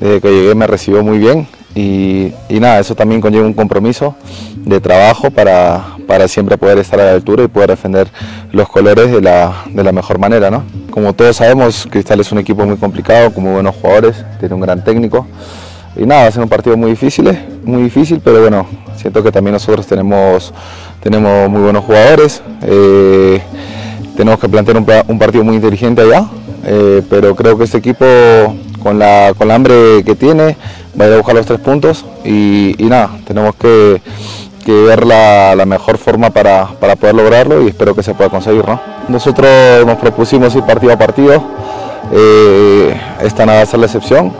desde 0.00 0.20
que 0.20 0.30
llegué 0.30 0.54
me 0.54 0.66
recibió 0.66 1.02
muy 1.02 1.18
bien 1.18 1.46
y, 1.76 2.32
nada, 2.48 2.80
eso 2.80 2.94
también 2.94 3.20
conlleva 3.20 3.44
un 3.46 3.52
compromiso 3.52 4.14
de 4.64 4.80
trabajo 4.80 5.30
para, 5.30 5.84
para, 6.06 6.26
siempre 6.26 6.56
poder 6.56 6.78
estar 6.78 6.98
a 6.98 7.04
la 7.04 7.12
altura 7.12 7.44
y 7.44 7.48
poder 7.48 7.68
defender 7.68 8.08
los 8.50 8.66
colores 8.66 9.12
de 9.12 9.20
la, 9.20 9.64
de 9.70 9.84
la 9.84 9.92
mejor 9.92 10.18
manera. 10.18 10.50
¿no? 10.50 10.64
Como 10.90 11.12
todos 11.12 11.36
sabemos, 11.36 11.86
Cristal 11.90 12.20
es 12.20 12.32
un 12.32 12.38
equipo 12.38 12.64
muy 12.64 12.78
complicado, 12.78 13.30
con 13.34 13.44
muy 13.44 13.52
buenos 13.52 13.76
jugadores, 13.76 14.24
tiene 14.40 14.54
un 14.54 14.62
gran 14.62 14.82
técnico. 14.82 15.26
Y 15.94 16.06
nada, 16.06 16.22
va 16.22 16.28
a 16.28 16.32
ser 16.32 16.42
un 16.42 16.48
partido 16.48 16.78
muy 16.78 16.90
difícil, 16.90 17.30
muy 17.64 17.82
difícil, 17.82 18.20
pero 18.24 18.40
bueno, 18.40 18.66
siento 18.96 19.22
que 19.22 19.30
también 19.30 19.52
nosotros 19.52 19.86
tenemos, 19.86 20.54
tenemos 21.02 21.50
muy 21.50 21.60
buenos 21.60 21.84
jugadores. 21.84 22.42
Eh, 22.62 23.40
tenemos 24.16 24.40
que 24.40 24.48
plantear 24.48 24.78
un, 24.78 25.18
partido 25.18 25.44
muy 25.44 25.56
inteligente 25.56 26.00
allá, 26.00 26.26
eh, 26.64 27.02
pero 27.10 27.36
creo 27.36 27.58
que 27.58 27.64
este 27.64 27.78
equipo 27.78 28.06
con 28.86 29.00
la, 29.00 29.34
con 29.36 29.50
hambre 29.50 30.04
que 30.04 30.14
tiene, 30.14 30.56
va 30.98 31.06
a 31.06 31.08
ir 31.08 31.14
a 31.14 31.16
buscar 31.16 31.34
los 31.34 31.44
tres 31.44 31.58
puntos 31.58 32.04
y, 32.24 32.76
nada, 32.78 33.10
tenemos 33.26 33.56
que, 33.56 34.00
ver 34.64 35.04
la, 35.04 35.64
mejor 35.66 35.98
forma 35.98 36.30
para, 36.30 36.68
poder 37.00 37.16
lograrlo 37.16 37.62
y 37.62 37.68
espero 37.68 37.96
que 37.96 38.04
se 38.04 38.14
pueda 38.14 38.30
conseguir. 38.30 38.64
¿no? 38.64 38.80
Nosotros 39.08 39.50
nos 39.84 39.96
propusimos 39.98 40.54
ir 40.54 40.62
partido 40.62 40.92
a 40.92 40.96
partido, 40.96 41.42
eh, 42.12 42.96
esta 43.22 43.44
nada 43.44 43.58
va 43.58 43.62
a 43.64 43.66
ser 43.66 43.80
la 43.80 43.86
excepción, 43.86 44.32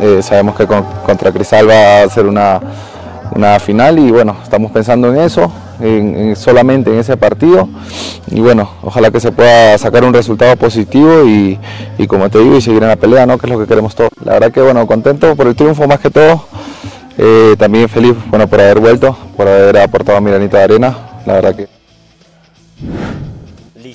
eh, 0.00 0.18
sabemos 0.20 0.56
que 0.56 0.66
contra 0.66 1.30
Cristal 1.30 1.70
va 1.70 2.02
a 2.02 2.08
ser 2.08 2.26
una, 2.26 2.60
una 3.36 3.60
final 3.60 4.00
y 4.00 4.10
bueno, 4.10 4.34
estamos 4.42 4.72
pensando 4.72 5.14
en 5.14 5.20
eso, 5.20 5.48
solamente 6.36 6.90
en 6.92 6.98
ese 6.98 7.16
partido 7.16 7.68
y 8.30 8.40
bueno, 8.40 8.70
ojalá 8.82 9.10
que 9.10 9.20
se 9.20 9.32
pueda 9.32 9.76
sacar 9.78 10.04
un 10.04 10.14
resultado 10.14 10.56
positivo 10.56 11.24
y, 11.26 11.58
como 12.06 12.30
te 12.30 12.38
digo, 12.38 12.56
y 12.56 12.60
seguir 12.60 12.82
en 12.82 12.88
la 12.88 12.96
pelea, 12.96 13.26
¿no? 13.26 13.36
que 13.38 13.46
es 13.46 13.52
lo 13.52 13.58
que 13.58 13.66
queremos 13.66 13.94
todos. 13.94 14.10
La 14.24 14.34
verdad 14.34 14.52
que 14.52 14.60
bueno, 14.60 14.86
contento 14.86 15.34
por 15.36 15.46
el 15.46 15.54
triunfo 15.54 15.86
más 15.86 16.00
que 16.00 16.10
todo, 16.10 16.46
eh, 17.18 17.56
también 17.58 17.88
feliz 17.88 18.14
bueno, 18.28 18.48
por 18.48 18.60
haber 18.60 18.80
vuelto, 18.80 19.16
por 19.36 19.48
haber 19.48 19.78
aportado 19.78 20.20
mi 20.20 20.30
granito 20.30 20.56
de 20.56 20.62
arena, 20.62 20.96
la 21.26 21.34
verdad 21.34 21.56
que... 21.56 21.68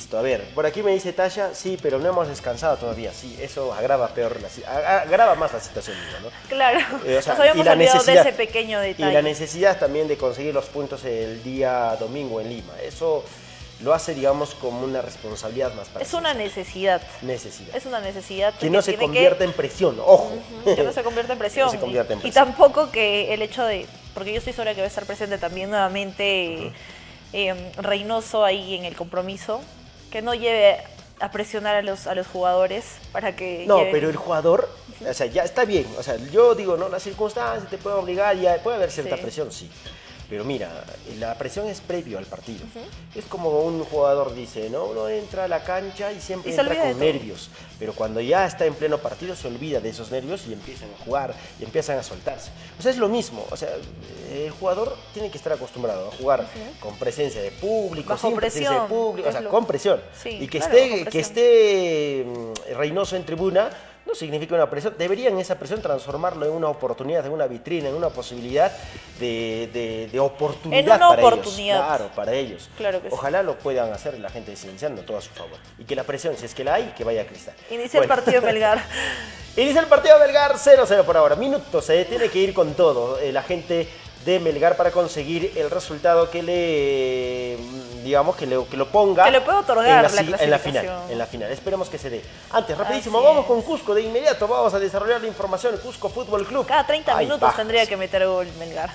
Listo, 0.08 0.18
a 0.20 0.22
ver, 0.22 0.42
por 0.56 0.66
aquí 0.66 0.82
me 0.84 0.92
dice 0.94 1.12
Tasha, 1.12 1.54
sí, 1.54 1.78
pero 1.82 2.00
no 2.00 2.08
hemos 2.08 2.30
descansado 2.30 2.78
todavía. 2.78 3.12
Sí, 3.12 3.38
eso 3.42 3.74
agrava 3.74 4.08
peor, 4.08 4.38
la, 4.42 5.00
agrava 5.02 5.36
más 5.36 5.52
la 5.52 5.60
situación, 5.60 5.98
¿no? 6.24 6.30
Claro, 6.48 6.80
Eh, 7.06 7.18
o 7.18 7.22
sea, 7.22 7.34
nos 7.34 7.42
habíamos 7.42 7.62
y 7.62 7.66
la 7.66 7.74
olvidado 7.74 7.98
de 8.04 8.14
necesidad- 8.14 8.28
ese 8.28 8.38
pequeño 8.38 8.82
Y 8.86 8.88
detalle. 8.88 9.12
la 9.14 9.22
necesidad 9.22 9.78
también 9.78 10.08
de 10.08 10.16
conseguir 10.16 10.54
los 10.54 10.64
puntos 10.68 11.04
el 11.04 11.44
día 11.44 11.98
domingo 12.00 12.40
en 12.40 12.48
Lima. 12.48 12.72
Eso 12.82 13.26
lo 13.82 13.94
hace, 13.94 14.16
digamos, 14.16 14.56
como 14.56 14.86
una 14.86 15.02
responsabilidad 15.02 15.74
más 15.74 15.90
para 15.90 16.06
Es 16.06 16.14
una 16.14 16.34
necesidad. 16.34 17.02
necesidad. 17.22 17.76
Es 17.76 17.86
una 17.86 18.00
necesidad 18.00 18.54
que 18.58 18.70
no 18.70 18.82
se 18.82 18.96
convierta 18.96 19.44
en 19.44 19.52
presión, 19.52 20.00
ojo. 20.00 20.32
que 20.64 20.84
no 20.84 20.94
se 20.94 21.04
convierta 21.04 21.34
en 21.34 21.40
presión. 21.44 21.66
No 21.66 21.72
se 21.74 21.80
convierta 21.80 22.14
en 22.14 22.20
Y- 22.20 22.22
presión. 22.22 22.44
Y 22.44 22.46
tampoco 22.48 22.92
que 22.92 23.34
el 23.34 23.42
hecho 23.42 23.66
de, 23.66 23.86
porque 24.14 24.32
yo 24.32 24.38
estoy 24.38 24.54
segura 24.54 24.74
que 24.74 24.80
va 24.80 24.86
a 24.86 24.88
estar 24.88 25.06
presente 25.06 25.38
también 25.38 25.70
nuevamente 25.70 26.72
eh, 27.34 27.72
Reynoso 27.76 28.46
ahí 28.46 28.76
en 28.76 28.86
el 28.86 28.96
compromiso, 28.96 29.60
que 30.12 30.22
no 30.22 30.34
lleve 30.34 30.78
a 31.20 31.32
presionar 31.32 31.76
a 31.76 31.82
los, 31.82 32.06
a 32.08 32.14
los 32.16 32.28
jugadores 32.28 32.86
para 33.12 33.36
que... 33.36 33.66
No, 33.68 33.80
lleven- 33.80 33.92
pero 33.92 34.10
el 34.10 34.16
jugador, 34.16 34.70
o 35.08 35.14
sea, 35.14 35.26
ya 35.26 35.44
está 35.44 35.66
bien. 35.66 35.88
O 35.98 36.04
sea, 36.04 36.16
yo 36.32 36.54
digo, 36.56 36.78
no, 36.78 36.90
las 36.90 37.04
circunstancias 37.04 37.70
te 37.70 37.78
pueden 37.78 38.00
obligar, 38.00 38.38
ya 38.38 38.58
puede 38.62 38.78
haber 38.78 38.92
cierta 38.92 39.16
Sí. 39.16 39.22
presión, 39.22 39.52
sí. 39.52 39.70
Pero 40.30 40.44
mira, 40.44 40.84
la 41.20 41.36
presión 41.38 41.68
es 41.68 41.80
previo 41.80 42.18
al 42.18 42.26
partido. 42.26 42.66
Es 43.16 43.24
como 43.26 43.62
un 43.62 43.84
jugador 43.86 44.36
dice, 44.36 44.70
¿no? 44.70 44.84
Uno 44.86 45.08
entra 45.08 45.46
a 45.46 45.48
la 45.48 45.64
cancha 45.64 46.12
y 46.12 46.20
siempre 46.20 46.52
Y 46.52 46.54
entra 46.60 46.76
con 46.76 47.00
nervios. 47.00 47.50
Pero 47.80 47.94
cuando 47.94 48.20
ya 48.20 48.46
está 48.46 48.66
en 48.66 48.74
pleno 48.74 48.98
partido 48.98 49.36
se 49.38 49.48
olvida 49.48 49.80
de 49.80 49.90
esos 49.90 50.12
nervios 50.12 50.46
y 50.48 50.54
empiezan 50.54 50.90
a 51.00 51.04
jugar 51.06 51.34
y 51.60 51.64
empiezan 51.64 51.98
a 51.98 52.04
soltarse. 52.04 52.52
O 52.78 52.82
sea, 52.82 52.92
es 52.92 52.98
lo 52.98 53.08
mismo. 53.08 53.46
O 53.52 53.56
sea, 53.56 53.70
el 54.34 54.52
jugador 54.52 54.98
tiene 55.14 55.32
que 55.32 55.38
estar 55.38 55.54
acostumbrado 55.54 56.10
a 56.10 56.12
jugar 56.12 56.46
con 56.82 56.98
presencia 56.98 57.42
de 57.42 57.52
público, 57.52 58.10
Bajo 58.10 58.28
sin 58.28 58.36
presencia 58.36 58.82
de 58.82 58.88
público, 58.88 59.30
o 59.30 59.32
sea, 59.32 59.42
lo- 59.42 59.50
con 59.50 59.66
presión. 59.66 60.02
Sí, 60.22 60.30
y 60.42 60.48
que 60.48 60.60
claro, 60.60 60.76
esté, 60.78 61.06
que 61.10 61.20
esté 61.20 62.26
mm, 62.28 62.76
Reynoso 62.78 63.16
en 63.16 63.24
tribuna 63.26 63.70
no 64.08 64.16
significa 64.16 64.56
una 64.56 64.70
presión. 64.70 64.96
Deberían 64.98 65.38
esa 65.38 65.56
presión 65.60 65.82
transformarlo 65.82 66.46
en 66.46 66.52
una 66.54 66.70
oportunidad, 66.70 67.26
en 67.26 67.32
una 67.34 67.46
vitrina, 67.46 67.90
en 67.90 67.96
una 67.96 68.10
posibilidad 68.10 68.72
de, 69.20 69.70
de- 69.74 70.10
de 70.12 70.20
oportunidad. 70.20 70.80
En 70.80 70.86
una 70.86 70.98
para 71.10 71.22
ellos. 71.22 71.34
oportunidad. 71.34 71.86
Claro, 71.86 72.10
para 72.16 72.34
ellos. 72.34 72.70
Claro 72.78 73.02
que 73.02 73.10
sí. 73.10 73.14
Ojalá 73.14 73.44
lo 73.44 73.58
puedan 73.60 73.92
hacer 73.94 74.18
la 74.20 74.30
gente 74.30 74.52
de 74.52 74.58
Cienciano 74.58 75.02
todo 75.02 75.18
a 75.18 75.22
su 75.22 75.30
favor. 75.32 75.58
Y 75.78 75.84
que 75.84 75.96
la 75.96 76.04
presión, 76.04 76.36
si 76.38 76.46
es 76.46 76.56
que 76.56 76.64
la 76.64 76.76
hay, 76.76 76.94
que 76.98 77.04
vaya 77.04 77.22
a 77.24 77.26
cristal. 77.26 77.54
Inicia 77.70 78.00
el 78.00 78.08
partido 78.08 78.42
Melgar. 78.42 78.82
Inicia 79.58 79.82
el 79.82 79.88
partido 79.88 80.18
Melgar 80.20 80.54
0-0 80.56 81.04
por 81.04 81.18
ahora. 81.18 81.36
Minutos, 81.36 81.84
se 81.86 82.06
tiene 82.06 82.30
que 82.30 82.40
ir 82.40 82.54
con 82.54 82.74
todo 82.76 83.20
eh, 83.20 83.32
la 83.32 83.42
gente 83.44 83.88
de 84.28 84.42
Melgar 84.42 84.76
para 84.76 84.92
conseguir 84.92 85.54
el 85.56 85.72
resultado 85.72 86.30
que 86.30 86.44
le, 86.44 87.58
digamos, 88.04 88.36
que, 88.36 88.46
le- 88.46 88.66
que 88.66 88.76
lo 88.76 88.88
ponga 88.90 89.24
Que 89.24 89.32
le 89.32 89.40
pueda 89.40 89.60
otorgar 89.62 89.88
en 90.06 90.16
la, 90.16 90.22
la 90.38 90.44
en 90.44 90.52
la 90.52 90.60
final. 90.60 90.86
En 91.10 91.18
la 91.18 91.26
final. 91.26 91.50
Esperemos 91.50 91.88
que 91.90 91.98
se 91.98 92.10
dé. 92.10 92.22
Antes, 92.52 92.78
rapidísimo, 92.78 93.24
vamos 93.24 93.46
con 93.46 93.62
Cusco 93.62 93.94
de 93.96 94.02
inmediato. 94.02 94.46
Vamos 94.48 94.74
a 94.74 94.80
desarrollar 94.80 95.22
la 95.22 95.28
información. 95.28 95.78
Cusco 95.82 96.10
Fútbol 96.10 96.46
Club. 96.46 96.66
Cada 96.68 96.86
30 96.86 97.16
Ay, 97.16 97.26
minutos 97.26 97.42
bajas. 97.42 97.56
tendría 97.58 97.86
que 97.86 97.96
meter 97.96 98.28
gol 98.28 98.48
Melgar. 98.60 98.90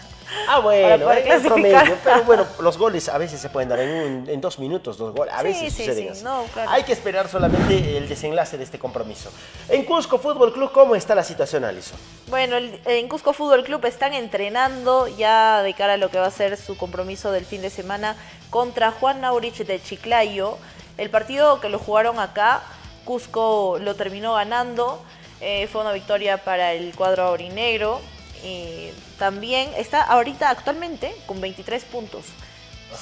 Ah, 0.49 0.59
bueno, 0.61 1.05
para 1.07 1.23
poder 1.23 1.43
promedio. 1.43 1.97
Pero 2.05 2.25
bueno, 2.27 2.47
los 2.61 2.77
goles 2.79 3.09
a 3.09 3.19
veces 3.19 3.41
se 3.41 3.49
pueden 3.49 3.69
dar 3.69 3.79
en, 3.81 3.91
un- 3.91 4.29
en 4.29 4.41
dos 4.41 4.59
minutos, 4.59 4.97
dos 4.99 5.15
goles. 5.15 5.33
A 5.35 5.39
Sí, 5.41 5.45
veces 5.45 5.73
sí, 5.73 5.79
suceden 5.85 6.05
sí, 6.05 6.09
así. 6.11 6.25
no, 6.25 6.45
claro. 6.53 6.71
Hay 6.71 6.83
que 6.85 6.93
esperar 6.93 7.29
solamente 7.29 7.97
el 7.97 8.09
desenlace 8.09 8.59
de 8.59 8.65
este 8.65 8.79
compromiso. 8.79 9.31
En 9.69 9.85
Cusco 9.85 10.19
Fútbol 10.19 10.53
Club, 10.53 10.73
¿cómo 10.73 10.95
está 10.95 11.15
la 11.15 11.25
situación, 11.25 11.65
Alison? 11.65 11.99
Bueno, 12.29 12.57
en 12.57 13.09
Cusco 13.09 13.33
Fútbol 13.33 13.65
Club 13.65 13.85
están 13.87 14.15
entrenando 14.15 15.09
ya 15.09 15.63
de 15.63 15.75
cara 15.75 15.95
a 15.95 15.97
lo 15.97 16.11
que 16.11 16.19
va 16.19 16.27
a 16.27 16.31
ser 16.31 16.57
su 16.57 16.77
compromiso 16.77 17.31
del 17.33 17.45
fin 17.45 17.63
de 17.63 17.71
semana 17.71 18.17
contra 18.51 18.91
Juan 18.93 19.21
Naurich 19.21 19.59
de 19.65 19.81
Chiclayo. 19.83 20.59
El 20.99 21.09
partido 21.11 21.61
que 21.61 21.69
lo 21.69 21.79
jugaron 21.79 22.19
acá, 22.21 22.63
Cusco 23.05 23.79
lo 23.81 23.95
terminó 23.97 24.35
ganando. 24.35 25.03
eh, 25.41 25.67
fue 25.73 25.81
una 25.81 25.93
victoria 25.93 26.39
para 26.39 26.73
el 26.73 26.95
cuadro 26.95 27.25
aurinegro. 27.25 28.01
Y 28.45 28.91
también 29.19 29.71
está 29.77 30.03
ahorita 30.03 30.51
actualmente 30.51 31.15
con 31.27 31.41
23 31.41 31.85
puntos. 31.85 32.25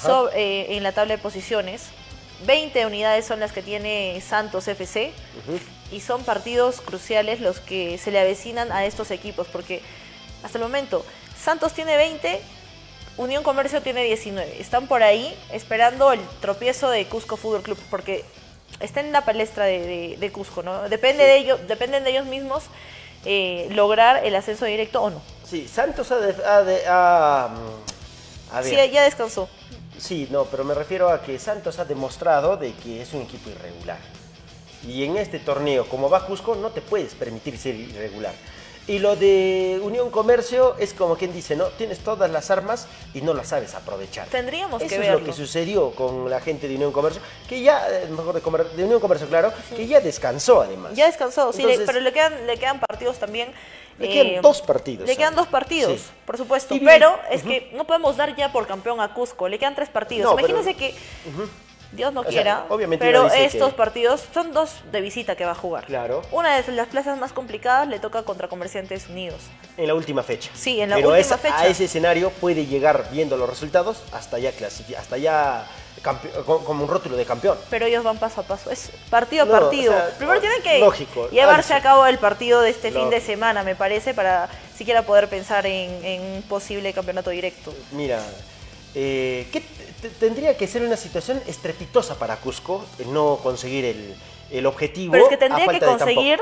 So- 0.01 0.29
eh, 0.33 0.77
en 0.77 0.83
la 0.83 0.91
tabla 0.91 1.15
de 1.15 1.21
posiciones. 1.21 1.83
20 2.45 2.85
unidades 2.85 3.25
son 3.25 3.39
las 3.39 3.51
que 3.51 3.61
tiene 3.61 4.19
Santos 4.27 4.67
FC 4.67 5.11
y 5.91 5.99
son 5.99 6.23
partidos 6.23 6.81
cruciales 6.81 7.39
los 7.39 7.59
que 7.59 7.97
se 7.99 8.09
le 8.11 8.19
avecinan 8.19 8.71
a 8.71 8.83
estos 8.85 9.11
equipos, 9.11 9.47
porque 9.47 9.81
hasta 10.43 10.57
el 10.57 10.63
momento 10.63 11.05
Santos 11.39 11.73
tiene 11.73 11.97
20, 11.97 12.41
Unión 13.17 13.43
Comercio 13.43 13.81
tiene 13.83 14.03
19. 14.05 14.59
Están 14.59 14.87
por 14.87 15.03
ahí 15.03 15.35
esperando 15.51 16.11
el 16.13 16.19
tropiezo 16.39 16.89
de 16.89 17.05
Cusco 17.05 17.37
Fútbol 17.37 17.61
Club, 17.61 17.77
porque 17.91 18.25
está 18.79 19.01
en 19.01 19.11
la 19.11 19.23
palestra 19.23 19.65
de, 19.65 19.79
de- 19.85 20.17
de 20.17 20.31
Cusco, 20.31 20.63
¿no? 20.63 20.89
Depende 20.89 21.23
de 21.25 21.37
ellos, 21.37 21.59
dependen 21.67 22.03
de 22.03 22.09
ellos 22.11 22.25
mismos 22.25 22.63
eh, 23.25 23.67
lograr 23.71 24.25
el 24.25 24.35
ascenso 24.35 24.65
directo 24.65 24.99
o 25.03 25.11
no. 25.11 25.21
Sí, 25.51 25.67
Santos 25.67 26.09
ha... 26.11 26.15
de- 26.15 26.45
ha 26.45 26.63
de- 26.63 26.83
ha, 26.87 27.49
mm, 27.51 28.55
a 28.55 28.63
Sí, 28.63 28.73
ver. 28.73 28.89
ya 28.89 29.03
descansó. 29.03 29.49
Sí, 29.97 30.29
no, 30.31 30.45
pero 30.45 30.63
me 30.63 30.73
refiero 30.73 31.09
a 31.09 31.21
que 31.21 31.37
Santos 31.37 31.77
ha 31.77 31.83
demostrado 31.83 32.55
de 32.55 32.71
que 32.75 33.01
es 33.01 33.11
un 33.13 33.23
equipo 33.23 33.49
irregular. 33.49 33.97
Y 34.87 35.03
en 35.03 35.17
este 35.17 35.39
torneo, 35.39 35.89
como 35.89 36.09
va 36.09 36.25
Cusco, 36.25 36.55
no 36.55 36.69
te 36.69 36.79
puedes 36.79 37.15
permitir 37.15 37.57
ser 37.57 37.75
irregular. 37.75 38.33
Y 38.87 38.97
lo 38.99 39.15
de 39.15 39.79
Unión 39.83 40.09
Comercio 40.09 40.75
es 40.79 40.93
como 40.93 41.15
quien 41.15 41.31
dice, 41.31 41.55
¿no? 41.55 41.65
Tienes 41.67 41.99
todas 41.99 42.29
las 42.31 42.49
armas 42.51 42.87
y 43.13 43.21
no 43.21 43.33
las 43.33 43.49
sabes 43.49 43.75
aprovechar. 43.75 44.27
Tendríamos 44.27 44.81
Eso 44.81 44.89
que 44.89 44.95
es 44.95 45.01
verlo. 45.01 45.19
lo 45.19 45.25
que 45.25 45.33
sucedió 45.33 45.91
con 45.91 46.29
la 46.29 46.41
gente 46.41 46.67
de 46.67 46.75
Unión 46.75 46.91
Comercio, 46.91 47.21
que 47.47 47.61
ya, 47.61 47.87
eh, 47.89 48.07
mejor 48.09 48.33
de, 48.33 48.41
Comer- 48.41 48.69
de 48.71 48.83
Unión 48.83 48.99
Comercio, 48.99 49.27
claro, 49.27 49.53
que 49.75 49.85
ya 49.87 50.01
descansó 50.01 50.61
además. 50.61 50.93
Ya 50.95 51.05
descansó, 51.05 51.53
sí, 51.53 51.63
le- 51.63 51.79
pero 51.79 51.99
le 51.99 52.11
quedan, 52.11 52.47
le 52.47 52.57
quedan 52.57 52.79
partidos 52.79 53.17
también. 53.19 53.53
Le 53.99 54.09
quedan 54.09 54.41
dos 54.41 54.61
partidos, 54.63 55.07
Le 55.07 55.15
quedan 55.15 55.35
dos 55.35 55.47
partidos, 55.47 56.01
Sí. 56.01 56.07
por 56.25 56.35
supuesto. 56.37 56.73
Y 56.73 56.79
Pero 56.79 57.19
es 57.29 57.43
que 57.43 57.69
no 57.75 57.85
podemos 57.85 58.17
dar 58.17 58.35
ya 58.35 58.51
por 58.51 58.65
campeón 58.65 58.99
a 58.99 59.13
Cusco. 59.13 59.47
Le 59.47 59.59
quedan 59.59 59.75
tres 59.75 59.89
partidos. 59.89 60.31
No, 60.31 60.35
pero- 60.35 60.49
Imagínense 60.49 60.75
que, 60.75 60.95
Dios 61.91 62.13
no 62.13 62.21
O 62.21 62.23
sea, 62.23 62.31
quiera, 62.31 62.65
obviamente 62.69 63.05
pero 63.05 63.27
estos 63.27 63.69
que- 63.71 63.75
partidos 63.75 64.23
son 64.33 64.53
dos 64.53 64.75
de 64.91 65.01
visita 65.01 65.35
que 65.35 65.43
va 65.45 65.51
a 65.51 65.55
jugar. 65.55 65.85
Claro. 65.85 66.21
Una 66.31 66.61
de 66.61 66.71
las 66.71 66.87
plazas 66.87 67.17
más 67.19 67.33
complicadas 67.33 67.87
le 67.87 67.99
toca 67.99 68.23
contra 68.23 68.47
Comerciantes 68.47 69.09
Unidos. 69.09 69.41
En 69.77 69.87
la 69.87 69.93
última 69.93 70.23
fecha. 70.23 70.49
Sí, 70.53 70.79
en 70.79 70.89
la 70.89 70.95
Pero 70.95 71.09
última 71.09 71.19
esa- 71.21 71.37
fecha. 71.37 71.59
a 71.59 71.67
ese 71.67 71.85
escenario 71.85 72.29
puede 72.29 72.65
llegar 72.65 73.05
viendo 73.11 73.35
los 73.37 73.49
resultados 73.49 74.03
hasta 74.13 74.39
ya 74.39 74.51
hasta 74.97 75.17
ya 75.17 75.67
como 76.45 76.83
un 76.83 76.89
rótulo 76.89 77.15
de 77.17 77.25
campeón. 77.25 77.57
Pero 77.69 77.85
ellos 77.85 78.03
van 78.03 78.17
paso 78.17 78.41
a 78.41 78.43
paso. 78.43 78.71
Es 78.71 78.89
partido 79.09 79.43
a 79.43 79.45
No, 79.45 79.51
partido. 79.51 79.91
o 79.93 79.95
sea, 79.95 80.09
Primero 80.17 80.39
tienen 80.39 80.61
que 80.63 80.79
lógico, 80.79 81.29
llevarse 81.29 81.73
a 81.73 81.81
cabo 81.81 82.05
el 82.07 82.17
partido 82.17 82.61
de 82.61 82.69
este 82.71 82.91
fin 82.91 83.09
de 83.09 83.19
semana, 83.21 83.63
me 83.63 83.75
parece, 83.75 84.13
para 84.13 84.49
siquiera 84.75 85.03
poder 85.03 85.27
pensar 85.27 85.65
en, 85.65 86.03
en 86.03 86.21
un 86.21 86.41
posible 86.43 86.91
campeonato 86.93 87.29
directo. 87.29 87.73
Mira, 87.91 88.19
eh, 88.95 89.47
¿qué 89.51 89.61
t- 89.61 89.67
t- 90.01 90.09
tendría 90.19 90.57
que 90.57 90.67
ser 90.67 90.81
una 90.81 90.97
situación 90.97 91.41
estrepitosa 91.47 92.15
para 92.15 92.35
Cusco 92.37 92.85
el 92.99 93.13
no 93.13 93.39
conseguir 93.41 93.85
el, 93.85 94.15
el 94.51 94.65
objetivo? 94.65 95.11
Pero 95.13 95.23
es 95.25 95.29
que 95.29 95.37
tendría 95.37 95.67
que 95.67 95.79
conseguir 95.79 96.39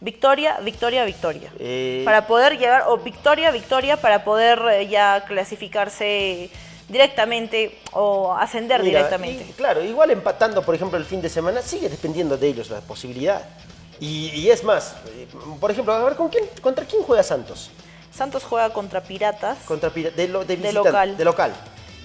victoria, 0.00 0.58
victoria, 0.62 1.04
victoria. 1.04 1.50
Eh, 1.58 2.02
Para 2.04 2.26
poder 2.26 2.58
llegar, 2.58 2.84
o 2.88 2.98
victoria, 2.98 3.50
victoria, 3.50 3.96
para 3.96 4.24
poder 4.24 4.60
eh, 4.72 4.88
ya 4.88 5.24
clasificarse 5.26 6.50
directamente 6.88 7.78
o 7.92 8.34
ascender 8.34 8.82
mira, 8.82 8.98
directamente. 8.98 9.46
y 9.48 9.52
claro, 9.52 9.82
igual 9.82 10.10
empatando, 10.10 10.62
por 10.62 10.74
ejemplo, 10.74 10.98
el 10.98 11.04
fin 11.04 11.22
de 11.22 11.28
semana, 11.30 11.62
sigue 11.62 11.88
dependiendo 11.88 12.36
de 12.36 12.48
ellos 12.48 12.68
la 12.70 12.80
posibilidad. 12.80 13.42
Y, 14.00 14.30
y 14.34 14.50
es 14.50 14.62
más, 14.64 14.96
eh, 15.16 15.26
por 15.60 15.70
ejemplo, 15.70 15.94
a 15.94 16.02
ver, 16.04 16.16
¿con 16.16 16.28
quién, 16.28 16.44
¿contra 16.60 16.84
quién 16.84 17.02
juega 17.02 17.22
Santos? 17.22 17.70
Santos 18.12 18.44
juega 18.44 18.70
contra 18.70 19.00
Piratas, 19.02 19.58
Contra 19.66 19.90
Pira- 19.90 20.10
de, 20.10 20.28
lo- 20.28 20.44
de, 20.44 20.56
De 20.56 20.72
local. 20.72 21.16
De 21.16 21.24
local. 21.24 21.52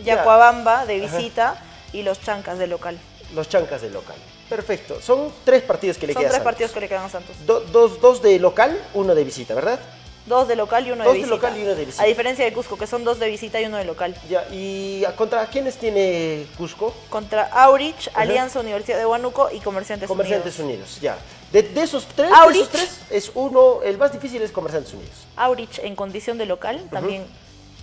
Ya, 0.04 0.16
Yacuabamba 0.18 0.86
de 0.86 1.06
Ajá. 1.06 1.18
visita 1.18 1.64
y 1.94 2.04
los 2.04 2.22
Chancas 2.22 2.58
de 2.60 2.68
local. 2.68 2.98
Los 3.36 3.48
chancas 3.48 3.82
de 3.84 3.92
local. 3.92 4.16
Perfecto. 4.50 5.00
Son 5.02 5.32
tres 5.46 5.62
partidos 5.62 5.98
que 6.00 6.08
le 6.08 6.14
Son 6.14 6.22
quedan. 6.24 6.32
tres 6.34 6.44
partidos 6.44 6.72
que 6.72 6.80
le 6.80 6.88
quedan 6.90 7.06
a 7.06 7.10
Santos. 7.10 7.36
dos, 7.46 8.02
dos 8.02 8.22
de 8.24 8.40
local, 8.40 8.76
uno 8.96 9.14
de 9.14 9.24
visita, 9.24 9.54
¿verdad? 9.54 9.80
Dos 10.26 10.48
de 10.48 10.56
local 10.56 10.86
y 10.88 10.92
uno 10.92 11.04
Dos 11.04 11.14
de 11.14 11.20
de 11.20 11.26
visita. 11.26 11.36
local 11.36 11.58
y 11.60 11.62
uno 11.64 11.76
de 11.76 11.86
visita. 11.86 12.04
A 12.04 12.08
diferencia 12.08 12.46
de 12.46 12.54
Cusco, 12.54 12.76
que 12.78 12.88
son 12.88 13.04
dos 13.04 13.20
de 13.20 13.28
visita 13.30 13.62
y 13.62 13.66
uno 13.66 13.78
de 13.78 13.86
local. 13.86 14.16
Ya, 14.28 14.48
¿y 14.52 15.04
contra 15.16 15.46
quiénes 15.48 15.78
tiene 15.78 16.46
Cusco? 16.58 16.94
Contra 17.10 17.44
Aurich, 17.52 18.10
Alianza 18.16 18.60
Universidad 18.60 18.98
de 18.98 19.06
Huánuco 19.06 19.50
y 19.52 19.60
Comerciantes, 19.60 20.08
Comerciantes 20.08 20.58
Unidos. 20.60 20.98
Unidos. 20.98 21.02
ya. 21.02 21.18
De, 21.52 21.62
de 21.64 21.82
esos 21.84 22.06
tres, 22.08 22.32
Aurich. 22.32 22.58
de 22.58 22.62
esos 22.64 22.72
tres, 22.72 23.00
es 23.12 23.32
uno, 23.36 23.82
el 23.84 23.98
más 24.00 24.12
difícil 24.12 24.42
es 24.42 24.52
Comerciantes 24.52 24.94
Unidos. 24.94 25.14
Aurich 25.36 25.80
en 25.80 25.96
condición 25.96 26.38
de 26.40 26.46
local 26.48 26.88
también 26.92 27.26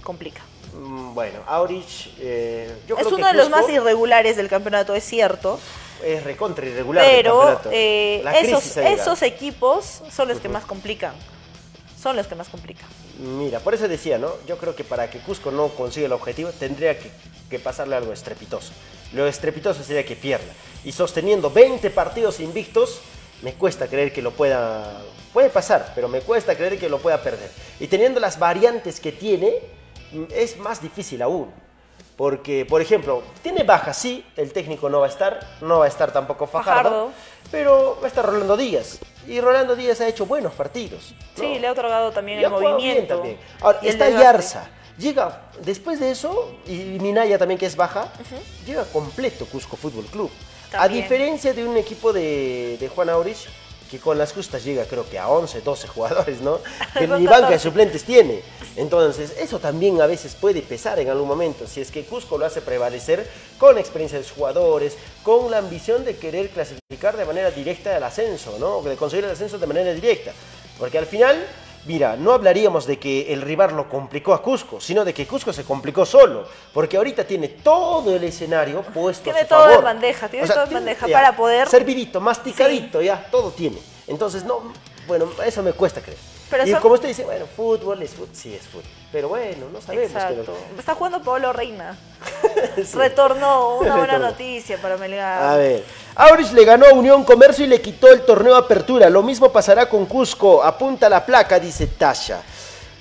complica. 0.02 0.40
Mm, 0.76 1.14
Bueno, 1.14 1.40
Aurich, 1.46 2.12
eh, 2.18 2.70
yo 2.86 2.96
es 2.96 3.06
creo 3.06 3.16
uno 3.16 3.26
que 3.26 3.32
de 3.32 3.38
los 3.38 3.50
más 3.50 3.68
irregulares 3.68 4.36
del 4.36 4.48
campeonato, 4.48 4.94
es 4.94 5.04
cierto. 5.04 5.58
Es 6.04 6.22
recontra 6.22 6.66
irregular. 6.66 7.04
Pero 7.08 7.60
eh, 7.70 8.22
esos, 8.42 9.22
equipos 9.22 10.02
son 10.10 10.28
los 10.28 10.38
que 10.40 10.48
más 10.48 10.64
complican. 10.64 11.14
Son 12.00 12.14
los 12.16 12.26
que 12.26 12.34
más 12.34 12.48
complican. 12.48 12.86
Mira, 13.18 13.60
por 13.60 13.72
eso 13.72 13.88
decía, 13.88 14.18
¿no? 14.18 14.30
Yo 14.46 14.58
creo 14.58 14.76
que 14.76 14.84
para 14.84 15.08
que 15.10 15.18
Cusco 15.20 15.50
no 15.50 15.68
consiga 15.68 16.06
el 16.06 16.12
objetivo 16.12 16.50
tendría 16.50 16.98
que, 16.98 17.10
que 17.48 17.58
pasarle 17.58 17.96
algo 17.96 18.12
estrepitoso. 18.12 18.72
Lo 19.14 19.26
estrepitoso 19.26 19.82
sería 19.82 20.04
que 20.04 20.16
pierda. 20.16 20.52
Y 20.84 20.92
sosteniendo 20.92 21.50
20 21.50 21.88
partidos 21.90 22.40
invictos, 22.40 23.00
me 23.42 23.54
cuesta 23.54 23.86
creer 23.88 24.12
que 24.12 24.22
lo 24.22 24.32
pueda... 24.32 25.02
Puede 25.32 25.48
pasar, 25.50 25.92
pero 25.94 26.08
me 26.08 26.20
cuesta 26.20 26.54
creer 26.54 26.78
que 26.78 26.88
lo 26.88 26.98
pueda 26.98 27.22
perder. 27.22 27.50
Y 27.80 27.86
teniendo 27.88 28.20
las 28.20 28.38
variantes 28.38 29.00
que 29.00 29.12
tiene, 29.12 29.54
es 30.34 30.58
más 30.58 30.80
difícil 30.82 31.22
aún. 31.22 31.52
Porque, 32.16 32.64
por 32.64 32.80
ejemplo, 32.80 33.22
tiene 33.42 33.62
baja, 33.62 33.92
sí, 33.92 34.24
el 34.36 34.52
técnico 34.52 34.88
no 34.88 35.00
va 35.00 35.06
a 35.06 35.10
estar, 35.10 35.38
no 35.60 35.80
va 35.80 35.84
a 35.84 35.88
estar 35.88 36.12
tampoco 36.12 36.46
Fajardo, 36.46 36.82
Fajardo. 36.90 37.10
pero 37.50 37.98
va 38.00 38.06
a 38.06 38.08
estar 38.08 38.24
Rolando 38.24 38.56
Díaz. 38.56 39.00
Y 39.26 39.38
Rolando 39.40 39.76
Díaz 39.76 40.00
ha 40.00 40.08
hecho 40.08 40.24
buenos 40.24 40.54
partidos. 40.54 41.12
¿no? 41.36 41.42
Sí, 41.42 41.58
le 41.58 41.66
ha 41.66 41.72
otorgado 41.72 42.12
también 42.12 42.40
Y 42.40 42.44
el 42.44 42.50
movimiento. 42.50 43.16
también. 43.16 43.38
Ahora, 43.60 43.80
y 43.82 43.88
el 43.88 43.92
está. 43.92 44.08
Yarza. 44.08 44.70
Llega, 44.98 45.42
después 45.62 46.00
de 46.00 46.10
eso, 46.10 46.56
y 46.66 46.98
Minaya 47.00 47.36
también 47.36 47.58
que 47.58 47.66
es 47.66 47.76
baja, 47.76 48.10
llega 48.66 48.84
completo 48.86 49.44
Cusco 49.44 49.76
Fútbol 49.76 50.06
Club. 50.06 50.30
A 50.72 50.88
diferencia 50.88 51.52
de 51.52 51.66
un 51.66 51.76
equipo 51.76 52.14
de, 52.14 52.78
de 52.80 52.88
Juan 52.88 53.10
Aurich, 53.10 53.46
que 53.90 53.98
con 53.98 54.18
las 54.18 54.32
justas 54.32 54.64
llega 54.64 54.84
creo 54.84 55.08
que 55.08 55.18
a 55.18 55.28
11, 55.28 55.60
12 55.60 55.88
jugadores, 55.94 56.40
¿no? 56.40 56.60
Que 56.92 57.06
ni 57.06 57.26
banca 57.26 57.48
de 57.48 57.56
14. 57.56 57.58
suplentes 57.60 58.04
tiene. 58.04 58.42
Entonces, 58.76 59.34
eso 59.38 59.58
también 59.58 60.00
a 60.00 60.06
veces 60.06 60.34
puede 60.34 60.62
pesar 60.62 60.98
en 60.98 61.08
algún 61.08 61.28
momento, 61.28 61.66
si 61.66 61.80
es 61.80 61.90
que 61.90 62.04
Cusco 62.04 62.36
lo 62.36 62.46
hace 62.46 62.60
prevalecer 62.60 63.28
con 63.58 63.78
experiencia 63.78 64.18
de 64.18 64.24
sus 64.24 64.34
jugadores, 64.34 64.96
con 65.22 65.50
la 65.50 65.58
ambición 65.58 66.04
de 66.04 66.16
querer 66.16 66.50
clasificar 66.50 67.16
de 67.16 67.24
manera 67.24 67.50
directa 67.50 67.96
al 67.96 68.02
ascenso, 68.02 68.56
¿no? 68.58 68.82
De 68.82 68.96
conseguir 68.96 69.24
el 69.24 69.30
ascenso 69.30 69.58
de 69.58 69.66
manera 69.66 69.92
directa. 69.92 70.32
Porque 70.78 70.98
al 70.98 71.06
final, 71.06 71.46
mira, 71.86 72.16
no 72.16 72.32
hablaríamos 72.32 72.86
de 72.86 72.98
que 72.98 73.32
el 73.32 73.42
rival 73.42 73.76
lo 73.76 73.88
complicó 73.88 74.34
a 74.34 74.42
Cusco, 74.42 74.80
sino 74.80 75.04
de 75.04 75.14
que 75.14 75.26
Cusco 75.26 75.52
se 75.52 75.64
complicó 75.64 76.04
solo. 76.04 76.46
Porque 76.72 76.96
ahorita 76.96 77.24
tiene 77.24 77.48
todo 77.48 78.14
el 78.14 78.24
escenario 78.24 78.82
puesto 78.82 79.24
Tiene 79.24 79.40
a 79.40 79.42
su 79.42 79.48
todo 79.48 79.60
favor. 79.60 79.78
en 79.78 79.84
bandeja, 79.84 80.28
tiene 80.28 80.46
todo 80.48 80.64
en 80.64 80.72
bandeja 80.74 81.06
ya, 81.06 81.12
para 81.16 81.36
poder- 81.36 81.68
Servidito, 81.68 82.20
masticadito, 82.20 83.00
ya, 83.00 83.26
todo 83.30 83.50
tiene. 83.50 83.78
Entonces, 84.06 84.44
no, 84.44 84.72
bueno, 85.06 85.28
eso 85.44 85.62
me 85.62 85.72
cuesta 85.72 86.00
creer. 86.00 86.18
Pero 86.50 86.66
y 86.66 86.72
como 86.74 86.94
usted 86.94 87.08
dice, 87.08 87.24
bueno, 87.24 87.46
fútbol 87.46 88.00
es 88.02 88.10
fútbol, 88.10 88.28
sí 88.32 88.54
es 88.54 88.62
fútbol. 88.62 88.84
Pero 89.10 89.28
bueno, 89.28 89.66
no 89.72 89.80
sabemos. 89.80 90.12
que 90.12 90.18
Exacto. 90.18 90.56
Está 90.78 90.94
jugando 90.94 91.22
Pablo 91.22 91.52
Reina. 91.52 91.96
Sí. 92.76 92.94
Retornó, 92.94 93.78
una 93.78 93.96
buena 93.96 94.18
noticia 94.18 94.76
para 94.76 94.98
Melgar. 94.98 95.42
A 95.42 95.56
ver, 95.56 95.82
Aurich 96.14 96.52
le 96.52 96.64
ganó 96.64 96.84
a 96.86 96.92
Unión 96.92 97.24
Comercio 97.24 97.64
y 97.64 97.68
le 97.68 97.80
quitó 97.80 98.12
el 98.12 98.20
torneo 98.22 98.54
Apertura. 98.54 99.08
Lo 99.08 99.22
mismo 99.22 99.50
pasará 99.50 99.88
con 99.88 100.04
Cusco. 100.04 100.62
Apunta 100.62 101.08
la 101.08 101.24
placa, 101.24 101.58
dice 101.58 101.86
Tasha. 101.86 102.42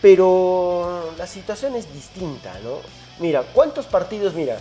Pero 0.02 1.14
la 1.18 1.28
situación 1.28 1.76
es 1.76 1.92
distinta, 1.94 2.54
¿no? 2.64 2.80
Mira, 3.20 3.44
¿cuántos 3.54 3.86
partidos? 3.86 4.34
Mira, 4.34 4.58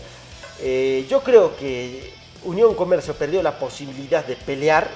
eh, 0.60 1.06
yo 1.08 1.22
creo 1.22 1.56
que 1.56 2.12
Unión 2.44 2.74
Comercio 2.74 3.14
perdió 3.14 3.42
la 3.42 3.58
posibilidad 3.58 4.24
de 4.24 4.36
pelear 4.36 4.88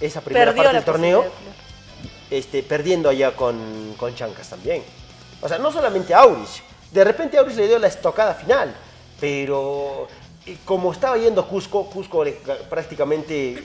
esa 0.00 0.20
primera 0.20 0.46
Perdió 0.46 0.62
parte 0.64 0.76
del 0.76 0.84
torneo. 0.84 1.24
Este, 2.30 2.62
perdiendo 2.62 3.08
allá 3.08 3.34
con, 3.36 3.94
con 3.96 4.14
Chancas 4.14 4.48
también. 4.48 4.82
O 5.40 5.48
sea, 5.48 5.58
no 5.58 5.72
solamente 5.72 6.14
a 6.14 6.20
Aurich. 6.20 6.62
De 6.92 7.04
repente 7.04 7.38
Aurich 7.38 7.56
le 7.56 7.66
dio 7.68 7.78
la 7.78 7.86
estocada 7.88 8.34
final, 8.34 8.74
pero 9.20 10.08
eh, 10.46 10.56
como 10.64 10.92
estaba 10.92 11.16
yendo 11.18 11.46
Cusco, 11.46 11.86
Cusco 11.88 12.24
le- 12.24 12.38
prácticamente 12.68 13.62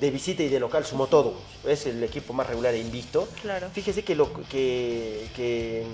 de 0.00 0.10
visita 0.10 0.42
y 0.42 0.48
de 0.48 0.58
local 0.58 0.84
sumó 0.84 1.06
todo. 1.06 1.34
Es 1.66 1.86
el 1.86 2.02
equipo 2.02 2.32
más 2.32 2.46
regular 2.46 2.74
e 2.74 2.78
invicto. 2.78 3.28
Claro. 3.42 3.68
Fíjese 3.72 4.02
que, 4.02 4.14
lo, 4.14 4.32
que, 4.50 5.28
que 5.36 5.84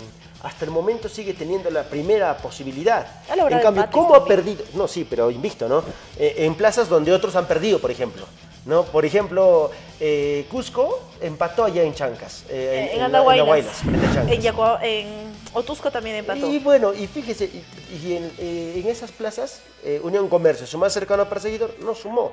hasta 0.42 0.64
el 0.64 0.70
momento 0.70 1.08
sigue 1.08 1.34
teniendo 1.34 1.70
la 1.70 1.84
primera 1.84 2.36
posibilidad. 2.38 3.06
Ha 3.28 3.36
logrado 3.36 3.56
En 3.60 3.62
cambio, 3.62 3.86
¿cómo 3.92 4.14
ha 4.14 4.24
perdido? 4.24 4.64
No, 4.74 4.88
sí, 4.88 5.06
pero 5.08 5.30
invicto, 5.30 5.68
¿no? 5.68 5.84
Eh, 6.18 6.34
en 6.38 6.54
plazas 6.54 6.88
donde 6.88 7.12
otros 7.12 7.36
han 7.36 7.46
perdido, 7.46 7.78
por 7.78 7.90
ejemplo. 7.90 8.24
¿No? 8.66 8.84
Por 8.84 9.04
ejemplo, 9.04 9.70
eh, 9.98 10.46
Cusco 10.50 11.00
empató 11.20 11.64
allá 11.64 11.82
en 11.82 11.94
Chancas. 11.94 12.44
eh, 12.48 12.90
En, 12.92 12.98
la- 12.98 13.06
Andahuaylas. 13.06 13.42
Andahuaylas, 13.42 13.76
frente 13.76 14.06
a 14.06 14.14
Chancas. 14.14 14.32
En, 14.32 14.42
Yacua- 14.42 14.78
en 14.82 15.06
Otusco 15.54 15.90
también 15.90 16.16
empató. 16.16 16.46
Y 16.46 16.58
bueno, 16.58 16.92
y 16.94 17.06
fíjese, 17.06 17.46
y, 17.46 17.64
y 18.06 18.16
en, 18.16 18.32
eh, 18.38 18.80
en 18.82 18.88
esas 18.88 19.10
plazas, 19.12 19.60
eh, 19.84 20.00
Unión 20.02 20.28
Comercio, 20.28 20.66
su 20.66 20.78
más 20.78 20.92
cercano 20.92 21.28
perseguidor, 21.28 21.74
no 21.80 21.94
sumó. 21.94 22.32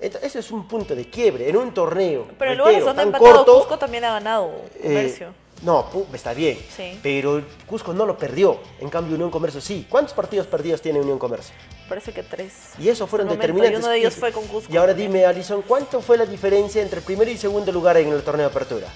Ent- 0.00 0.18
Ese 0.22 0.40
es 0.40 0.50
un 0.50 0.66
punto 0.66 0.94
de 0.94 1.08
quiebre 1.08 1.48
en 1.48 1.56
un 1.56 1.72
torneo. 1.72 2.26
Pero 2.38 2.50
en 2.52 2.58
lugares 2.58 2.84
reitero, 2.84 2.86
donde 2.86 3.02
ha 3.02 3.04
empatado 3.06 3.34
corto, 3.36 3.58
Cusco 3.60 3.78
también 3.78 4.04
ha 4.04 4.12
ganado 4.14 4.50
eh, 4.76 4.82
Comercio. 4.82 5.28
no, 5.62 5.86
está 6.12 6.34
bien. 6.34 6.58
Sí. 6.76 6.98
Pero 7.02 7.42
Cusco 7.66 7.92
no 7.94 8.04
lo 8.04 8.18
perdió. 8.18 8.58
En 8.80 8.90
cambio, 8.90 9.14
Unión 9.14 9.30
Comercio 9.30 9.60
sí. 9.60 9.86
¿Cuántos 9.88 10.12
partidos 10.12 10.46
perdidos 10.48 10.82
tiene 10.82 11.00
Unión 11.00 11.18
Comercio? 11.18 11.54
Parece 11.88 12.12
que 12.12 12.22
tres. 12.22 12.52
Y 12.78 12.88
eso 12.88 13.06
fueron 13.06 13.28
momento, 13.28 13.42
determinantes. 13.42 13.80
Y 13.80 13.82
uno 13.82 13.92
de 13.92 13.98
ellos 13.98 14.14
fue 14.14 14.32
con 14.32 14.46
Cusco. 14.46 14.72
Y 14.72 14.76
ahora 14.76 14.94
dime, 14.94 15.26
Alison, 15.26 15.62
¿cuánto 15.62 16.00
fue 16.00 16.16
la 16.16 16.24
diferencia 16.24 16.80
entre 16.80 17.00
el 17.00 17.04
primero 17.04 17.30
y 17.30 17.36
segundo 17.36 17.70
lugar 17.72 17.96
en 17.98 18.08
el 18.08 18.22
torneo 18.22 18.46
de 18.48 18.50
apertura? 18.50 18.88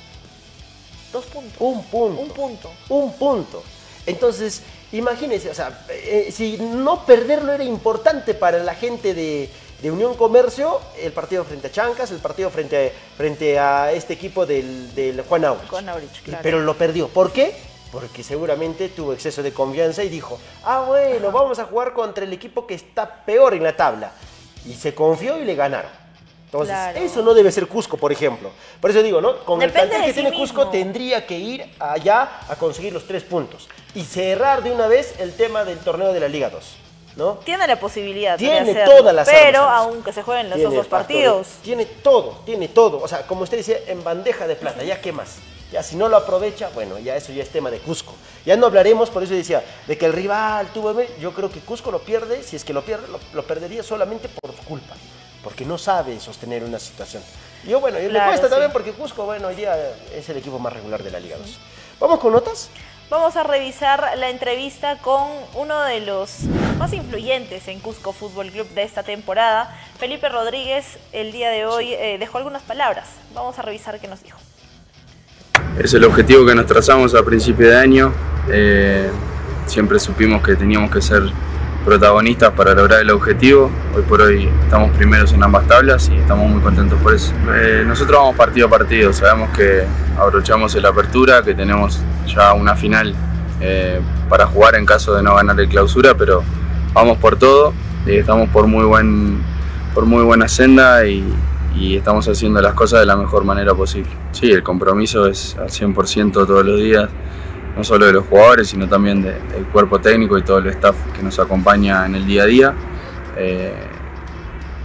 Dos 1.13 1.27
puntos. 1.27 1.57
Un 1.61 1.85
punto. 1.85 2.21
Un 2.21 2.29
punto. 2.31 2.73
Un 2.89 3.13
punto. 3.15 3.63
Entonces, 4.07 4.63
imagínense, 4.93 5.51
o 5.51 5.55
sea, 5.55 5.85
eh, 5.91 6.31
si 6.33 6.57
no 6.57 7.05
perderlo 7.05 7.53
era 7.53 7.65
importante 7.65 8.33
para 8.33 8.59
la 8.63 8.75
gente 8.75 9.13
de, 9.13 9.51
de 9.83 9.91
Unión 9.91 10.15
Comercio, 10.15 10.81
el 10.99 11.13
partido 11.13 11.45
frente 11.45 11.67
a 11.67 11.71
Chancas, 11.71 12.11
el 12.11 12.19
partido 12.19 12.49
frente 12.49 12.89
a, 12.89 13.17
frente 13.17 13.59
a 13.59 13.93
este 13.93 14.15
equipo 14.15 14.47
del, 14.47 14.95
del 14.95 15.21
Juan 15.23 15.45
Aurich. 15.45 15.69
Juan 15.69 15.89
Aurich, 15.91 16.23
claro. 16.23 16.43
Pero 16.43 16.61
lo 16.61 16.75
perdió. 16.79 17.09
¿Por 17.09 17.33
qué? 17.33 17.55
Porque 17.93 18.23
seguramente 18.23 18.89
tuvo 18.91 19.13
exceso 19.15 19.43
de 19.43 19.53
confianza 19.53 20.05
y 20.05 20.09
dijo, 20.09 20.39
ah, 20.65 20.85
bueno, 20.87 21.33
vamos 21.33 21.59
a 21.59 21.65
jugar 21.65 21.95
contra 21.95 22.25
el 22.25 22.33
equipo 22.33 22.67
que 22.67 22.75
está 22.75 23.25
peor 23.25 23.55
en 23.55 23.63
la 23.63 23.75
tabla. 23.77 24.13
Y 24.67 24.75
se 24.75 24.95
confió 24.95 25.39
y 25.39 25.45
le 25.45 25.55
ganaron. 25.55 25.91
Entonces, 26.47 26.75
Claro. 26.75 26.99
eso 27.01 27.23
no 27.23 27.35
debe 27.35 27.53
ser 27.53 27.67
Cusco, 27.67 27.97
por 27.97 28.11
ejemplo. 28.13 28.51
Por 28.81 28.91
eso 28.91 29.03
digo, 29.03 29.21
¿no? 29.21 29.39
Con 29.45 29.59
Depende 29.59 29.81
el 29.83 29.89
plantel 29.89 30.07
que 30.07 30.15
sí 30.15 30.21
tiene 30.23 30.37
Cusco 30.37 30.69
tendría 30.69 31.27
que 31.27 31.39
ir 31.39 31.65
allá 31.79 32.41
a 32.49 32.57
conseguir 32.57 32.93
los 32.93 33.07
tres 33.07 33.23
puntos. 33.23 33.69
Y 33.95 34.05
cerrar 34.05 34.63
de 34.63 34.71
una 34.73 34.87
vez 34.87 35.15
el 35.19 35.35
tema 35.35 35.65
del 35.65 35.79
torneo 35.79 36.13
de 36.13 36.21
la 36.21 36.29
Liga 36.29 36.51
2. 36.51 36.77
¿No? 37.17 37.35
Tiene 37.45 37.67
la 37.67 37.81
posibilidad 37.81 38.39
Tiene 38.39 38.65
de 38.65 38.71
hacerlo, 38.83 38.97
todas 38.99 39.15
las 39.15 39.29
pero 39.29 39.63
armas, 39.63 39.81
aunque 39.83 40.13
se 40.13 40.23
jueguen 40.23 40.49
los 40.51 40.59
Tiene 40.59 40.75
dos 40.75 40.87
factor- 40.87 40.99
partidos. 41.01 41.49
Tiene 41.65 41.85
todo, 41.85 42.41
tiene 42.47 42.69
todo. 42.69 43.03
O 43.03 43.09
sea, 43.09 43.27
como 43.27 43.43
usted 43.43 43.57
decía, 43.57 43.77
en 43.89 44.05
bandeja 44.05 44.47
de 44.47 44.55
plata, 44.55 44.85
ya 44.85 45.01
qué 45.01 45.11
más. 45.13 45.37
Ya 45.71 45.83
si 45.83 45.97
no 45.97 46.09
lo 46.09 46.17
aprovecha, 46.17 46.71
bueno, 46.75 46.99
ya 46.99 47.17
eso 47.17 47.33
ya 47.33 47.43
es 47.43 47.51
tema 47.51 47.71
de 47.71 47.79
Cusco. 47.79 48.15
Ya 48.47 48.57
no 48.57 48.67
hablaremos, 48.67 49.11
por 49.11 49.23
eso 49.23 49.35
decía, 49.35 49.63
de 49.87 49.99
que 49.99 50.07
el 50.07 50.15
rival 50.15 50.69
tuvo... 50.73 50.95
Yo 51.21 51.35
creo 51.35 51.51
que 51.51 51.61
Cusco 51.61 51.91
lo 51.91 52.01
pierde, 52.01 52.43
si 52.43 52.57
es 52.57 52.65
que 52.65 52.73
lo 52.73 52.83
pierde, 52.83 53.07
lo, 53.09 53.21
lo 53.35 53.47
perdería 53.47 53.83
solamente 53.83 54.29
por 54.29 54.55
culpa. 54.65 54.95
Porque 55.45 55.65
no 55.65 55.77
sabe 55.77 56.19
sostener 56.21 56.65
una 56.65 56.79
situación. 56.79 57.23
Y 57.65 57.69
yo, 57.69 57.81
bueno, 57.81 57.99
y 57.99 58.09
le 58.09 58.23
cuesta 58.25 58.47
sí. 58.47 58.51
también 58.51 58.73
porque 58.73 58.93
Cusco, 58.93 59.25
bueno, 59.25 59.49
hoy 59.49 59.57
día 59.57 59.77
es 60.15 60.29
el 60.29 60.39
equipo 60.39 60.59
más 60.59 60.73
regular 60.73 61.03
de 61.03 61.11
la 61.11 61.21
Liga 61.21 61.37
2. 61.37 61.59
¿Vamos 62.01 62.19
con 62.19 62.33
notas? 62.33 62.71
Vamos 63.11 63.37
a 63.37 63.43
revisar 63.43 64.19
la 64.19 64.29
entrevista 64.29 64.99
con 64.99 65.31
uno 65.55 65.81
de 65.83 66.01
los 66.01 66.41
más 66.79 66.93
influyentes 66.93 67.67
en 67.69 67.81
Cusco 67.81 68.13
Fútbol 68.13 68.51
Club 68.51 68.69
de 68.69 68.83
esta 68.83 69.03
temporada. 69.03 69.75
Felipe 69.99 70.29
Rodríguez, 70.29 70.99
el 71.13 71.33
día 71.33 71.51
de 71.51 71.67
hoy, 71.67 71.95
eh, 71.95 72.19
dejó 72.19 72.39
algunas 72.39 72.63
palabras. 72.63 73.09
Vamos 73.33 73.59
a 73.59 73.63
revisar 73.63 73.99
qué 73.99 74.09
nos 74.09 74.23
dijo. 74.23 74.39
Es 75.79 75.95
el 75.95 76.05
objetivo 76.05 76.45
que 76.45 76.57
nos 76.57 76.67
trazamos 76.67 77.15
a 77.15 77.23
principio 77.23 77.69
de 77.69 77.77
año. 77.77 78.13
Eh, 78.51 79.09
siempre 79.67 80.01
supimos 80.01 80.43
que 80.43 80.57
teníamos 80.57 80.91
que 80.91 81.01
ser 81.01 81.23
protagonistas 81.85 82.51
para 82.51 82.75
lograr 82.75 83.01
el 83.01 83.11
objetivo. 83.11 83.71
Hoy 83.95 84.03
por 84.03 84.21
hoy 84.21 84.51
estamos 84.65 84.91
primeros 84.97 85.33
en 85.33 85.43
ambas 85.45 85.69
tablas 85.69 86.09
y 86.09 86.17
estamos 86.17 86.51
muy 86.51 86.61
contentos 86.61 87.01
por 87.01 87.15
eso. 87.15 87.33
Eh, 87.55 87.85
nosotros 87.87 88.19
vamos 88.19 88.35
partido 88.35 88.67
a 88.67 88.71
partido, 88.71 89.13
sabemos 89.13 89.57
que 89.57 89.85
abrochamos 90.19 90.75
la 90.75 90.89
apertura, 90.89 91.45
que 91.45 91.55
tenemos 91.55 92.01
ya 92.27 92.55
una 92.55 92.75
final 92.75 93.15
eh, 93.61 94.01
para 94.29 94.47
jugar 94.47 94.75
en 94.75 94.85
caso 94.85 95.15
de 95.15 95.23
no 95.23 95.37
ganar 95.37 95.61
el 95.61 95.69
clausura, 95.69 96.13
pero 96.15 96.43
vamos 96.93 97.19
por 97.19 97.37
todo, 97.37 97.73
eh, 98.05 98.19
estamos 98.19 98.49
por 98.49 98.67
muy, 98.67 98.85
buen, 98.85 99.41
por 99.95 100.07
muy 100.07 100.25
buena 100.25 100.49
senda 100.49 101.07
y, 101.07 101.25
y 101.77 101.97
estamos 101.97 102.27
haciendo 102.29 102.61
las 102.61 102.75
cosas 102.75 103.01
de 103.01 103.07
la 103.07 103.17
mejor 103.17 103.45
manera 103.45 103.75
posible. 103.75 104.11
Sí, 104.33 104.51
el 104.51 104.63
compromiso 104.63 105.27
es 105.27 105.57
al 105.59 105.71
100% 105.71 106.33
todos 106.47 106.65
los 106.65 106.79
días, 106.81 107.09
no 107.77 107.85
solo 107.85 108.07
de 108.07 108.13
los 108.13 108.27
jugadores, 108.27 108.69
sino 108.69 108.89
también 108.89 109.23
de- 109.23 109.33
del 109.53 109.65
cuerpo 109.73 110.01
técnico 110.01 110.37
y 110.39 110.43
todo 110.43 110.59
el 110.59 110.67
staff 110.69 110.97
que 111.17 111.23
nos 111.23 111.39
acompaña 111.39 112.05
en 112.07 112.17
el 112.17 112.27
día 112.27 112.43
a 112.43 112.47
día. 112.47 112.75
Eh, 113.37 113.73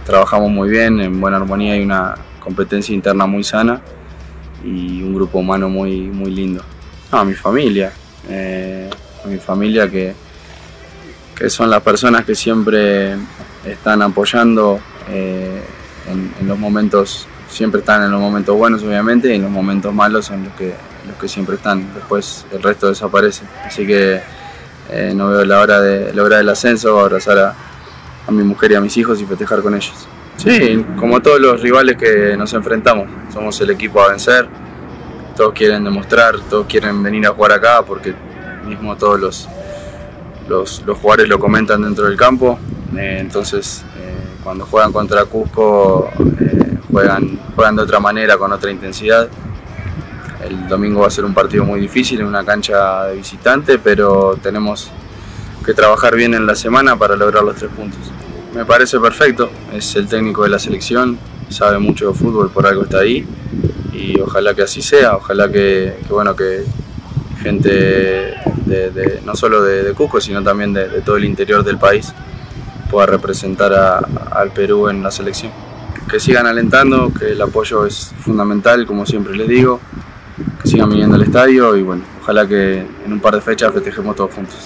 trabajamos 0.06 0.50
muy 0.50 0.68
bien, 0.68 1.00
en 1.00 1.20
buena 1.20 1.38
armonía 1.38 1.76
y 1.76 1.82
una 1.82 2.14
competencia 2.40 2.94
interna 2.94 3.26
muy 3.26 3.42
sana 3.42 3.80
y 4.62 5.02
un 5.02 5.14
grupo 5.14 5.38
humano 5.38 5.68
muy, 5.68 6.02
muy 6.02 6.30
lindo. 6.30 6.62
A 7.10 7.24
mi 7.24 7.34
familia, 7.34 7.92
eh, 8.28 8.88
a 9.24 9.28
mi 9.28 9.38
familia 9.38 9.90
que, 9.90 10.14
que 11.34 11.50
son 11.50 11.70
las 11.70 11.82
personas 11.82 12.24
que 12.24 12.34
siempre 12.34 13.14
están 13.64 14.02
apoyando 14.02 14.78
eh, 15.08 15.62
en, 16.10 16.32
en 16.40 16.48
los 16.48 16.58
momentos, 16.58 17.26
siempre 17.48 17.80
están 17.80 18.02
en 18.02 18.10
los 18.10 18.20
momentos 18.20 18.56
buenos 18.56 18.82
obviamente 18.82 19.28
y 19.28 19.36
en 19.36 19.42
los 19.42 19.50
momentos 19.50 19.92
malos 19.92 20.26
son 20.26 20.44
los 20.44 20.52
que, 20.54 20.74
los 21.06 21.16
que 21.18 21.28
siempre 21.28 21.56
están, 21.56 21.94
después 21.94 22.46
el 22.52 22.62
resto 22.62 22.88
desaparece. 22.88 23.44
Así 23.64 23.86
que 23.86 24.20
eh, 24.90 25.12
no 25.14 25.28
veo 25.30 25.44
la 25.44 25.60
hora 25.60 25.80
de 25.80 26.12
lograr 26.12 26.40
el 26.40 26.48
ascenso, 26.48 26.98
abrazar 27.00 27.38
a, 27.38 27.54
a 28.26 28.30
mi 28.30 28.42
mujer 28.42 28.72
y 28.72 28.74
a 28.74 28.80
mis 28.80 28.96
hijos 28.96 29.20
y 29.20 29.24
festejar 29.26 29.60
con 29.60 29.74
ellos. 29.74 30.08
Sí, 30.36 30.84
como 30.98 31.20
todos 31.22 31.40
los 31.40 31.60
rivales 31.62 31.96
que 31.96 32.36
nos 32.36 32.52
enfrentamos, 32.54 33.08
somos 33.32 33.60
el 33.60 33.70
equipo 33.70 34.02
a 34.02 34.08
vencer, 34.08 34.48
todos 35.36 35.52
quieren 35.54 35.84
demostrar, 35.84 36.36
todos 36.50 36.66
quieren 36.66 37.02
venir 37.02 37.26
a 37.26 37.30
jugar 37.30 37.52
acá 37.52 37.82
porque 37.82 38.14
mismo 38.66 38.96
todos 38.96 39.20
los, 39.20 39.48
los, 40.48 40.82
los 40.84 40.98
jugadores 40.98 41.28
lo 41.28 41.38
comentan 41.38 41.82
dentro 41.82 42.06
del 42.06 42.16
campo, 42.16 42.58
eh, 42.96 43.18
entonces 43.20 43.84
cuando 44.44 44.66
juegan 44.66 44.92
contra 44.92 45.24
Cusco 45.24 46.10
eh, 46.38 46.76
juegan, 46.92 47.40
juegan 47.56 47.76
de 47.76 47.82
otra 47.82 47.98
manera, 47.98 48.36
con 48.36 48.52
otra 48.52 48.70
intensidad. 48.70 49.26
El 50.44 50.68
domingo 50.68 51.00
va 51.00 51.06
a 51.06 51.10
ser 51.10 51.24
un 51.24 51.32
partido 51.32 51.64
muy 51.64 51.80
difícil 51.80 52.20
en 52.20 52.26
una 52.26 52.44
cancha 52.44 53.06
de 53.06 53.16
visitante, 53.16 53.78
pero 53.78 54.38
tenemos 54.40 54.90
que 55.64 55.72
trabajar 55.72 56.14
bien 56.14 56.34
en 56.34 56.46
la 56.46 56.54
semana 56.54 56.94
para 56.96 57.16
lograr 57.16 57.42
los 57.42 57.56
tres 57.56 57.70
puntos. 57.70 57.98
Me 58.54 58.66
parece 58.66 59.00
perfecto, 59.00 59.50
es 59.72 59.96
el 59.96 60.06
técnico 60.06 60.42
de 60.42 60.50
la 60.50 60.58
selección, 60.58 61.18
sabe 61.48 61.78
mucho 61.78 62.08
de 62.08 62.14
fútbol, 62.14 62.50
por 62.50 62.66
algo 62.66 62.84
está 62.84 62.98
ahí 62.98 63.26
y 63.92 64.20
ojalá 64.20 64.54
que 64.54 64.62
así 64.62 64.82
sea, 64.82 65.16
ojalá 65.16 65.50
que, 65.50 65.96
bueno 66.10 66.36
que 66.36 66.64
gente 67.42 67.70
de, 68.66 69.20
no 69.24 69.34
solo 69.34 69.62
de, 69.62 69.92
Cusco, 69.94 70.20
sino 70.20 70.42
también 70.42 70.74
de 70.74 71.00
todo 71.00 71.16
el 71.16 71.24
interior 71.24 71.64
del 71.64 71.78
país 71.78 72.12
pueda 72.94 73.06
representar 73.06 73.72
a- 73.74 73.98
al 74.30 74.52
Perú 74.52 74.88
en 74.88 75.02
la 75.02 75.10
selección. 75.10 75.50
Que 76.08 76.20
sigan 76.20 76.46
alentando, 76.46 77.12
que 77.12 77.32
el 77.32 77.42
apoyo 77.42 77.84
es 77.86 78.12
fundamental, 78.20 78.86
como 78.86 79.04
siempre 79.04 79.34
les 79.36 79.48
digo, 79.48 79.80
que 80.62 80.68
sigan 80.68 80.88
viniendo 80.90 81.16
al 81.16 81.22
estadio 81.22 81.74
y 81.76 81.82
bueno, 81.82 82.02
ojalá 82.22 82.46
que 82.46 82.86
en 83.04 83.12
un 83.12 83.18
par 83.18 83.34
de 83.34 83.40
fechas 83.40 83.72
festejemos 83.72 84.14
todos 84.14 84.32
juntos. 84.32 84.58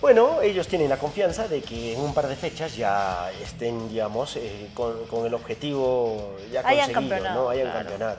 Bueno, 0.00 0.40
ellos 0.40 0.66
tienen 0.66 0.88
la 0.88 0.96
confianza 0.96 1.46
de 1.46 1.60
que 1.60 1.92
en 1.92 2.00
un 2.00 2.14
par 2.14 2.26
de 2.26 2.34
fechas 2.34 2.74
ya 2.74 3.30
estén, 3.42 3.88
digamos, 3.90 4.36
eh, 4.36 4.70
con, 4.72 5.04
con 5.06 5.26
el 5.26 5.34
objetivo 5.34 6.36
ya 6.50 6.60
Hayan 6.60 6.86
conseguido, 6.86 6.94
campeonado, 6.94 7.42
¿no? 7.42 7.50
Hayan 7.50 7.64
claro. 7.70 7.78
campeonado. 7.80 8.18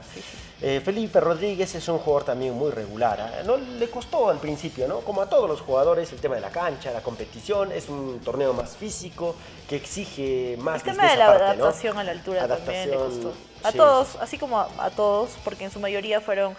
Eh, 0.61 0.79
Felipe 0.85 1.19
Rodríguez 1.19 1.73
es 1.73 1.87
un 1.87 1.97
jugador 1.97 2.23
también 2.23 2.53
muy 2.53 2.69
regular. 2.69 3.19
¿eh? 3.19 3.43
No 3.45 3.57
le 3.57 3.89
costó 3.89 4.29
al 4.29 4.37
principio, 4.37 4.87
¿no? 4.87 4.99
Como 4.99 5.23
a 5.23 5.25
todos 5.27 5.49
los 5.49 5.59
jugadores, 5.61 6.11
el 6.13 6.19
tema 6.19 6.35
de 6.35 6.41
la 6.41 6.51
cancha, 6.51 6.91
la 6.91 7.01
competición, 7.01 7.71
es 7.71 7.89
un 7.89 8.19
torneo 8.19 8.53
más 8.53 8.77
físico 8.77 9.35
que 9.67 9.75
exige 9.77 10.57
más 10.59 10.85
El 10.85 10.95
tema 10.95 11.09
de 11.09 11.17
la 11.17 11.25
parte, 11.27 11.43
¿no? 11.57 11.63
adaptación 11.63 11.97
a 11.97 12.03
la 12.03 12.11
altura 12.11 12.47
también 12.47 12.89
le 12.89 12.95
Adaptación, 12.95 13.23
costó. 13.23 13.33
A 13.63 13.71
sí. 13.71 13.77
todos, 13.77 14.15
así 14.21 14.37
como 14.37 14.59
a, 14.59 14.69
a 14.77 14.91
todos, 14.91 15.31
porque 15.43 15.63
en 15.65 15.71
su 15.71 15.79
mayoría 15.79 16.21
fueron 16.21 16.55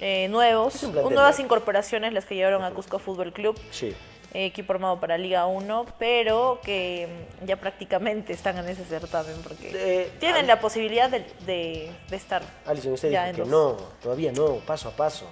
eh, 0.00 0.28
nuevos, 0.28 0.82
nuevas 0.82 1.38
incorporaciones 1.40 2.12
las 2.12 2.24
que 2.24 2.34
llevaron 2.34 2.62
a 2.64 2.70
Cusco 2.70 2.98
Fútbol 2.98 3.32
Club, 3.32 3.58
Sí. 3.70 3.94
eh, 4.32 4.46
equipo 4.46 4.72
armado 4.72 4.98
para 5.00 5.16
Liga 5.16 5.46
1, 5.46 5.86
pero 5.98 6.60
que 6.64 7.08
mm, 7.42 7.46
ya 7.46 7.56
prácticamente 7.56 8.32
están 8.32 8.58
en 8.58 8.68
ese 8.68 8.84
certamen 8.84 9.36
porque 9.42 9.70
Eh, 9.74 10.10
tienen 10.18 10.42
Al- 10.42 10.46
la 10.48 10.60
posibilidad 10.60 11.08
de, 11.08 11.20
de- 11.46 11.92
de 12.08 12.16
estar. 12.16 12.42
Alison, 12.66 12.92
usted 12.92 13.10
dijo 13.10 13.44
que 13.44 13.50
no, 13.50 13.76
todavía 14.02 14.32
no, 14.32 14.56
paso 14.66 14.88
a 14.88 14.92
paso. 14.92 15.26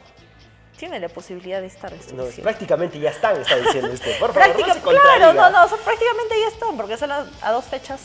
Tienen 0.77 1.01
la 1.03 1.09
posibilidad 1.09 1.61
de 1.61 1.67
estar. 1.69 1.93
No, 2.15 2.25
prácticamente 2.43 2.99
ya 2.99 3.11
están, 3.11 3.41
está 3.41 3.57
diciendo 3.57 3.91
usted. 3.93 4.19
Por 4.21 4.33
favor, 4.33 4.53
Práctica- 4.57 4.75
no 4.75 4.91
claro, 4.91 5.33
no, 5.33 5.51
no, 5.51 5.69
son, 5.69 5.79
prácticamente 5.81 6.35
ya 6.41 6.49
están, 6.49 6.77
porque 6.77 6.97
son 6.97 7.13
a, 7.13 7.27
a 7.43 7.53
dos 7.53 7.65
fechas. 7.67 8.01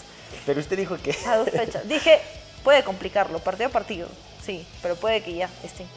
Pero 0.46 0.60
usted 0.60 0.78
dijo 0.78 0.98
que... 1.02 1.16
A 1.28 1.38
dos 1.38 1.50
fechas. 1.50 1.88
Dije, 1.88 2.20
puede 2.64 2.84
complicarlo, 2.84 3.40
partido 3.40 3.70
a 3.70 3.72
partido, 3.72 4.08
sí, 4.44 4.68
pero 4.82 4.96
puede 4.96 5.22
que 5.24 5.34
ya 5.34 5.50
estén. 5.64 5.88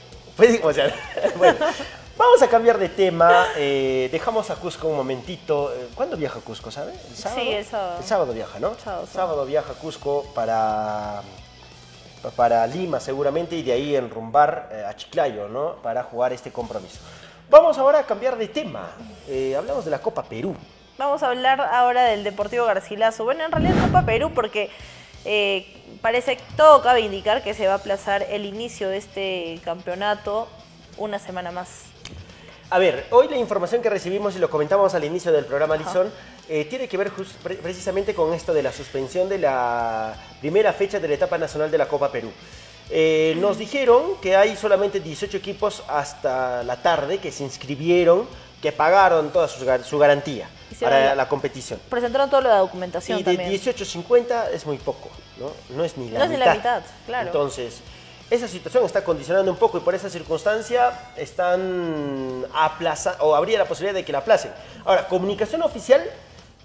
Pues, 0.41 0.59
o 0.63 0.73
sea, 0.73 0.91
bueno, 1.37 1.59
vamos 2.17 2.41
a 2.41 2.49
cambiar 2.49 2.79
de 2.79 2.89
tema. 2.89 3.49
eh, 3.59 4.09
dejamos 4.11 4.49
a 4.49 4.57
Cusco 4.57 4.89
un 4.89 4.97
momentito. 4.97 5.71
¿Cuándo 5.95 6.17
viaja 6.17 6.41
Cusco, 6.41 6.71
sabe? 6.71 6.95
¿El 7.11 7.15
sábado? 7.15 7.41
Sí, 7.43 7.49
el 7.51 7.65
sábado. 7.67 7.99
El 7.99 8.05
sábado 8.05 8.33
viaja, 8.33 8.59
¿no? 8.59 8.75
Sábado, 9.13 9.45
viaja 9.45 9.75
Cusco 9.75 10.25
para, 10.35 11.21
para 12.37 12.67
Lima 12.67 13.01
seguramente 13.01 13.55
y 13.55 13.63
de 13.63 13.73
ahí 13.73 13.95
enrumbar 13.95 14.71
eh, 14.73 14.83
a 14.89 14.97
Chiclayo, 14.97 15.49
¿no? 15.49 15.75
Para 15.83 16.05
jugar 16.05 16.33
este 16.33 16.51
compromiso. 16.51 17.01
Vamos 17.51 17.77
ahora 17.77 17.99
a 17.99 18.05
cambiar 18.07 18.39
de 18.39 18.49
tema. 18.49 18.93
Eh, 19.29 19.55
hablamos 19.55 19.85
de 19.85 19.91
la 19.91 19.99
Copa 20.01 20.23
Perú. 20.23 20.57
Vamos 20.97 21.23
a 21.23 21.27
hablar 21.27 21.61
ahora 21.61 22.05
del 22.05 22.25
Deportivo 22.25 22.65
Garcilaso. 22.65 23.25
Bueno, 23.25 23.45
en 23.45 23.53
realidad 23.53 23.75
Copa 23.85 24.07
Perú 24.07 24.33
porque 24.35 24.71
eh, 25.27 25.80
parece 26.03 26.37
que 26.37 26.43
todo 26.57 26.83
cabe 26.83 27.01
indicar 27.01 27.43
que 27.43 27.55
se 27.55 27.67
va 27.67 27.75
a 27.75 27.77
aplazar 27.77 28.27
el 28.31 28.45
inicio 28.45 28.89
de 28.89 28.97
este 28.99 29.61
campeonato 29.65 30.49
una 30.97 31.19
semana 31.19 31.51
más. 31.51 31.69
A 32.71 32.79
ver, 32.79 33.07
hoy 33.11 33.29
la 33.29 33.37
información 33.37 33.83
que 33.83 33.91
recibimos 33.91 34.37
y 34.37 34.39
lo 34.39 34.49
comentamos 34.49 34.95
al 34.95 35.05
inicio 35.05 35.33
del 35.33 35.45
programa, 35.45 35.77
Lizón, 35.77 36.13
eh, 36.49 36.65
tiene 36.67 36.89
que 36.89 36.97
ver 36.97 37.11
pre- 37.43 37.57
precisamente 37.57 38.15
con 38.15 38.33
esto 38.33 38.53
de 38.55 38.63
la 38.63 38.73
suspensión 38.73 39.29
de 39.29 39.39
la 39.39 40.15
primera 40.41 40.73
fecha 40.73 41.01
de 41.01 41.09
la 41.09 41.15
etapa 41.15 41.37
nacional 41.39 41.71
de 41.71 41.79
la 41.79 41.89
Copa 41.89 42.11
Perú. 42.13 42.31
Eh, 42.93 43.37
nos 43.39 43.59
dijeron 43.59 44.17
que 44.21 44.35
hay 44.37 44.57
solamente 44.57 45.01
18 45.01 45.37
equipos 45.37 45.83
hasta 45.89 46.63
la 46.65 46.77
tarde 46.83 47.19
que 47.19 47.31
se 47.31 47.45
inscribieron, 47.45 48.27
que 48.63 48.73
pagaron 48.73 49.31
toda 49.31 49.49
su, 49.49 49.65
gar- 49.65 49.83
su 49.85 49.99
garantía 49.99 50.49
para 50.81 51.07
la- 51.07 51.15
la 51.15 51.29
competición. 51.29 51.81
Presentaron 51.89 52.29
toda 52.31 52.43
la 52.43 52.57
documentación 52.59 53.19
Y 53.19 53.23
de 53.23 53.31
también. 53.33 53.51
18 53.51 53.83
a 53.85 53.87
50 53.87 54.51
es 54.51 54.67
muy 54.67 54.77
poco, 54.79 55.09
¿no? 55.41 55.51
No 55.75 55.85
es 55.85 55.97
ni 55.97 56.11
la 56.11 56.19
No 56.21 56.25
es 56.27 56.31
ni 56.31 56.37
mitad. 56.37 56.47
la 56.47 56.55
mitad, 56.55 56.83
claro. 57.07 57.27
Entonces, 57.27 57.81
esa 58.31 58.47
situación 58.47 58.85
está 58.85 59.03
condicionando 59.03 59.51
un 59.51 59.57
poco 59.59 59.79
y 59.79 59.81
por 59.81 59.95
esa 59.95 60.09
circunstancia 60.09 61.11
están 61.17 62.47
aplazando, 62.55 63.25
o 63.25 63.35
habría 63.35 63.59
la 63.59 63.65
posibilidad 63.65 63.95
de 63.95 64.05
que 64.05 64.13
la 64.13 64.19
aplacen. 64.19 64.53
Ahora, 64.85 65.09
comunicación 65.09 65.63
oficial 65.63 66.05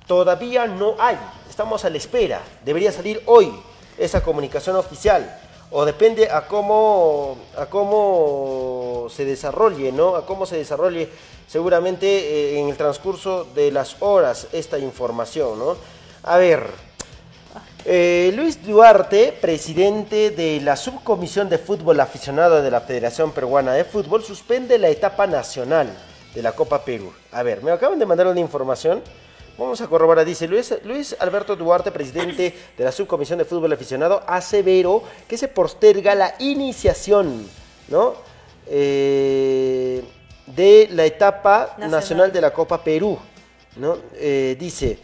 todavía 0.05 0.67
no 0.67 0.95
hay. 0.99 1.17
Estamos 1.49 1.83
a 1.85 1.89
la 1.89 1.97
espera. 1.97 2.41
Debería 2.63 2.91
salir 2.91 3.23
hoy 3.25 3.51
esa 3.97 4.21
comunicación 4.21 4.75
oficial. 4.75 5.39
O 5.71 5.83
depende 5.83 6.29
a 6.29 6.45
cómo, 6.45 7.37
a 7.57 7.65
cómo 7.65 9.07
se 9.09 9.25
desarrolle, 9.25 9.91
¿no? 9.91 10.15
A 10.15 10.25
cómo 10.25 10.45
se 10.45 10.57
desarrolle 10.57 11.09
seguramente 11.47 12.05
eh, 12.07 12.59
en 12.59 12.69
el 12.69 12.77
transcurso 12.77 13.45
de 13.55 13.71
las 13.71 13.95
horas 14.01 14.47
esta 14.53 14.77
información, 14.77 15.57
¿no? 15.57 15.75
A 16.21 16.37
ver, 16.37 16.69
eh, 17.85 18.31
Luis 18.35 18.65
Duarte, 18.65 19.37
presidente 19.39 20.31
de 20.31 20.59
la 20.61 20.75
Subcomisión 20.75 21.49
de 21.49 21.59
Fútbol 21.59 21.99
Aficionado 21.99 22.61
de 22.63 22.71
la 22.71 22.81
Federación 22.81 23.31
Peruana 23.31 23.73
de 23.73 23.83
Fútbol, 23.83 24.23
suspende 24.23 24.79
la 24.79 24.89
etapa 24.89 25.27
nacional 25.27 25.87
de 26.33 26.41
la 26.41 26.53
Copa 26.53 26.83
Perú. 26.83 27.13
A 27.31 27.43
ver, 27.43 27.61
me 27.61 27.71
acaban 27.71 27.99
de 27.99 28.05
mandar 28.05 28.27
una 28.27 28.39
información. 28.39 29.03
Vamos 29.57 29.79
a 29.81 29.87
corroborar. 29.87 30.25
Dice 30.25 30.47
Luis, 30.47 30.73
Luis 30.83 31.15
Alberto 31.19 31.55
Duarte, 31.55 31.91
presidente 31.91 32.53
de 32.77 32.83
la 32.83 32.91
Subcomisión 32.91 33.37
de 33.37 33.45
Fútbol 33.45 33.71
Aficionado, 33.71 34.23
aseveró 34.27 35.03
que 35.27 35.37
se 35.37 35.47
posterga 35.47 36.15
la 36.15 36.35
iniciación, 36.39 37.47
¿no? 37.87 38.15
Eh, 38.67 40.03
de 40.47 40.89
la 40.91 41.05
etapa 41.05 41.67
Nacional. 41.77 41.91
nacional 41.91 42.31
de 42.31 42.41
la 42.41 42.51
Copa 42.51 42.83
Perú, 42.83 43.17
¿no? 43.77 43.97
Eh, 44.15 44.57
dice, 44.59 44.99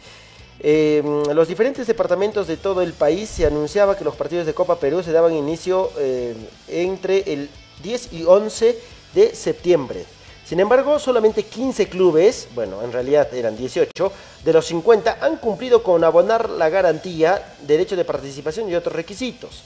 eh, 0.64 1.02
los 1.34 1.48
diferentes 1.48 1.88
departamentos 1.88 2.46
de 2.46 2.56
todo 2.56 2.82
el 2.82 2.92
país 2.92 3.28
se 3.28 3.46
anunciaba 3.46 3.96
que 3.96 4.04
los 4.04 4.14
partidos 4.14 4.46
de 4.46 4.54
Copa 4.54 4.78
Perú 4.78 5.02
se 5.02 5.10
daban 5.10 5.34
inicio 5.34 5.90
eh, 5.98 6.36
entre 6.68 7.32
el 7.32 7.50
10 7.82 8.12
y 8.12 8.24
11 8.24 8.78
de 9.12 9.34
septiembre. 9.34 10.04
Sin 10.44 10.60
embargo, 10.60 11.00
solamente 11.00 11.44
15 11.44 11.88
clubes, 11.88 12.46
bueno, 12.54 12.82
en 12.82 12.92
realidad 12.92 13.32
eran 13.34 13.56
18, 13.56 14.12
de 14.44 14.52
los 14.52 14.66
50 14.66 15.18
han 15.20 15.38
cumplido 15.38 15.82
con 15.82 16.04
abonar 16.04 16.48
la 16.50 16.68
garantía, 16.68 17.54
derecho 17.62 17.96
de 17.96 18.04
participación 18.04 18.68
y 18.68 18.76
otros 18.76 18.94
requisitos. 18.94 19.62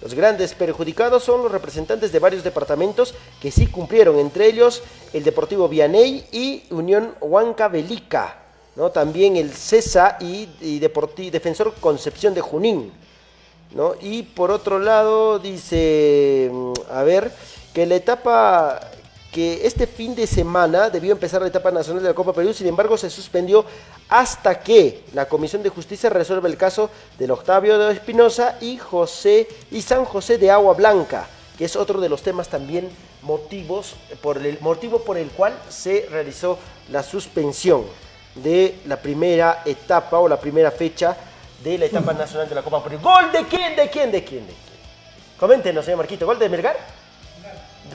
Los 0.00 0.14
grandes 0.14 0.54
perjudicados 0.54 1.24
son 1.24 1.42
los 1.42 1.52
representantes 1.52 2.12
de 2.12 2.20
varios 2.20 2.44
departamentos 2.44 3.14
que 3.40 3.50
sí 3.50 3.66
cumplieron, 3.66 4.18
entre 4.18 4.46
ellos 4.46 4.82
el 5.12 5.24
Deportivo 5.24 5.68
Vianey 5.68 6.24
y 6.30 6.62
Unión 6.70 7.14
Huancavelica, 7.20 8.47
¿no? 8.78 8.90
también 8.92 9.36
el 9.36 9.50
CESA 9.50 10.18
y, 10.20 10.78
Defensor 10.78 11.74
Concepción 11.80 12.32
de 12.32 12.40
Junín. 12.40 12.92
¿no? 13.74 13.94
Y 14.00 14.22
por 14.22 14.52
otro 14.52 14.78
lado 14.78 15.40
dice, 15.40 16.48
mm, 16.50 16.72
a 16.90 17.02
ver, 17.02 17.32
que 17.74 17.84
la 17.86 17.96
etapa, 17.96 18.80
que 19.32 19.66
este 19.66 19.88
fin 19.88 20.14
de 20.14 20.28
semana 20.28 20.90
debió 20.90 21.10
empezar 21.10 21.42
la 21.42 21.48
etapa 21.48 21.72
nacional 21.72 22.04
de 22.04 22.08
la 22.10 22.14
Copa 22.14 22.32
Perú, 22.32 22.54
sin 22.54 22.68
embargo 22.68 22.96
se 22.96 23.10
suspendió 23.10 23.64
hasta 24.08 24.60
que 24.60 25.02
la 25.12 25.26
Comisión 25.26 25.64
de 25.64 25.70
Justicia 25.70 26.08
resuelva 26.08 26.48
el 26.48 26.56
caso 26.56 26.88
del 27.18 27.32
Octavio 27.32 27.78
de 27.78 27.92
Espinosa 27.92 28.58
y 28.60 28.78
José 28.78 29.48
y 29.72 29.82
San 29.82 30.04
José 30.04 30.38
de 30.38 30.52
Agua 30.52 30.74
Blanca, 30.74 31.26
que 31.58 31.64
es 31.64 31.74
otro 31.74 32.00
de 32.00 32.08
los 32.08 32.22
temas 32.22 32.48
también 32.48 32.88
motivos 33.22 33.96
por 34.22 34.38
el 34.38 34.60
motivo 34.60 35.00
por 35.00 35.18
el 35.18 35.30
cual 35.30 35.58
se 35.68 36.06
realizó 36.08 36.58
la 36.90 37.02
suspensión 37.02 37.82
de 38.42 38.80
la 38.86 38.96
primera 38.96 39.62
etapa 39.64 40.18
o 40.18 40.28
la 40.28 40.36
primera 40.38 40.70
fecha 40.70 41.16
de 41.62 41.78
la 41.78 41.86
etapa 41.86 42.12
nacional 42.12 42.48
de 42.48 42.54
la 42.54 42.62
Copa 42.62 42.82
Perú. 42.82 42.98
¿Gol 43.02 43.32
de 43.32 43.44
quién? 43.46 43.74
¿De 43.76 43.88
quién? 43.90 44.10
¿De 44.12 44.24
quién? 44.24 44.46
¿De 44.46 44.52
quién? 44.52 44.78
Coméntenos, 45.38 45.84
señor 45.84 45.98
Marquito. 45.98 46.26
¿Gol 46.26 46.38
de 46.38 46.48
Melgar? 46.48 46.76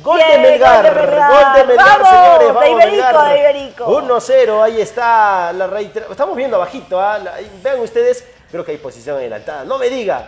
Gol 0.02 0.18
de 0.18 0.38
Melgar, 0.39 0.84
gol 0.84 0.96
de 0.96 1.02
Melgar. 1.08 1.30
gol 1.32 1.54
de 1.54 1.64
Melgar, 1.66 2.02
Vamos, 2.02 2.10
señores. 2.10 2.62
de 2.62 2.72
Iberico, 2.72 2.91
Melgar. 3.06 3.30
de 3.30 3.39
Iberico. 3.39 3.86
1-0, 4.02 4.64
ahí 4.64 4.82
está 4.82 5.54
la 5.54 5.68
reitera- 5.68 6.08
Estamos 6.10 6.36
viendo 6.36 6.56
abajito, 6.58 7.00
¿ah? 7.00 7.20
La- 7.20 7.36
vean 7.62 7.80
ustedes, 7.80 8.26
creo 8.50 8.66
que 8.66 8.72
hay 8.72 8.78
posición 8.78 9.18
adelantada. 9.18 9.64
No 9.66 9.78
me 9.78 9.89
diga, 9.89 10.28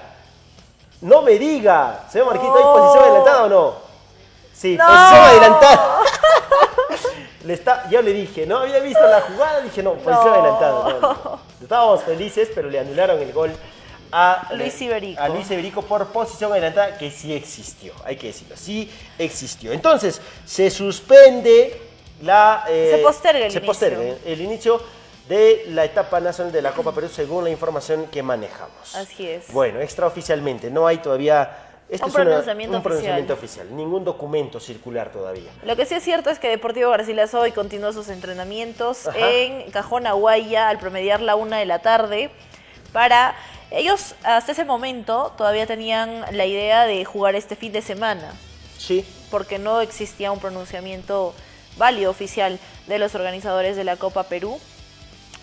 no 1.01 1.21
me 1.23 1.31
diga. 1.39 2.01
Señor 2.11 2.27
Marquito, 2.27 2.55
¿hay 2.55 2.63
posición 2.63 3.03
adelantada 3.05 3.43
o 3.43 3.49
no? 3.49 3.73
Sí, 4.53 4.77
No. 4.77 4.85
posición 4.85 5.23
adelantada. 5.25 5.99
Le 7.45 7.53
está, 7.53 7.87
yo 7.89 8.01
le 8.01 8.11
dije, 8.13 8.45
no 8.45 8.57
había 8.59 8.79
visto 8.79 9.05
la 9.05 9.21
jugada, 9.21 9.61
dije, 9.61 9.83
no, 9.83 9.93
posición 9.93 10.43
No. 10.43 10.99
no. 11.01 11.39
Estábamos 11.61 12.03
felices, 12.03 12.49
pero 12.55 12.69
le 12.69 12.79
anularon 12.79 13.19
el 13.21 13.31
gol 13.31 13.51
a 14.11 14.49
Luis 14.53 14.81
Iberico. 14.81 15.21
a 15.21 15.29
Luis 15.29 15.49
Iberico 15.51 15.81
por 15.81 16.07
posición 16.07 16.51
adelantada, 16.51 16.97
que 16.97 17.11
sí 17.11 17.33
existió, 17.33 17.93
hay 18.03 18.15
que 18.15 18.27
decirlo, 18.27 18.55
sí 18.57 18.89
existió. 19.19 19.71
Entonces, 19.73 20.21
se 20.45 20.69
suspende 20.71 21.81
la... 22.21 22.65
eh, 22.67 22.93
Se 22.97 23.03
posterga 23.03 23.45
el 23.45 23.51
se 23.51 23.57
inicio. 23.57 23.65
posterga 23.67 24.15
el 24.25 24.41
inicio 24.41 24.81
de 25.27 25.65
la 25.69 25.85
etapa 25.85 26.19
nacional 26.19 26.53
de 26.53 26.61
la 26.61 26.71
Copa 26.71 26.91
Perú 26.93 27.09
según 27.09 27.43
la 27.43 27.49
información 27.49 28.05
que 28.07 28.21
manejamos. 28.23 28.95
Así 28.95 29.27
es. 29.27 29.51
Bueno, 29.51 29.81
extraoficialmente, 29.81 30.69
no 30.71 30.87
hay 30.87 30.97
todavía... 30.99 31.64
esto 31.89 32.05
Un 32.05 32.09
es 32.11 32.15
una- 32.15 32.23
pronunciamiento 32.25 32.77
un 32.77 32.83
pronunciamiento 32.83 33.33
oficial. 33.33 33.65
oficial, 33.67 33.77
ningún 33.77 34.03
documento 34.03 34.59
circular 34.59 35.11
todavía. 35.11 35.49
Lo 35.63 35.75
que 35.75 35.85
sí 35.85 35.93
es 35.95 36.03
cierto 36.03 36.29
es 36.29 36.39
que 36.39 36.49
Deportivo 36.49 36.89
Garcilaso 36.89 37.39
hoy 37.39 37.51
continuó 37.51 37.93
sus 37.93 38.09
entrenamientos 38.09 39.07
Ajá. 39.07 39.17
en 39.19 39.69
Cajón 39.71 40.07
Aguaya 40.07 40.69
al 40.69 40.79
promediar 40.79 41.21
la 41.21 41.35
una 41.35 41.57
de 41.57 41.65
la 41.65 41.79
tarde 41.79 42.29
para... 42.91 43.35
Ellos 43.71 44.13
hasta 44.23 44.51
ese 44.51 44.63
momento 44.63 45.33
todavía 45.37 45.65
tenían 45.65 46.23
la 46.31 46.45
idea 46.45 46.85
de 46.85 47.03
jugar 47.03 47.33
este 47.35 47.55
fin 47.55 47.71
de 47.73 47.81
semana. 47.81 48.31
Sí. 48.77 49.03
Porque 49.31 49.57
no 49.57 49.81
existía 49.81 50.31
un 50.31 50.39
pronunciamiento 50.39 51.33
válido 51.75 52.11
oficial 52.11 52.59
de 52.85 52.99
los 52.99 53.15
organizadores 53.15 53.75
de 53.75 53.83
la 53.83 53.97
Copa 53.97 54.23
Perú. 54.23 54.59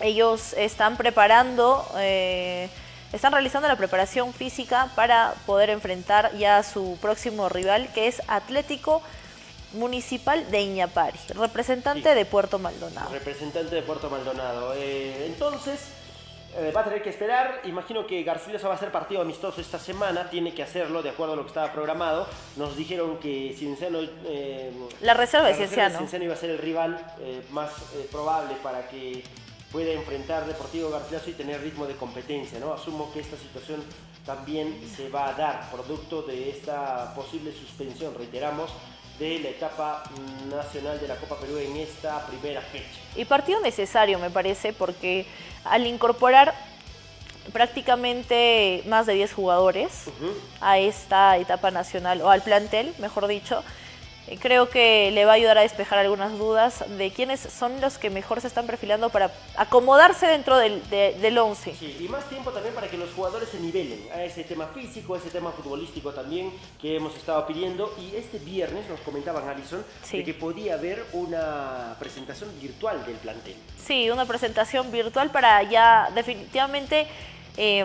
Ellos 0.00 0.52
están 0.54 0.96
preparando, 0.96 1.84
eh, 1.98 2.68
están 3.12 3.32
realizando 3.32 3.68
la 3.68 3.76
preparación 3.76 4.32
física 4.32 4.90
para 4.94 5.34
poder 5.46 5.70
enfrentar 5.70 6.32
ya 6.36 6.58
a 6.58 6.62
su 6.62 6.98
próximo 7.00 7.48
rival, 7.48 7.88
que 7.92 8.06
es 8.08 8.22
Atlético 8.28 9.02
Municipal 9.74 10.50
de 10.50 10.60
Iñapari, 10.60 11.18
representante 11.34 12.14
de 12.14 12.24
Puerto 12.26 12.58
Maldonado. 12.58 13.10
Representante 13.10 13.74
de 13.74 13.82
Puerto 13.82 14.10
Maldonado. 14.10 14.74
Eh, 14.76 15.24
entonces, 15.26 15.80
eh, 16.56 16.70
va 16.76 16.82
a 16.82 16.84
tener 16.84 17.02
que 17.02 17.08
esperar. 17.08 17.62
Imagino 17.64 18.06
que 18.06 18.22
Garcilaso 18.22 18.66
va 18.68 18.74
a 18.74 18.76
hacer 18.76 18.92
partido 18.92 19.22
amistoso 19.22 19.62
esta 19.62 19.78
semana. 19.78 20.28
Tiene 20.28 20.52
que 20.52 20.62
hacerlo 20.62 21.02
de 21.02 21.08
acuerdo 21.08 21.32
a 21.32 21.36
lo 21.36 21.42
que 21.42 21.48
estaba 21.48 21.72
programado. 21.72 22.26
Nos 22.56 22.76
dijeron 22.76 23.16
que 23.18 23.54
Cienciano. 23.58 24.00
eh, 24.26 24.70
La 25.00 25.14
reserva 25.14 25.48
de 25.48 25.54
Cienciano. 25.54 25.96
Cienciano 25.96 26.26
iba 26.26 26.34
a 26.34 26.38
ser 26.38 26.50
el 26.50 26.58
rival 26.58 26.98
más 27.50 27.70
probable 28.10 28.54
para 28.62 28.88
que 28.88 29.24
pueda 29.72 29.92
enfrentar 29.92 30.46
Deportivo 30.46 30.90
Garcilaso 30.90 31.30
y 31.30 31.32
tener 31.32 31.60
ritmo 31.62 31.86
de 31.86 31.96
competencia. 31.96 32.60
¿no? 32.60 32.74
Asumo 32.74 33.10
que 33.12 33.20
esta 33.20 33.36
situación 33.36 33.82
también 34.24 34.78
se 34.94 35.08
va 35.08 35.30
a 35.30 35.32
dar 35.32 35.70
producto 35.70 36.22
de 36.22 36.50
esta 36.50 37.14
posible 37.14 37.52
suspensión, 37.52 38.14
reiteramos, 38.14 38.70
de 39.18 39.38
la 39.40 39.48
etapa 39.50 40.02
nacional 40.50 41.00
de 41.00 41.08
la 41.08 41.16
Copa 41.16 41.36
Perú 41.38 41.56
en 41.56 41.76
esta 41.76 42.26
primera 42.26 42.60
fecha. 42.60 43.00
Y 43.16 43.24
partido 43.24 43.60
necesario, 43.60 44.18
me 44.18 44.30
parece, 44.30 44.72
porque 44.72 45.26
al 45.64 45.86
incorporar 45.86 46.54
prácticamente 47.52 48.82
más 48.86 49.06
de 49.06 49.14
10 49.14 49.32
jugadores 49.32 50.04
a 50.60 50.78
esta 50.78 51.36
etapa 51.38 51.70
nacional, 51.70 52.22
o 52.22 52.30
al 52.30 52.42
plantel, 52.42 52.94
mejor 52.98 53.26
dicho, 53.26 53.62
creo 54.40 54.68
que 54.70 55.10
le 55.12 55.24
va 55.24 55.32
a 55.32 55.34
ayudar 55.34 55.58
a 55.58 55.62
despejar 55.62 55.98
algunas 55.98 56.38
dudas 56.38 56.84
de 56.96 57.10
quiénes 57.10 57.40
son 57.40 57.80
los 57.80 57.98
que 57.98 58.08
mejor 58.10 58.40
se 58.40 58.46
están 58.46 58.66
perfilando 58.66 59.10
para 59.10 59.30
acomodarse 59.56 60.26
dentro 60.26 60.56
del, 60.58 60.88
de- 60.90 61.14
del 61.20 61.36
11. 61.38 61.74
Sí, 61.74 61.96
y 62.00 62.08
más 62.08 62.24
tiempo 62.28 62.50
también 62.50 62.74
para 62.74 62.88
que 62.88 62.96
los 62.96 63.10
jugadores 63.12 63.48
se 63.48 63.58
nivelen 63.60 64.00
a 64.14 64.22
ese 64.24 64.44
tema 64.44 64.66
físico, 64.68 65.14
a 65.14 65.18
ese 65.18 65.30
tema 65.30 65.50
futbolístico 65.52 66.12
también 66.12 66.52
que 66.80 66.96
hemos 66.96 67.14
estado 67.16 67.46
pidiendo. 67.46 67.94
Y 67.98 68.16
este 68.16 68.38
viernes 68.38 68.88
nos 68.88 69.00
comentaban, 69.00 69.48
Alison, 69.48 69.84
Sí. 70.02 70.18
de 70.18 70.24
que 70.24 70.34
podía 70.34 70.74
haber 70.74 71.04
una 71.12 71.96
presentación 71.98 72.48
virtual 72.60 73.04
del 73.04 73.16
plantel. 73.16 73.56
Sí, 73.84 74.08
una 74.10 74.24
presentación 74.24 74.90
virtual 74.92 75.30
para 75.30 75.62
ya 75.64 76.08
definitivamente 76.14 77.06
eh, 77.56 77.84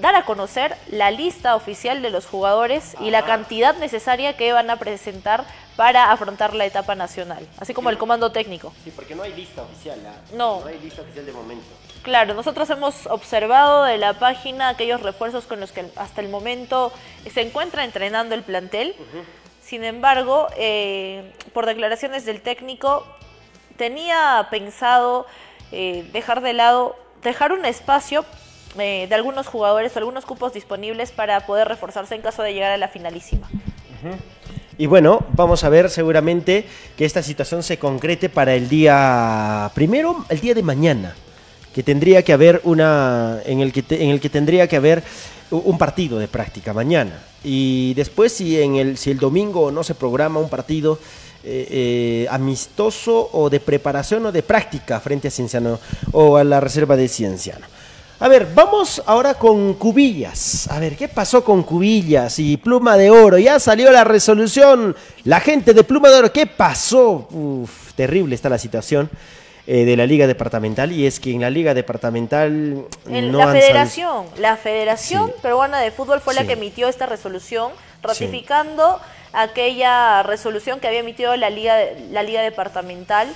dar 0.00 0.14
a 0.14 0.24
conocer 0.24 0.76
la 0.90 1.10
lista 1.10 1.54
oficial 1.56 2.02
de 2.02 2.10
los 2.10 2.26
jugadores 2.26 2.94
y 3.00 3.10
la 3.10 3.24
cantidad 3.24 3.76
necesaria 3.76 4.36
que 4.36 4.52
van 4.52 4.70
a 4.70 4.76
presentar 4.76 5.44
para 5.76 6.10
afrontar 6.10 6.54
la 6.54 6.66
etapa 6.66 6.94
nacional, 6.94 7.46
así 7.60 7.72
como 7.74 7.88
Sí. 7.88 7.92
el 7.92 7.98
comando 7.98 8.32
técnico. 8.32 8.72
Sí, 8.82 8.90
porque 8.90 9.14
no 9.14 9.22
hay 9.22 9.32
lista 9.32 9.62
oficial. 9.62 9.98
¿ah? 10.06 10.14
No. 10.32 10.60
No 10.60 10.66
hay 10.66 10.78
lista 10.80 11.02
oficial 11.02 11.24
de 11.26 11.32
momento. 11.32 11.66
Claro, 12.02 12.34
nosotros 12.34 12.68
hemos 12.70 13.06
observado 13.06 13.84
de 13.84 13.98
la 13.98 14.14
página 14.14 14.68
aquellos 14.70 15.02
refuerzos 15.02 15.44
con 15.46 15.60
los 15.60 15.72
que 15.72 15.84
hasta 15.96 16.20
el 16.20 16.28
momento 16.28 16.92
se 17.32 17.42
encuentra 17.42 17.84
entrenando 17.84 18.34
el 18.34 18.42
plantel. 18.42 18.94
Sin 19.62 19.84
embargo, 19.84 20.46
eh, 20.56 21.32
por 21.52 21.66
declaraciones 21.66 22.24
del 22.24 22.40
técnico, 22.40 23.04
tenía 23.76 24.46
pensado 24.50 25.26
eh, 25.70 26.08
dejar 26.12 26.40
de 26.40 26.54
lado, 26.54 26.96
dejar 27.22 27.52
un 27.52 27.64
espacio 27.66 28.24
eh, 28.78 29.06
de 29.08 29.14
algunos 29.14 29.46
jugadores 29.46 29.94
o 29.94 29.98
algunos 29.98 30.24
cupos 30.24 30.52
disponibles 30.52 31.12
para 31.12 31.46
poder 31.46 31.68
reforzarse 31.68 32.14
en 32.14 32.22
caso 32.22 32.42
de 32.42 32.52
llegar 32.52 32.72
a 32.72 32.76
la 32.76 32.88
finalísima. 32.88 33.48
Y 34.76 34.86
bueno, 34.86 35.24
vamos 35.32 35.64
a 35.64 35.68
ver 35.68 35.90
seguramente 35.90 36.64
que 36.96 37.04
esta 37.04 37.22
situación 37.22 37.62
se 37.62 37.78
concrete 37.78 38.28
para 38.28 38.54
el 38.54 38.68
día 38.68 39.70
primero, 39.74 40.24
el 40.28 40.40
día 40.40 40.54
de 40.54 40.62
mañana, 40.62 41.16
que 41.74 41.82
tendría 41.82 42.22
que 42.22 42.32
haber 42.32 42.60
una 42.64 43.40
en 43.44 43.60
el 43.60 43.72
que 43.72 43.82
te- 43.82 44.02
en 44.04 44.10
el 44.10 44.20
que 44.20 44.30
tendría 44.30 44.68
que 44.68 44.76
haber 44.76 45.02
un 45.50 45.78
partido 45.78 46.18
de 46.18 46.28
práctica 46.28 46.72
mañana. 46.72 47.22
Y 47.42 47.94
después 47.94 48.32
si 48.32 48.60
en 48.60 48.76
el 48.76 48.98
si 48.98 49.10
el 49.10 49.18
domingo 49.18 49.70
no 49.72 49.82
se 49.82 49.94
programa 49.94 50.38
un 50.38 50.48
partido 50.48 50.98
eh, 51.42 51.66
eh, 51.70 52.26
amistoso 52.30 53.30
o 53.32 53.48
de 53.50 53.58
preparación 53.60 54.26
o 54.26 54.32
de 54.32 54.42
práctica 54.42 55.00
frente 55.00 55.28
a 55.28 55.30
Cienciano 55.30 55.80
o 56.12 56.36
a 56.36 56.44
la 56.44 56.60
reserva 56.60 56.96
de 56.96 57.08
Cienciano. 57.08 57.66
A 58.20 58.26
ver, 58.26 58.48
vamos 58.52 59.00
ahora 59.06 59.34
con 59.34 59.74
Cubillas. 59.74 60.68
A 60.72 60.80
ver, 60.80 60.96
¿qué 60.96 61.06
pasó 61.06 61.44
con 61.44 61.62
Cubillas 61.62 62.40
y 62.40 62.56
Pluma 62.56 62.96
de 62.96 63.10
Oro? 63.10 63.38
Ya 63.38 63.60
salió 63.60 63.92
la 63.92 64.02
resolución. 64.02 64.96
La 65.22 65.38
gente 65.38 65.72
de 65.72 65.84
Pluma 65.84 66.08
de 66.08 66.16
Oro, 66.16 66.32
¿qué 66.32 66.46
pasó? 66.46 67.28
Uf, 67.30 67.92
terrible 67.92 68.34
está 68.34 68.48
la 68.48 68.58
situación 68.58 69.08
eh, 69.68 69.84
de 69.84 69.96
la 69.96 70.04
Liga 70.04 70.26
Departamental. 70.26 70.90
Y 70.90 71.06
es 71.06 71.20
que 71.20 71.30
en 71.30 71.42
la 71.42 71.50
Liga 71.50 71.74
Departamental 71.74 72.86
En 73.08 73.30
no 73.30 73.38
la 73.38 73.44
han 73.44 73.52
Federación, 73.52 74.26
la 74.38 74.56
Federación 74.56 75.28
Sí. 75.28 75.34
Peruana 75.40 75.78
de 75.78 75.92
Fútbol 75.92 76.20
fue 76.20 76.34
la 76.34 76.44
que 76.44 76.54
emitió 76.54 76.88
esta 76.88 77.06
resolución 77.06 77.70
ratificando 78.02 79.00
aquella 79.32 80.24
resolución 80.24 80.80
que 80.80 80.88
había 80.88 81.00
emitido 81.00 81.36
la 81.36 81.50
Liga, 81.50 81.76
la 82.10 82.24
Liga 82.24 82.42
Departamental 82.42 83.28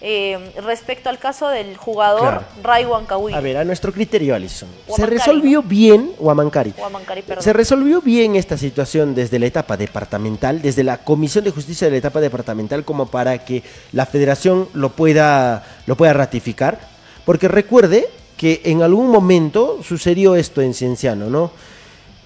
eh, 0.00 0.38
respecto 0.64 1.08
al 1.08 1.18
caso 1.18 1.48
del 1.48 1.76
jugador 1.76 2.20
Claro. 2.20 2.44
Ray 2.62 2.84
Huancahuil. 2.84 3.34
A 3.34 3.40
ver, 3.40 3.56
a 3.56 3.64
nuestro 3.64 3.92
criterio, 3.92 4.34
Alison. 4.34 4.68
Se 4.94 5.06
resolvió 5.06 5.62
bien, 5.62 6.12
Huamancari. 6.18 6.72
Huamancari, 6.78 7.22
perdón. 7.22 7.42
Se 7.42 7.52
resolvió 7.52 8.00
bien 8.00 8.36
esta 8.36 8.56
situación 8.56 9.14
desde 9.14 9.38
la 9.38 9.46
etapa 9.46 9.76
departamental, 9.76 10.62
desde 10.62 10.84
la 10.84 10.98
Comisión 10.98 11.44
de 11.44 11.50
Justicia 11.50 11.86
de 11.86 11.92
la 11.92 11.98
etapa 11.98 12.20
departamental, 12.20 12.84
como 12.84 13.06
para 13.06 13.44
que 13.44 13.62
la 13.92 14.06
federación 14.06 14.68
lo 14.72 14.90
pueda, 14.90 15.64
lo 15.86 15.96
pueda 15.96 16.12
ratificar. 16.12 16.78
Porque 17.24 17.48
recuerde 17.48 18.08
que 18.36 18.62
en 18.64 18.82
algún 18.82 19.08
momento 19.08 19.80
sucedió 19.82 20.36
esto 20.36 20.62
en 20.62 20.74
Cienciano, 20.74 21.28
¿no? 21.28 21.50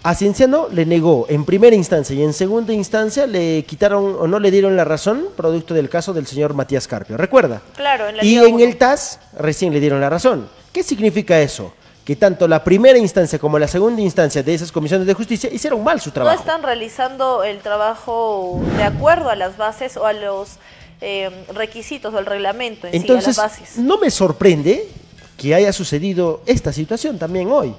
A 0.04 0.16
Cienciano 0.16 0.66
le 0.68 0.84
negó 0.84 1.26
en 1.28 1.44
primera 1.44 1.76
instancia 1.76 2.16
y 2.16 2.22
en 2.24 2.32
segunda 2.32 2.72
instancia 2.72 3.24
le 3.26 3.64
quitaron 3.64 4.16
o 4.18 4.26
no 4.26 4.40
le 4.40 4.50
dieron 4.50 4.76
la 4.76 4.84
razón, 4.84 5.26
producto 5.36 5.74
del 5.74 5.88
caso 5.88 6.12
del 6.12 6.26
señor 6.26 6.54
Matías 6.54 6.88
Carpio. 6.88 7.16
¿Recuerda? 7.16 7.62
Claro, 7.76 8.08
en 8.08 8.16
la 8.16 8.24
Y 8.24 8.36
en 8.36 8.54
uno. 8.54 8.64
el 8.64 8.76
TAS 8.78 9.20
recién 9.38 9.72
le 9.72 9.78
dieron 9.78 10.00
la 10.00 10.10
razón. 10.10 10.48
¿Qué 10.72 10.82
significa 10.82 11.40
eso? 11.40 11.72
Que 12.04 12.16
tanto 12.16 12.48
la 12.48 12.64
primera 12.64 12.98
instancia 12.98 13.38
como 13.38 13.60
la 13.60 13.68
segunda 13.68 14.02
instancia 14.02 14.42
de 14.42 14.52
esas 14.54 14.72
comisiones 14.72 15.06
de 15.06 15.14
justicia 15.14 15.48
hicieron 15.52 15.84
mal 15.84 16.00
su 16.00 16.08
no 16.08 16.14
trabajo. 16.14 16.40
están 16.40 16.64
realizando 16.64 17.44
el 17.44 17.58
trabajo 17.60 18.60
de 18.76 18.82
acuerdo 18.82 19.30
a 19.30 19.36
las 19.36 19.56
bases 19.56 19.96
o 19.96 20.04
a 20.04 20.12
los 20.12 20.56
eh, 21.00 21.30
requisitos 21.54 22.12
o 22.12 22.18
el 22.18 22.26
reglamento 22.26 22.88
en 22.88 22.94
Entonces, 22.96 23.36
sí, 23.36 23.40
a 23.40 23.44
las 23.44 23.52
bases. 23.60 23.78
no 23.78 23.98
me 23.98 24.10
sorprende 24.10 24.88
que 25.36 25.54
haya 25.54 25.72
sucedido 25.72 26.40
esta 26.46 26.72
situación 26.72 27.20
también 27.20 27.48
hoy. 27.52 27.72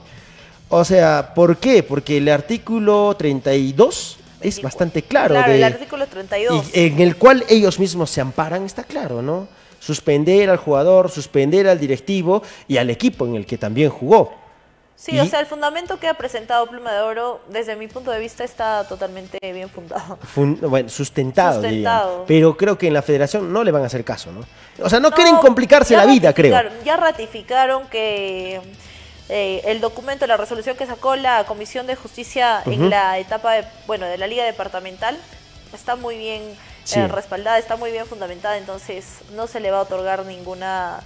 O 0.75 0.83
sea, 0.83 1.33
¿por 1.35 1.57
qué? 1.57 1.83
Porque 1.83 2.17
el 2.17 2.27
artículo 2.29 3.15
32 3.15 4.17
es 4.41 4.59
bastante 4.59 5.03
claro. 5.03 5.35
Claro, 5.35 5.51
de- 5.51 5.57
el 5.57 5.63
artículo 5.63 6.07
32. 6.07 6.65
y 6.75 6.79
en 6.87 6.99
el 6.99 7.15
cual 7.15 7.45
ellos 7.47 7.79
mismos 7.79 8.09
se 8.09 8.21
amparan, 8.21 8.65
está 8.65 8.83
claro, 8.83 9.21
¿no? 9.21 9.47
Suspender 9.79 10.49
al 10.49 10.57
jugador, 10.57 11.11
suspender 11.11 11.67
al 11.67 11.79
directivo 11.79 12.41
y 12.67 12.77
al 12.77 12.89
equipo 12.89 13.27
en 13.27 13.35
el 13.35 13.45
que 13.45 13.57
también 13.59 13.91
jugó. 13.91 14.33
Sí, 14.95 15.19
o 15.19 15.25
sea, 15.25 15.41
el 15.41 15.45
fundamento 15.45 15.99
que 15.99 16.07
ha 16.07 16.13
presentado 16.15 16.65
Pluma 16.67 16.91
de 16.93 17.01
Oro, 17.01 17.41
desde 17.49 17.75
mi 17.75 17.87
punto 17.87 18.09
de 18.09 18.19
vista, 18.19 18.43
está 18.43 18.83
totalmente 18.87 19.37
bien 19.41 19.69
fundado. 19.69 20.17
bueno, 20.35 20.89
sustentado, 20.89 21.61
Sustentado. 21.61 22.23
Pero 22.25 22.57
creo 22.57 22.77
que 22.79 22.87
en 22.87 22.93
la 22.93 23.01
federación 23.01 23.51
no 23.53 23.63
le 23.63 23.71
van 23.71 23.83
a 23.83 23.87
hacer 23.87 24.03
caso, 24.03 24.31
¿no? 24.31 24.43
O 24.83 24.89
sea, 24.89 24.99
no, 24.99 25.11
quieren 25.11 25.35
complicarse 25.37 25.95
la 25.95 26.05
vida, 26.05 26.33
creo. 26.33 26.57
Ya 26.85 26.95
ratificaron 26.97 27.87
que 27.89 28.61
eh, 29.29 29.61
el 29.65 29.81
documento, 29.81 30.27
la 30.27 30.37
resolución 30.37 30.75
que 30.75 30.85
sacó 30.85 31.15
la 31.15 31.45
Comisión 31.45 31.87
de 31.87 31.95
Justicia 31.95 32.61
en 32.65 32.89
la 32.89 33.17
etapa, 33.19 33.53
de, 33.53 33.65
bueno, 33.87 34.05
de 34.05 34.17
la 34.17 34.27
Liga 34.27 34.43
Departamental, 34.43 35.17
está 35.73 35.95
muy 35.95 36.17
bien 36.17 36.41
eh, 36.95 37.07
respaldada, 37.07 37.57
está 37.57 37.75
muy 37.77 37.91
bien 37.91 38.05
fundamentada, 38.05 38.57
entonces 38.57 39.05
no 39.35 39.47
se 39.47 39.59
le 39.59 39.71
va 39.71 39.79
a 39.79 39.81
otorgar 39.81 40.25
ninguna 40.25 40.99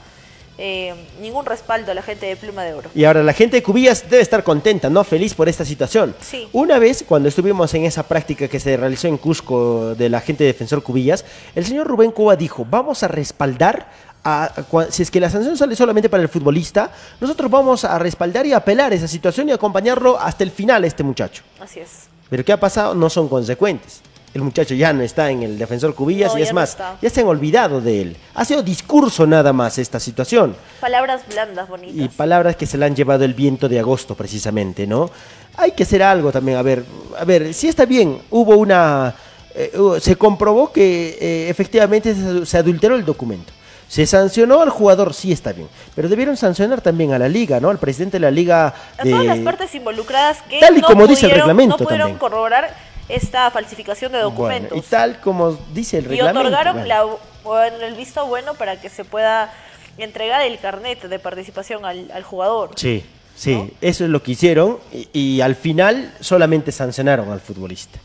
eh, 0.59 0.95
ningún 1.21 1.45
respaldo 1.45 1.91
a 1.91 1.93
la 1.93 2.01
gente 2.01 2.25
de 2.25 2.35
Pluma 2.35 2.63
de 2.63 2.73
Oro. 2.73 2.89
Y 2.95 3.05
ahora 3.05 3.21
la 3.21 3.33
gente 3.33 3.57
de 3.57 3.63
Cubillas 3.63 4.09
debe 4.09 4.23
estar 4.23 4.43
contenta, 4.43 4.89
¿no? 4.89 5.03
Feliz 5.03 5.35
por 5.35 5.47
esta 5.47 5.63
situación. 5.63 6.15
Sí. 6.19 6.49
Una 6.51 6.79
vez, 6.79 7.05
cuando 7.07 7.29
estuvimos 7.29 7.71
en 7.75 7.85
esa 7.85 8.01
práctica 8.01 8.47
que 8.47 8.59
se 8.59 8.75
realizó 8.75 9.07
en 9.07 9.17
Cusco 9.17 9.93
de 9.93 10.09
la 10.09 10.19
gente 10.19 10.43
de 10.43 10.53
Defensor 10.53 10.81
Cubillas, 10.81 11.25
el 11.53 11.63
señor 11.63 11.85
Rubén 11.85 12.09
Cuba 12.09 12.35
dijo, 12.35 12.65
vamos 12.67 13.03
a 13.03 13.07
respaldar 13.07 13.87
a, 14.27 14.51
si 14.89 15.03
es 15.03 15.11
que 15.11 15.19
la 15.19 15.29
sanción 15.29 15.55
sale 15.57 15.75
solamente 15.75 16.09
para 16.09 16.23
el 16.23 16.29
futbolista, 16.29 16.91
nosotros 17.19 17.49
vamos 17.49 17.83
a 17.83 17.97
respaldar 17.99 18.45
y 18.45 18.53
apelar 18.53 18.93
esa 18.93 19.07
situación 19.07 19.49
y 19.49 19.51
acompañarlo 19.51 20.19
hasta 20.19 20.43
el 20.43 20.51
final 20.51 20.83
a 20.83 20.87
este 20.87 21.03
muchacho. 21.03 21.43
Así 21.59 21.79
es. 21.79 22.07
Pero 22.29 22.43
¿qué 22.43 22.51
ha 22.51 22.59
pasado? 22.59 22.93
No 22.93 23.09
son 23.09 23.29
consecuentes 23.29 24.01
el 24.37 24.43
muchacho 24.43 24.75
ya 24.75 24.93
no 24.93 25.01
está 25.01 25.29
en 25.29 25.43
el 25.43 25.57
defensor 25.57 25.93
Cubillas 25.93 26.37
y 26.37 26.41
es 26.41 26.53
más, 26.53 26.77
ya 27.01 27.09
se 27.09 27.21
han 27.21 27.27
olvidado 27.27 27.81
de 27.81 28.01
él. 28.01 28.17
Ha 28.35 28.45
sido 28.45 28.61
discurso 28.61 29.25
nada 29.25 29.51
más 29.51 29.77
esta 29.77 29.99
situación. 29.99 30.55
Palabras 30.79 31.21
blandas, 31.29 31.67
bonitas. 31.67 31.95
Y 31.95 32.07
palabras 32.07 32.55
que 32.55 32.65
se 32.65 32.77
le 32.77 32.85
han 32.85 32.95
llevado 32.95 33.25
el 33.25 33.33
viento 33.33 33.67
de 33.67 33.79
agosto 33.79 34.15
precisamente, 34.15 34.85
¿no? 34.85 35.09
Hay 35.55 35.71
que 35.71 35.83
hacer 35.83 36.03
algo 36.03 36.31
también, 36.31 36.57
a 36.57 36.61
ver, 36.61 36.85
a 37.19 37.25
ver, 37.25 37.53
si 37.53 37.67
está 37.67 37.85
bien, 37.85 38.19
hubo 38.29 38.55
una... 38.55 39.13
Eh, 39.55 39.71
se 39.99 40.15
comprobó 40.15 40.71
que 40.71 41.17
eh, 41.19 41.49
efectivamente 41.49 42.15
se 42.45 42.57
adulteró 42.57 42.95
el 42.95 43.03
documento. 43.03 43.56
Se 43.87 44.05
sancionó 44.05 44.61
al 44.61 44.69
jugador, 44.69 45.13
sí 45.13 45.31
está 45.31 45.53
bien, 45.53 45.69
pero 45.95 46.09
debieron 46.09 46.35
sancionar 46.35 46.81
también 46.81 47.13
a 47.13 47.19
la 47.19 47.29
liga, 47.29 47.59
¿no? 47.59 47.69
Al 47.69 47.77
presidente 47.77 48.17
de 48.17 48.21
la 48.21 48.31
liga. 48.31 48.73
A 48.97 49.03
todas 49.03 49.25
las 49.25 49.39
partes 49.39 49.73
involucradas 49.75 50.41
que 50.43 50.59
tal 50.59 50.77
y 50.77 50.81
como 50.81 51.07
dice 51.07 51.27
el 51.27 51.31
reglamento 51.33 51.77
no 51.77 51.85
pudieron 51.85 52.17
corroborar 52.17 52.75
esta 53.07 53.49
falsificación 53.51 54.11
de 54.11 54.19
documentos. 54.19 54.77
y 54.77 54.81
tal 54.81 55.19
como 55.21 55.57
dice 55.73 55.99
el 55.99 56.05
reglamento. 56.05 56.41
Y 56.41 56.47
otorgaron 56.47 57.81
el 57.81 57.95
visto 57.95 58.25
bueno 58.25 58.55
para 58.55 58.79
que 58.79 58.89
se 58.89 59.05
pueda 59.05 59.51
entregar 59.97 60.41
el 60.41 60.59
carnet 60.59 61.03
de 61.03 61.19
participación 61.19 61.85
al, 61.85 62.23
jugador. 62.23 62.71
Sí, 62.75 63.03
sí, 63.35 63.73
eso 63.81 64.03
es 64.03 64.09
lo 64.09 64.21
que 64.21 64.31
hicieron 64.31 64.79
y, 64.91 65.41
al 65.41 65.55
final 65.55 66.13
solamente 66.19 66.71
sancionaron 66.71 67.31
al 67.31 67.39
futbolista. 67.39 67.99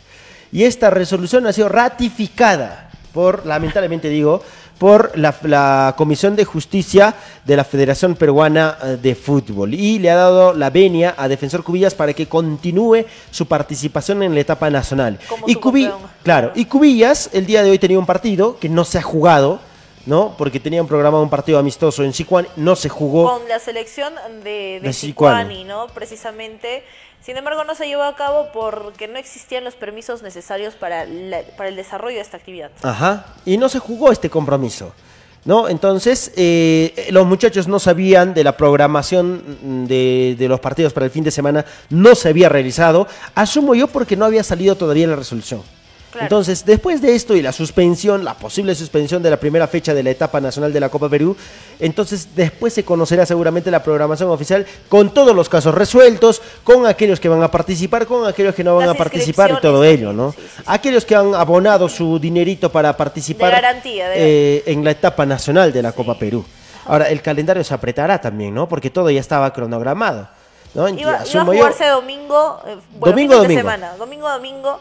Y 0.51 0.65
esta 0.65 0.91
resolución 0.91 1.47
ha 1.47 1.53
sido 1.53 1.69
ratificada 1.69 2.91
por, 3.13 3.47
lamentablemente 3.47 4.09
digo, 4.09 4.43
por 4.83 5.17
la, 5.17 5.95
Comisión 5.97 6.35
de 6.35 6.45
Justicia 6.45 7.15
de 7.45 7.57
la 7.57 7.63
Federación 7.63 8.17
Peruana 8.17 8.77
eh, 8.83 8.99
de 9.01 9.15
Fútbol 9.15 9.75
y 9.75 10.01
le 10.01 10.11
ha 10.11 10.17
dado 10.17 10.55
la 10.55 10.71
venia 10.71 11.15
a 11.17 11.29
Defensor 11.29 11.63
Cubillas 11.63 11.95
para 11.95 12.13
que 12.13 12.27
continúe 12.27 13.05
su 13.31 13.47
participación 13.47 14.25
en 14.25 14.35
la 14.35 14.41
etapa 14.41 14.71
nacional. 14.71 15.21
y 15.47 15.55
claro, 16.25 16.51
y 16.57 16.65
Cubillas 16.65 17.31
el 17.33 17.47
día 17.47 17.63
de 17.63 17.71
hoy 17.71 17.79
tenía 17.79 17.97
un 17.97 18.07
partido 18.07 18.59
que 18.59 18.69
no 18.69 18.85
se 18.85 18.99
ha 18.99 19.03
jugado, 19.03 19.61
¿no? 20.05 20.35
Porque 20.37 20.59
tenían 20.59 20.89
programado 20.89 21.23
un 21.23 21.31
partido 21.31 21.61
amistoso 21.61 22.03
en 22.03 22.13
Sicuani, 22.13 22.49
no 22.57 22.75
se 22.75 22.89
jugó. 22.89 23.39
Con 23.39 23.49
la 23.49 23.61
selección 23.61 24.13
de, 24.43 24.81
de, 24.83 25.65
¿no? 25.65 25.87
Precisamente 25.95 26.83
sin 27.25 27.37
embargo, 27.37 27.65
no 27.65 27.75
se 27.75 27.87
llevó 27.87 28.03
a 28.03 28.17
cabo 28.17 28.49
porque 28.53 29.07
no 29.09 29.19
existían 29.19 29.65
los 29.65 29.75
permisos 29.75 30.23
necesarios 30.23 30.75
para, 30.75 31.07
para 31.57 31.69
el 31.69 31.77
desarrollo 31.77 32.17
de 32.17 32.23
esta 32.23 32.37
actividad. 32.37 32.71
Ajá, 32.83 33.27
y 33.45 33.57
no 33.57 33.69
se 33.69 33.79
jugó 33.79 34.11
este 34.11 34.29
compromiso. 34.29 34.93
¿No? 35.45 35.69
Entonces, 35.69 36.33
eh, 36.37 37.09
los 37.11 37.27
muchachos 37.27 37.67
no 37.67 37.81
sabían 37.81 38.33
de 38.33 38.45
la 38.45 38.57
programación 38.57 39.89
de, 39.89 40.37
de, 40.39 40.49
los 40.49 40.61
partidos 40.61 40.93
para 40.93 41.07
el 41.07 41.11
fin 41.11 41.25
de 41.25 41.33
semana, 41.33 41.65
no 41.91 42.15
se 42.15 42.29
había 42.29 42.49
realizado, 42.49 43.09
asumo 43.35 43.75
yo 43.75 43.89
porque 43.89 44.17
no 44.17 44.25
había 44.25 44.45
salido 44.45 44.77
todavía 44.77 45.09
la 45.09 45.17
resolución. 45.17 45.63
Entonces, 46.21 46.65
después 46.65 47.01
de 47.01 47.15
esto 47.15 47.35
y 47.35 47.43
la 47.43 47.53
suspensión, 47.53 48.25
la 48.25 48.35
posible 48.35 48.75
suspensión 48.75 49.23
de 49.23 49.31
la 49.31 49.39
primera 49.39 49.67
fecha 49.67 49.95
de 49.95 50.03
la 50.03 50.11
etapa 50.11 50.41
nacional 50.41 50.73
de 50.73 50.81
la 50.81 50.89
Copa 50.89 51.09
Perú, 51.09 51.37
entonces 51.81 52.29
después 52.35 52.73
se 52.73 52.85
conocerá 52.85 53.25
seguramente 53.25 53.71
la 53.71 53.83
programación 53.83 54.31
oficial 54.31 54.67
con 54.89 55.15
todos 55.15 55.35
los 55.35 55.49
casos 55.49 55.75
resueltos, 55.75 56.43
con 56.65 56.87
aquellos 56.87 57.21
que 57.21 57.29
van 57.29 57.43
a 57.43 57.51
participar, 57.51 58.07
con 58.07 58.27
aquellos 58.27 58.55
que 58.55 58.65
no 58.65 58.77
van 58.77 58.89
a 58.89 58.95
participar 58.95 59.53
y 59.53 59.61
todo 59.61 59.85
ello, 59.85 60.13
¿no? 60.13 60.35
Aquellos 60.67 61.05
que 61.05 61.15
han 61.15 61.35
abonado 61.35 61.89
su 61.89 62.19
dinerito 62.19 62.71
para 62.71 62.97
participar 62.97 63.63
eh, 63.85 64.63
en 64.67 64.85
la 64.85 64.91
etapa 64.91 65.25
nacional 65.25 65.73
de 65.73 65.83
la 65.83 65.93
Copa 65.93 66.19
Perú. 66.19 66.45
Ahora, 66.87 67.09
el 67.09 67.23
calendario 67.23 67.63
se 67.63 67.73
apretará 67.73 68.21
también, 68.21 68.55
¿no? 68.55 68.69
Porque 68.69 68.91
todo 68.91 69.09
ya 69.11 69.21
estaba 69.21 69.53
cronogramado. 69.53 70.29
¿no? 70.75 70.89
Iba, 70.89 71.17
a 71.17 71.45
jugarse 71.45 71.87
domingo, 71.87 72.61
eh, 72.67 72.77
domingo, 72.95 73.37
domingo. 73.37 73.61
semana, 73.61 73.95
domingo, 73.99 74.29
domingo 74.29 74.81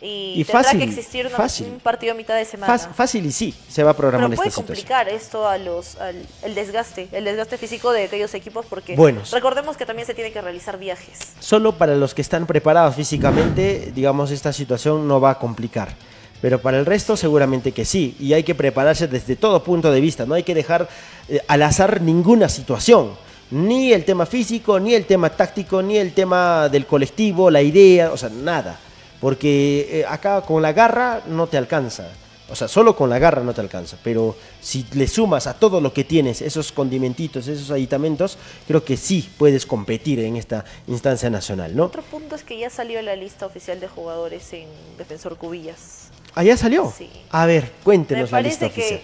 y, 0.00 0.44
tendrá 0.44 0.70
que 0.72 0.84
existir 0.84 1.28
un 1.66 1.80
partido 1.80 2.12
a 2.12 2.16
mitad 2.16 2.36
de 2.36 2.44
semana. 2.44 2.78
Fácil, 2.78 3.26
y 3.26 3.32
sí, 3.32 3.54
se 3.68 3.82
va 3.82 3.90
a 3.90 3.96
programar 3.96 4.30
Pero 4.30 4.42
puede 4.42 4.52
complicar 4.52 5.08
esto 5.08 5.48
a 5.48 5.58
los, 5.58 5.96
al, 5.96 6.24
el 6.42 6.54
desgaste, 6.54 7.08
el 7.12 7.24
desgaste 7.24 7.58
físico 7.58 7.90
de 7.92 8.04
aquellos 8.04 8.32
equipos 8.34 8.64
porque 8.66 8.96
recordemos 9.32 9.76
que 9.76 9.86
también 9.86 10.06
se 10.06 10.14
tiene 10.14 10.30
que 10.30 10.40
realizar 10.40 10.78
viajes. 10.78 11.18
Solo 11.40 11.72
para 11.72 11.96
los 11.96 12.14
que 12.14 12.22
están 12.22 12.46
preparados 12.46 12.94
físicamente, 12.94 13.92
digamos, 13.94 14.30
esta 14.30 14.52
situación 14.52 15.08
no 15.08 15.20
va 15.20 15.30
a 15.30 15.38
complicar. 15.38 15.94
Pero 16.40 16.60
para 16.60 16.78
el 16.78 16.86
resto 16.86 17.16
seguramente 17.16 17.72
que 17.72 17.84
sí, 17.84 18.16
y 18.20 18.32
hay 18.32 18.44
que 18.44 18.54
prepararse 18.54 19.08
desde 19.08 19.34
todo 19.34 19.64
punto 19.64 19.90
de 19.90 20.00
vista, 20.00 20.24
no 20.24 20.34
hay 20.34 20.44
que 20.44 20.54
dejar 20.54 20.88
eh, 21.28 21.40
al 21.48 21.62
azar 21.62 22.00
ninguna 22.00 22.48
situación 22.48 23.10
ni 23.50 23.92
el 23.92 24.04
tema 24.04 24.26
físico, 24.26 24.78
ni 24.78 24.94
el 24.94 25.06
tema 25.06 25.30
táctico, 25.30 25.82
ni 25.82 25.96
el 25.96 26.12
tema 26.12 26.68
del 26.68 26.86
colectivo, 26.86 27.50
la 27.50 27.62
idea, 27.62 28.12
o 28.12 28.16
sea, 28.16 28.28
nada. 28.28 28.78
Porque 29.20 30.00
eh, 30.00 30.04
acá 30.08 30.42
con 30.42 30.62
la 30.62 30.72
garra 30.72 31.22
no 31.26 31.46
te 31.46 31.56
alcanza. 31.56 32.10
O 32.50 32.56
sea, 32.56 32.66
solo 32.66 32.96
con 32.96 33.10
la 33.10 33.18
garra 33.18 33.42
no 33.42 33.52
te 33.52 33.60
alcanza. 33.60 33.98
Pero 34.02 34.36
si 34.60 34.86
le 34.94 35.06
sumas 35.06 35.46
a 35.46 35.54
todo 35.54 35.80
lo 35.80 35.92
que 35.92 36.04
tienes, 36.04 36.40
esos 36.40 36.72
condimentitos, 36.72 37.46
esos 37.46 37.70
aditamentos, 37.70 38.38
creo 38.66 38.84
que 38.84 38.96
sí 38.96 39.28
puedes 39.36 39.66
competir 39.66 40.20
en 40.20 40.36
esta 40.36 40.64
instancia 40.86 41.28
nacional, 41.28 41.76
¿no? 41.76 41.84
Otro 41.84 42.02
punto 42.02 42.34
es 42.34 42.44
que 42.44 42.58
ya 42.58 42.70
salió 42.70 43.02
la 43.02 43.16
lista 43.16 43.44
oficial 43.44 43.80
de 43.80 43.88
jugadores 43.88 44.50
en 44.54 44.68
Defensor 44.96 45.36
Cubillas. 45.36 46.08
¿Ah, 46.34 46.42
ya 46.42 46.56
salió? 46.56 46.92
Sí. 46.96 47.10
A 47.30 47.44
ver, 47.46 47.70
cuéntenos 47.84 48.30
la 48.30 48.40
lista 48.40 48.66
oficial. 48.66 49.00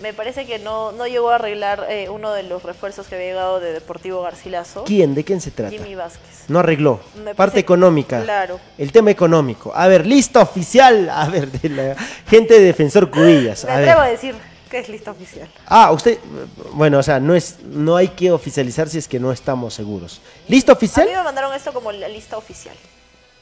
Me 0.00 0.12
parece 0.12 0.44
que 0.44 0.58
no, 0.58 0.92
no 0.92 1.06
llegó 1.06 1.30
a 1.30 1.36
arreglar 1.36 1.86
eh, 1.88 2.08
uno 2.10 2.32
de 2.32 2.42
los 2.42 2.62
refuerzos 2.62 3.06
que 3.06 3.14
había 3.14 3.28
llegado 3.28 3.60
de 3.60 3.72
Deportivo 3.72 4.20
Garcilaso. 4.22 4.84
¿Quién? 4.84 5.14
¿De 5.14 5.24
quién 5.24 5.40
se 5.40 5.50
trata? 5.50 5.70
Jimmy 5.70 5.94
Vázquez. 5.94 6.44
No 6.48 6.58
arregló. 6.58 7.00
Parte 7.34 7.60
económica. 7.60 8.22
Claro. 8.22 8.60
El 8.76 8.92
tema 8.92 9.10
económico. 9.10 9.72
A 9.74 9.88
ver, 9.88 10.06
lista 10.06 10.42
oficial. 10.42 11.08
A 11.08 11.28
ver, 11.28 11.50
de 11.50 11.68
la 11.70 11.96
gente 12.28 12.54
de 12.54 12.60
Defensor 12.60 13.10
Cubillas. 13.10 13.64
Me 13.64 13.72
atrevo 13.72 14.00
a 14.00 14.08
decir 14.08 14.34
que 14.70 14.80
es 14.80 14.88
lista 14.90 15.12
oficial. 15.12 15.48
Ah, 15.66 15.90
usted, 15.92 16.18
bueno, 16.72 16.98
o 16.98 17.02
sea, 17.02 17.18
no 17.18 17.34
es, 17.34 17.60
no 17.62 17.96
hay 17.96 18.08
que 18.08 18.30
oficializar 18.30 18.88
si 18.88 18.98
es 18.98 19.08
que 19.08 19.18
no 19.18 19.32
estamos 19.32 19.72
seguros. 19.72 20.20
¿Lista 20.46 20.72
oficial? 20.72 21.06
A 21.06 21.10
mí 21.10 21.16
me 21.16 21.22
mandaron 21.22 21.54
esto 21.54 21.72
como 21.72 21.90
la 21.90 22.08
lista 22.08 22.36
oficial. 22.36 22.76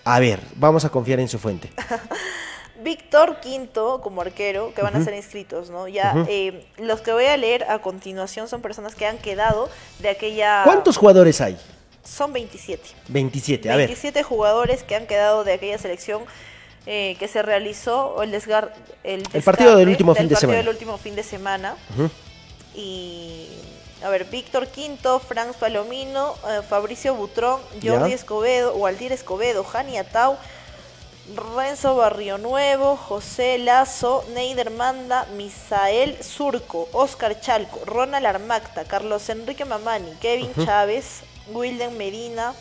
A 0.04 0.20
ver, 0.20 0.40
vamos 0.56 0.84
a 0.84 0.90
confiar 0.90 1.18
en 1.18 1.28
su 1.28 1.38
fuente. 1.38 1.70
Víctor 2.84 3.40
Quinto 3.40 4.00
como 4.02 4.20
arquero, 4.20 4.72
que 4.74 4.82
van 4.82 4.94
a 4.94 5.02
ser 5.02 5.14
inscritos, 5.14 5.70
¿no? 5.70 5.88
Ya, 5.88 6.14
eh, 6.28 6.66
los 6.78 7.00
que 7.00 7.12
voy 7.12 7.24
a 7.24 7.36
leer 7.36 7.64
a 7.64 7.80
continuación 7.80 8.46
son 8.46 8.60
personas 8.60 8.94
que 8.94 9.06
han 9.06 9.18
quedado 9.18 9.70
de 9.98 10.10
aquella... 10.10 10.62
¿Cuántos 10.64 10.98
jugadores 10.98 11.40
hay? 11.40 11.56
Son 12.04 12.32
27. 12.32 12.82
27, 13.08 13.70
a 13.70 13.76
27 13.76 14.22
jugadores 14.22 14.82
que 14.82 14.94
han 14.94 15.06
quedado 15.06 15.42
de 15.42 15.54
aquella 15.54 15.78
selección 15.78 16.22
eh, 16.86 17.16
que 17.18 17.26
se 17.28 17.40
realizó, 17.40 18.22
el, 18.22 18.30
desgar, 18.30 18.74
el, 19.02 19.22
partido 19.42 19.76
del 19.76 19.88
último 19.88 20.14
fin 20.14 20.28
de 20.28 20.36
semana. 20.36 20.58
del 20.58 20.68
último 20.68 20.98
fin 20.98 21.16
de 21.16 21.22
semana. 21.22 21.76
Y... 22.74 23.48
A 24.02 24.10
ver, 24.10 24.26
Víctor 24.26 24.66
Quinto, 24.66 25.18
Franz 25.18 25.56
Palomino, 25.56 26.34
eh, 26.46 26.60
Fabricio 26.68 27.14
Butrón, 27.14 27.58
Jordi 27.82 28.12
Escobedo, 28.12 28.74
Waldir 28.74 29.12
Escobedo, 29.12 29.64
Jani 29.64 29.96
Atau, 29.96 30.36
Renzo 31.32 31.96
Barrio 31.96 32.36
Nuevo, 32.36 32.96
José 32.96 33.56
Lazo, 33.56 34.24
Neider 34.34 34.70
Manda, 34.70 35.24
Misael 35.36 36.22
Surco, 36.22 36.86
Oscar 36.92 37.40
Chalco, 37.40 37.80
Ronald 37.86 38.26
Armacta, 38.26 38.84
Carlos 38.84 39.30
Enrique 39.30 39.64
Mamani, 39.64 40.10
Kevin 40.20 40.52
Chávez, 40.54 41.22
Wilden 41.48 41.96
Medina, 41.96 42.52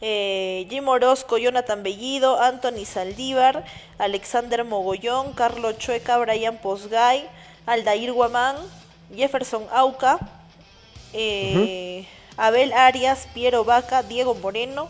eh, 0.00 0.68
Jim 0.70 0.86
Orozco, 0.86 1.36
Jonathan 1.36 1.82
Bellido, 1.82 2.40
Anthony 2.40 2.84
Saldívar, 2.84 3.64
Alexander 3.98 4.62
Mogollón, 4.62 5.32
Carlos 5.32 5.78
Chueca, 5.78 6.18
Brian 6.18 6.58
Posgay, 6.58 7.28
Aldair 7.66 8.12
Guamán, 8.12 8.54
Jefferson 9.12 9.66
Auca, 9.72 10.20
eh, 11.12 12.06
Abel 12.36 12.72
Arias, 12.72 13.26
Piero 13.34 13.64
Vaca, 13.64 14.04
Diego 14.04 14.36
Moreno, 14.36 14.88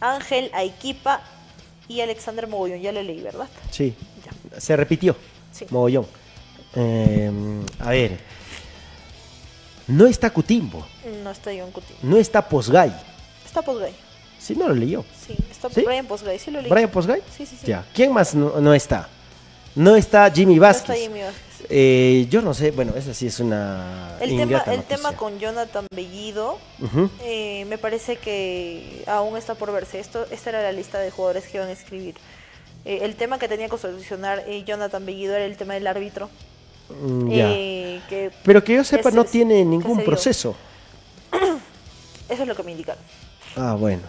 Ángel 0.00 0.50
Aiquipa 0.54 1.20
y 1.92 2.00
Alexander 2.00 2.46
Mogollón. 2.46 2.80
Ya 2.80 2.92
lo 2.92 3.02
leí, 3.02 3.20
¿verdad? 3.20 3.48
Sí. 3.70 3.94
Se 4.58 4.76
repitió. 4.76 5.16
Sí. 5.52 5.66
Mogollón. 5.70 6.06
Eh, 6.74 7.30
a 7.80 7.90
ver. 7.90 8.18
No 9.88 10.06
está 10.06 10.30
Cutimbo. 10.30 10.86
No 11.22 11.30
está 11.30 11.50
John 11.56 11.70
Coutinho. 11.72 11.98
No 12.02 12.16
está 12.16 12.46
Posgay. 12.48 12.92
Está 13.44 13.62
Posgay. 13.62 13.92
Sí, 14.38 14.54
no 14.56 14.68
lo 14.68 14.74
leyó. 14.74 15.04
Sí, 15.26 15.36
está 15.50 15.68
¿Sí? 15.70 15.82
Brian 15.82 16.06
Posgay. 16.06 16.38
Sí 16.38 16.50
lo 16.50 16.60
leí. 16.62 16.70
¿Brian 16.70 16.88
Posgay? 16.90 17.20
Sí, 17.36 17.44
sí, 17.46 17.56
sí. 17.60 17.66
Ya. 17.66 17.84
¿Quién 17.94 18.12
más 18.12 18.34
no, 18.34 18.60
no 18.60 18.72
está? 18.74 19.08
No 19.74 19.96
está 19.96 20.30
Jimmy 20.30 20.56
No 20.56 20.62
Vázquez. 20.62 20.90
está 20.90 20.94
Jimmy 20.94 21.20
Vázquez. 21.22 21.42
Eh, 21.74 22.26
yo 22.28 22.42
no 22.42 22.52
sé, 22.52 22.70
bueno, 22.70 22.92
esa 22.96 23.14
sí 23.14 23.28
es 23.28 23.40
una. 23.40 24.18
El 24.20 24.36
tema, 24.36 24.58
el 24.66 24.82
tema 24.82 25.16
con 25.16 25.38
Jonathan 25.38 25.86
Bellido, 25.90 26.58
eh, 27.24 27.64
me 27.64 27.78
parece 27.78 28.16
que 28.16 29.02
aún 29.06 29.38
está 29.38 29.54
por 29.54 29.72
verse. 29.72 29.98
Esto, 29.98 30.26
esta 30.30 30.50
era 30.50 30.62
la 30.62 30.72
lista 30.72 30.98
de 30.98 31.10
jugadores 31.10 31.46
que 31.46 31.56
iban 31.56 31.70
a 31.70 31.72
escribir. 31.72 32.14
Eh, 32.84 33.00
el 33.02 33.14
tema 33.14 33.38
que 33.38 33.48
tenía 33.48 33.70
que 33.70 33.78
solucionar 33.78 34.44
eh, 34.46 34.64
Jonathan 34.64 35.06
Bellido 35.06 35.34
era 35.34 35.46
el 35.46 35.56
tema 35.56 35.72
del 35.72 35.86
árbitro. 35.86 36.28
Mm, 36.90 37.30
ya. 37.30 37.50
Eh, 37.50 38.00
que 38.06 38.30
Pero 38.44 38.62
que 38.62 38.74
yo 38.74 38.84
sepa, 38.84 39.10
no 39.10 39.24
tiene 39.24 39.64
ningún 39.64 40.04
proceso. 40.04 40.54
Eso 42.28 42.42
es 42.42 42.48
lo 42.48 42.54
que 42.54 42.62
me 42.64 42.72
indicaron. 42.72 43.02
Ah, 43.56 43.76
bueno. 43.78 44.02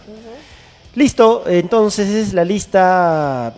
Listo, 0.94 1.44
entonces 1.46 2.08
es 2.10 2.34
la 2.34 2.44
lista 2.44 3.54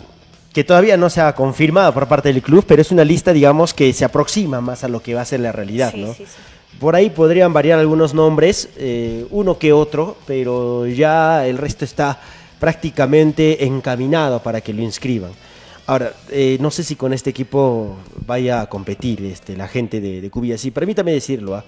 que 0.56 0.64
todavía 0.64 0.96
no 0.96 1.10
se 1.10 1.20
ha 1.20 1.34
confirmado 1.34 1.92
por 1.92 2.08
parte 2.08 2.32
del 2.32 2.40
club, 2.40 2.64
pero 2.66 2.80
es 2.80 2.90
una 2.90 3.04
lista, 3.04 3.34
digamos, 3.34 3.74
que 3.74 3.92
se 3.92 4.06
aproxima 4.06 4.62
más 4.62 4.84
a 4.84 4.88
lo 4.88 5.02
que 5.02 5.12
va 5.12 5.20
a 5.20 5.24
ser 5.26 5.40
la 5.40 5.52
realidad, 5.52 5.92
Sí, 5.92 6.00
¿no? 6.00 6.14
sí, 6.14 6.24
sí. 6.24 6.78
Por 6.80 6.96
ahí 6.96 7.10
podrían 7.10 7.52
variar 7.52 7.78
algunos 7.78 8.14
nombres, 8.14 8.70
eh, 8.78 9.26
uno 9.32 9.58
que 9.58 9.74
otro, 9.74 10.16
pero 10.26 10.86
ya 10.86 11.46
el 11.46 11.58
resto 11.58 11.84
está 11.84 12.18
prácticamente 12.58 13.66
encaminado 13.66 14.42
para 14.42 14.62
que 14.62 14.72
lo 14.72 14.80
inscriban. 14.80 15.32
Ahora, 15.88 16.14
eh, 16.30 16.56
no 16.58 16.70
sé 16.70 16.84
si 16.84 16.96
con 16.96 17.12
este 17.12 17.28
equipo 17.28 17.98
vaya 18.24 18.62
a 18.62 18.66
competir 18.66 19.26
este, 19.26 19.58
la 19.58 19.68
gente 19.68 20.00
de, 20.00 20.22
de 20.22 20.30
Cubillas. 20.30 20.62
Sí, 20.62 20.70
permítame 20.70 21.12
decirlo. 21.12 21.54
¿ah? 21.54 21.64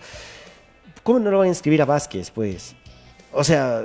¿Cómo 1.03 1.19
no 1.19 1.31
lo 1.31 1.39
van 1.41 1.49
a 1.49 1.51
inscribir 1.51 1.83
a 1.83 1.85
Vázquez, 1.85 2.31
pues? 2.31 2.75
O 3.35 3.45
sea, 3.45 3.85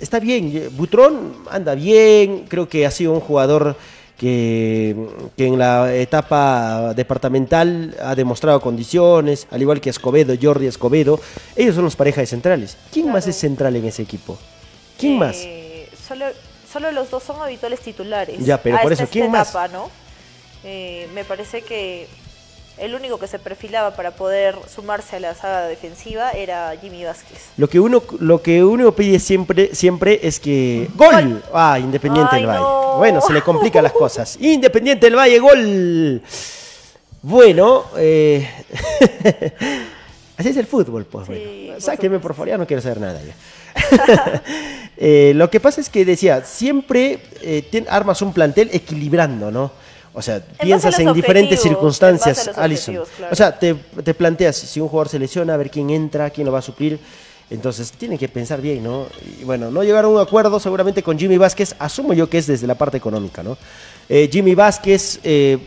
está 0.00 0.20
bien. 0.20 0.70
Butrón 0.76 1.32
anda 1.50 1.74
bien. 1.74 2.44
Creo 2.46 2.68
que 2.68 2.86
ha 2.86 2.92
sido 2.92 3.12
un 3.12 3.20
jugador 3.20 3.76
que, 4.18 4.96
que 5.36 5.46
en 5.46 5.58
la 5.58 5.94
etapa 5.94 6.94
departamental 6.94 7.94
ha 8.02 8.14
demostrado 8.14 8.60
condiciones, 8.60 9.46
al 9.50 9.60
igual 9.60 9.80
que 9.80 9.90
Escobedo, 9.90 10.34
Jordi 10.40 10.66
Escobedo. 10.66 11.20
Ellos 11.54 11.74
son 11.74 11.84
los 11.84 11.96
parejas 11.96 12.22
de 12.22 12.26
centrales. 12.26 12.76
¿Quién 12.92 13.10
más 13.12 13.26
es 13.26 13.36
central 13.36 13.76
en 13.76 13.84
ese 13.84 14.02
equipo? 14.02 14.38
¿Quién 14.98 15.18
más? 15.18 15.36
Eh, 15.38 15.88
solo, 16.08 16.24
solo 16.72 16.90
los 16.92 17.10
dos 17.10 17.22
son 17.22 17.40
habituales 17.42 17.80
titulares. 17.80 18.44
Ya, 18.44 18.60
pero 18.62 18.76
a 18.76 18.80
por 18.82 18.92
esta- 18.92 19.04
eso, 19.04 19.12
¿quién 19.12 19.26
esta 19.26 19.38
más? 19.38 19.50
etapa, 19.50 19.68
¿no? 19.68 19.90
Eh, 20.64 21.08
me 21.14 21.24
parece 21.24 21.62
que 21.62 22.08
el 22.78 22.94
único 22.94 23.18
que 23.18 23.26
se 23.26 23.38
perfilaba 23.38 23.96
para 23.96 24.10
poder 24.10 24.56
sumarse 24.72 25.16
a 25.16 25.20
la 25.20 25.34
saga 25.34 25.62
defensiva 25.66 26.32
era 26.32 26.74
Jimmy 26.80 27.04
Vázquez. 27.04 27.48
Lo 27.56 27.68
que 27.68 27.80
uno, 27.80 28.02
lo 28.20 28.42
que 28.42 28.62
uno 28.62 28.92
pide 28.92 29.18
siempre, 29.18 29.74
siempre 29.74 30.20
es 30.22 30.38
que. 30.38 30.88
¡Gol! 30.94 31.42
Ah, 31.52 31.78
Independiente 31.78 32.30
Ay, 32.34 32.40
del 32.40 32.50
Valle. 32.50 32.60
no. 32.60 32.98
Bueno, 32.98 33.20
se 33.20 33.32
le 33.32 33.42
complican 33.42 33.82
las 33.82 33.92
cosas. 33.92 34.36
Independiente 34.40 35.06
del 35.06 35.16
Valle, 35.16 35.38
gol. 35.38 36.22
Bueno, 37.22 37.86
eh, 37.96 38.48
así 40.36 40.50
es 40.50 40.56
el 40.56 40.66
fútbol, 40.66 41.06
pues 41.06 41.26
bueno. 41.26 41.80
Sáqueme 41.80 42.18
por 42.18 42.34
favor, 42.34 42.48
ya 42.48 42.58
no 42.58 42.66
quiero 42.66 42.82
saber 42.82 43.00
nada 43.00 43.20
ya. 43.22 44.42
Eh, 44.98 45.34
lo 45.34 45.50
que 45.50 45.60
pasa 45.60 45.82
es 45.82 45.90
que 45.90 46.06
decía, 46.06 46.42
siempre 46.42 47.18
eh, 47.42 47.84
armas 47.90 48.22
un 48.22 48.32
plantel 48.32 48.70
equilibrando, 48.72 49.50
¿no? 49.50 49.70
O 50.18 50.22
sea, 50.22 50.40
piensas 50.40 50.98
en 50.98 51.12
diferentes 51.12 51.60
circunstancias, 51.60 52.46
en 52.48 52.54
Alison. 52.56 52.94
claro. 53.18 53.32
O 53.32 53.36
sea, 53.36 53.58
te, 53.58 53.74
te 53.74 54.14
planteas 54.14 54.56
si 54.56 54.80
un 54.80 54.88
jugador 54.88 55.10
se 55.10 55.18
lesiona, 55.18 55.52
a 55.52 55.58
ver 55.58 55.70
quién 55.70 55.90
entra, 55.90 56.30
quién 56.30 56.46
lo 56.46 56.52
va 56.52 56.60
a 56.60 56.62
suplir. 56.62 56.98
Entonces, 57.50 57.92
tiene 57.92 58.16
que 58.16 58.26
pensar 58.26 58.62
bien, 58.62 58.82
¿no? 58.82 59.08
Y 59.38 59.44
bueno, 59.44 59.70
no 59.70 59.84
llegaron 59.84 60.12
a 60.12 60.14
un 60.14 60.20
acuerdo 60.20 60.58
seguramente 60.58 61.02
con 61.02 61.18
Jimmy 61.18 61.36
Vázquez, 61.36 61.76
asumo 61.78 62.14
yo 62.14 62.30
que 62.30 62.38
es 62.38 62.46
desde 62.46 62.66
la 62.66 62.76
parte 62.76 62.96
económica, 62.96 63.42
¿no? 63.42 63.58
Eh, 64.08 64.30
Jimmy 64.32 64.54
Vázquez, 64.54 65.20
eh, 65.22 65.58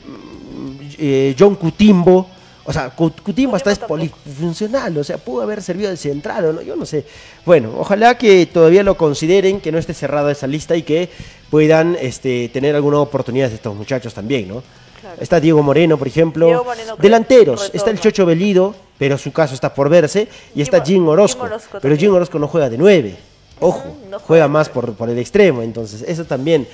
eh, 0.97 1.35
John 1.37 1.53
Cutimbo, 1.53 2.27
o 2.69 2.73
sea, 2.73 2.91
Cutimbo 2.91 3.55
hasta 3.55 3.71
es 3.71 3.79
polifuncional, 3.79 4.95
o 4.95 5.03
sea, 5.03 5.17
pudo 5.17 5.41
haber 5.41 5.63
servido 5.63 5.89
de 5.89 5.97
central 5.97 6.45
o 6.45 6.53
no, 6.53 6.61
yo 6.61 6.75
no 6.75 6.85
sé. 6.85 7.03
Bueno, 7.43 7.73
ojalá 7.79 8.15
que 8.15 8.45
todavía 8.45 8.83
lo 8.83 8.95
consideren, 8.95 9.59
que 9.59 9.71
no 9.71 9.79
esté 9.79 9.95
cerrada 9.95 10.31
esa 10.31 10.45
lista 10.45 10.75
y 10.75 10.83
que 10.83 11.09
puedan 11.49 11.97
este, 11.99 12.47
tener 12.49 12.75
alguna 12.75 12.99
oportunidad 12.99 13.49
de 13.49 13.55
estos 13.55 13.75
muchachos 13.75 14.13
también, 14.13 14.47
¿no? 14.47 14.61
Claro. 15.01 15.17
Está 15.19 15.39
Diego 15.39 15.63
Moreno, 15.63 15.97
por 15.97 16.07
ejemplo. 16.07 16.45
Diego 16.45 16.63
Moreno 16.63 16.95
Delanteros, 16.97 17.71
está 17.73 17.89
el 17.89 17.99
Chocho 17.99 18.23
Belido, 18.27 18.75
pero 18.99 19.17
su 19.17 19.31
caso 19.31 19.55
está 19.55 19.73
por 19.73 19.89
verse. 19.89 20.27
Y 20.53 20.61
está 20.61 20.85
Jim- 20.85 21.07
Orozco. 21.07 21.49
Pero. 21.81 21.95
Jim 21.95 22.13
Orozco 22.13 22.37
no 22.37 22.47
juega 22.47 22.69
de 22.69 22.77
nueve. 22.77 23.15
Ojo, 23.59 23.83
no 24.09 24.19
juega, 24.19 24.19
juega 24.19 24.47
más 24.47 24.69
por, 24.69 24.93
por 24.93 25.09
el 25.09 25.17
extremo. 25.17 25.63
Entonces, 25.63 26.03
eso 26.07 26.23
también. 26.25 26.67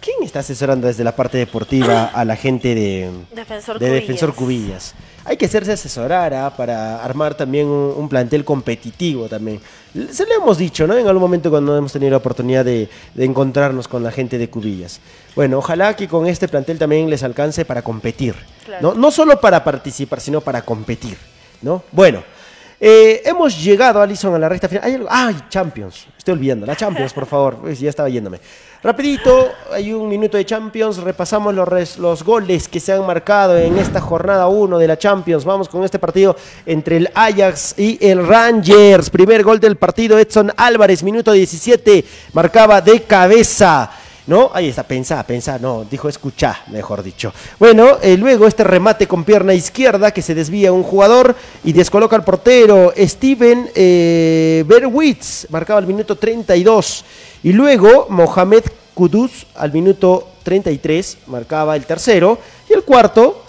¿Quién 0.00 0.18
está 0.22 0.38
asesorando 0.38 0.86
desde 0.86 1.02
la 1.02 1.16
parte 1.16 1.36
deportiva 1.36 2.04
a 2.14 2.24
la 2.24 2.36
gente 2.36 2.76
de, 2.76 3.10
Defensor 3.34 3.76
de 3.80 3.86
Cubillas. 3.88 4.00
Defensor 4.02 4.34
Cubillas? 4.36 4.94
Hay 5.30 5.36
que 5.36 5.46
hacerse 5.46 5.70
asesorar 5.70 6.34
¿ah? 6.34 6.50
para 6.56 7.04
armar 7.04 7.36
también 7.36 7.68
un, 7.68 7.94
un 7.96 8.08
plantel 8.08 8.44
competitivo 8.44 9.28
también. 9.28 9.60
Se 10.10 10.26
lo 10.26 10.34
hemos 10.34 10.58
dicho, 10.58 10.88
¿no? 10.88 10.96
En 10.96 11.06
algún 11.06 11.22
momento 11.22 11.50
cuando 11.50 11.76
hemos 11.76 11.92
tenido 11.92 12.10
la 12.10 12.16
oportunidad 12.16 12.64
de, 12.64 12.88
de 13.14 13.24
encontrarnos 13.24 13.86
con 13.86 14.02
la 14.02 14.10
gente 14.10 14.38
de 14.38 14.50
Cubillas. 14.50 14.98
Bueno, 15.36 15.58
ojalá 15.58 15.94
que 15.94 16.08
con 16.08 16.26
este 16.26 16.48
plantel 16.48 16.80
también 16.80 17.08
les 17.08 17.22
alcance 17.22 17.64
para 17.64 17.82
competir. 17.82 18.34
Claro. 18.64 18.92
¿no? 18.92 19.00
no 19.00 19.12
solo 19.12 19.40
para 19.40 19.62
participar, 19.62 20.20
sino 20.20 20.40
para 20.40 20.62
competir. 20.62 21.16
¿no? 21.62 21.84
Bueno, 21.92 22.24
eh, 22.80 23.22
hemos 23.26 23.62
llegado, 23.62 24.00
Alison, 24.00 24.34
a 24.34 24.38
la 24.38 24.48
recta 24.48 24.66
final. 24.66 24.84
¿Hay 24.84 24.94
algo? 24.94 25.06
¡Ay, 25.10 25.36
Champions! 25.48 26.06
Estoy 26.18 26.32
olvidando. 26.32 26.66
La 26.66 26.74
Champions, 26.74 27.12
por 27.12 27.26
favor. 27.26 27.58
Pues 27.58 27.78
ya 27.78 27.90
estaba 27.90 28.08
yéndome. 28.08 28.40
Rapidito, 28.82 29.50
hay 29.70 29.92
un 29.92 30.08
minuto 30.08 30.38
de 30.38 30.46
Champions. 30.46 30.96
Repasamos 30.98 31.54
los, 31.54 31.68
res- 31.68 31.98
los 31.98 32.22
goles 32.24 32.66
que 32.66 32.80
se 32.80 32.92
han 32.94 33.04
marcado 33.06 33.58
en 33.58 33.76
esta 33.78 34.00
jornada 34.00 34.48
1 34.48 34.78
de 34.78 34.88
la 34.88 34.98
Champions. 34.98 35.44
Vamos 35.44 35.68
con 35.68 35.84
este 35.84 35.98
partido 35.98 36.34
entre 36.64 36.96
el 36.96 37.10
Ajax 37.14 37.74
y 37.78 37.98
el 38.04 38.26
Rangers. 38.26 39.10
Primer 39.10 39.42
gol 39.42 39.60
del 39.60 39.76
partido, 39.76 40.18
Edson 40.18 40.50
Álvarez, 40.56 41.02
minuto 41.02 41.32
17. 41.32 42.02
Marcaba 42.32 42.80
de 42.80 43.02
cabeza. 43.02 43.90
¿No? 44.26 44.50
Ahí 44.54 44.68
está, 44.68 44.84
pensá, 44.84 45.24
pensá, 45.26 45.58
no, 45.58 45.84
dijo 45.90 46.08
escuchá, 46.08 46.60
mejor 46.68 47.02
dicho. 47.02 47.32
Bueno, 47.58 47.98
eh, 48.00 48.16
luego 48.16 48.46
este 48.46 48.62
remate 48.62 49.08
con 49.08 49.24
pierna 49.24 49.52
izquierda 49.54 50.12
que 50.12 50.22
se 50.22 50.36
desvía 50.36 50.72
un 50.72 50.84
jugador 50.84 51.34
y 51.64 51.72
descoloca 51.72 52.14
al 52.14 52.22
portero 52.22 52.92
Steven 52.96 53.70
eh, 53.74 54.62
Berwitz, 54.68 55.46
marcaba 55.50 55.78
al 55.80 55.86
minuto 55.86 56.14
32. 56.14 57.04
Y 57.42 57.52
luego 57.52 58.06
Mohamed 58.10 58.64
Kudus 58.94 59.46
al 59.54 59.72
minuto 59.72 60.28
33, 60.42 61.18
marcaba 61.26 61.76
el 61.76 61.86
tercero. 61.86 62.38
Y 62.68 62.74
el 62.74 62.82
cuarto, 62.82 63.42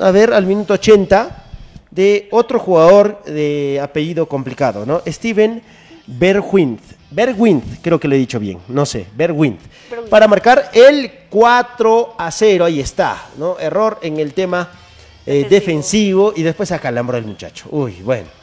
a 0.00 0.10
ver, 0.10 0.32
al 0.32 0.46
minuto 0.46 0.74
80, 0.74 1.44
de 1.90 2.28
otro 2.30 2.58
jugador 2.58 3.22
de 3.24 3.80
apellido 3.82 4.26
complicado, 4.26 4.86
¿no? 4.86 5.02
Steven 5.06 5.62
Berwinth. 6.06 6.82
Berwinth, 7.10 7.82
creo 7.82 7.98
que 7.98 8.06
lo 8.06 8.14
he 8.14 8.18
dicho 8.18 8.38
bien, 8.38 8.58
no 8.68 8.86
sé, 8.86 9.06
Berwinth. 9.16 9.60
Para 10.08 10.28
marcar 10.28 10.70
el 10.72 11.10
4 11.28 12.14
a 12.16 12.30
0, 12.30 12.64
ahí 12.64 12.80
está, 12.80 13.28
¿no? 13.36 13.58
Error 13.58 13.98
en 14.02 14.18
el 14.18 14.32
tema 14.32 14.70
eh, 15.26 15.46
defensivo 15.50 16.32
y 16.36 16.42
después 16.42 16.70
acalambró 16.70 17.18
el 17.18 17.24
muchacho. 17.24 17.66
Uy, 17.70 17.96
bueno. 18.02 18.39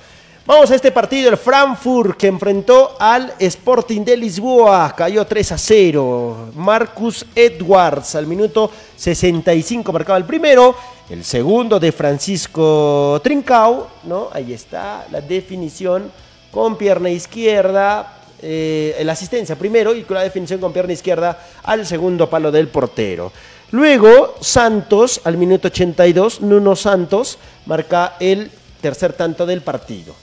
Vamos 0.48 0.72
a 0.72 0.76
este 0.76 0.94
partido, 0.94 1.30
el 1.30 1.36
Frankfurt 1.36 2.16
que 2.16 2.28
enfrentó 2.28 2.96
al 2.98 3.34
Sporting 3.38 4.06
de 4.06 4.16
Lisboa. 4.16 4.94
Cayó 4.96 5.26
3 5.26 5.52
a 5.52 5.58
0. 5.58 6.52
Marcus 6.56 7.26
Edwards 7.36 8.16
al 8.16 8.28
minuto 8.28 8.72
65 8.96 9.92
marcaba 9.92 10.18
el 10.18 10.24
primero. 10.24 10.74
El 11.10 11.26
segundo 11.26 11.82
de 11.82 11.92
Francisco 11.92 13.20
Trincao, 13.22 13.90
¿no? 14.06 14.30
Ahí 14.32 14.54
está 14.54 15.06
la 15.12 15.20
definición 15.20 16.10
con 16.50 16.78
pierna 16.78 17.10
izquierda. 17.10 18.14
eh, 18.42 19.02
la 19.04 19.12
asistencia 19.12 19.58
primero 19.58 19.94
y 19.94 20.04
con 20.04 20.16
la 20.16 20.24
definición 20.24 20.62
con 20.62 20.72
pierna 20.72 20.94
izquierda 20.94 21.46
al 21.64 21.86
segundo 21.86 22.30
palo 22.30 22.54
del 22.54 22.70
portero. 22.70 23.34
Luego, 23.72 24.36
Santos, 24.40 25.20
al 25.26 25.36
minuto 25.36 25.68
82, 25.68 26.40
Nuno 26.40 26.78
Santos 26.78 27.38
marca 27.66 28.16
el 28.22 28.50
tercer 28.80 29.12
tanto 29.12 29.46
del 29.46 29.62
partido. 29.62 30.16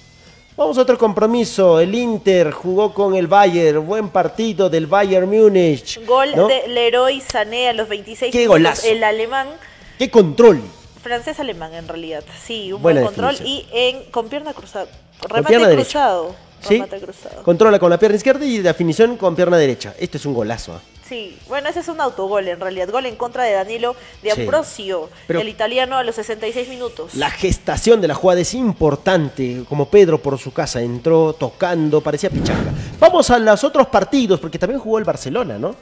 Vamos 0.56 0.78
a 0.78 0.82
otro 0.82 0.96
compromiso. 0.96 1.80
El 1.80 1.94
Inter 1.94 2.52
jugó 2.52 2.94
con 2.94 3.16
el 3.16 3.26
Bayern. 3.26 3.84
Buen 3.86 4.08
partido 4.08 4.70
del 4.70 4.86
Bayern 4.86 5.28
Múnich. 5.28 6.04
Gol 6.06 6.30
¿no? 6.36 6.46
de 6.46 6.68
Leroy 6.68 7.20
Sané 7.20 7.68
a 7.70 7.72
los 7.72 7.88
26 7.88 8.32
¡Qué 8.32 8.46
golazo! 8.46 8.86
El 8.86 9.02
alemán, 9.02 9.48
¡Qué 9.98 10.10
control! 10.10 10.60
francés-alemán 11.02 11.74
en 11.74 11.86
realidad. 11.88 12.24
Sí, 12.42 12.72
un 12.72 12.80
Buena 12.80 13.00
buen 13.00 13.12
control 13.14 13.32
definición. 13.36 13.68
y 13.74 13.78
en, 13.78 14.04
con 14.10 14.28
pierna 14.28 14.54
cruzada. 14.54 14.86
Con 15.20 15.30
Remate 15.30 15.58
derecha. 15.58 15.74
cruzado. 15.74 16.34
¿Sí? 16.60 16.74
Remate 16.74 17.00
cruzado. 17.00 17.42
Controla 17.42 17.78
con 17.78 17.90
la 17.90 17.98
pierna 17.98 18.16
izquierda 18.16 18.44
y 18.46 18.58
definición 18.58 19.16
con 19.16 19.34
pierna 19.36 19.58
derecha. 19.58 19.92
Este 19.98 20.16
es 20.18 20.24
un 20.24 20.32
golazo. 20.34 20.72
¿ah? 20.74 20.80
Sí, 21.08 21.38
bueno, 21.48 21.68
ese 21.68 21.80
es 21.80 21.88
un 21.88 22.00
autogol 22.00 22.48
en 22.48 22.58
realidad. 22.60 22.88
Gol 22.88 23.04
en 23.06 23.16
contra 23.16 23.42
de 23.44 23.52
Danilo 23.52 23.94
de 24.22 24.30
Sí. 24.30 24.40
Ambrosio, 24.40 25.10
Pero- 25.26 25.40
el 25.40 25.48
italiano 25.48 25.96
a 25.98 26.02
los 26.02 26.14
66 26.14 26.68
minutos. 26.68 27.14
La 27.14 27.30
gestación 27.30 28.00
de 28.00 28.08
la 28.08 28.14
jugada 28.14 28.40
es 28.40 28.54
importante, 28.54 29.64
como 29.68 29.88
Pedro 29.90 30.16
por 30.18 30.38
su 30.38 30.52
casa 30.52 30.80
entró 30.80 31.34
tocando, 31.34 32.00
parecía 32.00 32.30
pichanga. 32.30 32.72
Vamos 32.98 33.28
a 33.30 33.38
los 33.38 33.62
otros 33.64 33.88
partidos, 33.88 34.40
porque 34.40 34.58
también 34.58 34.80
jugó 34.80 34.98
el 34.98 35.04
Barcelona, 35.04 35.58
¿no? 35.58 35.74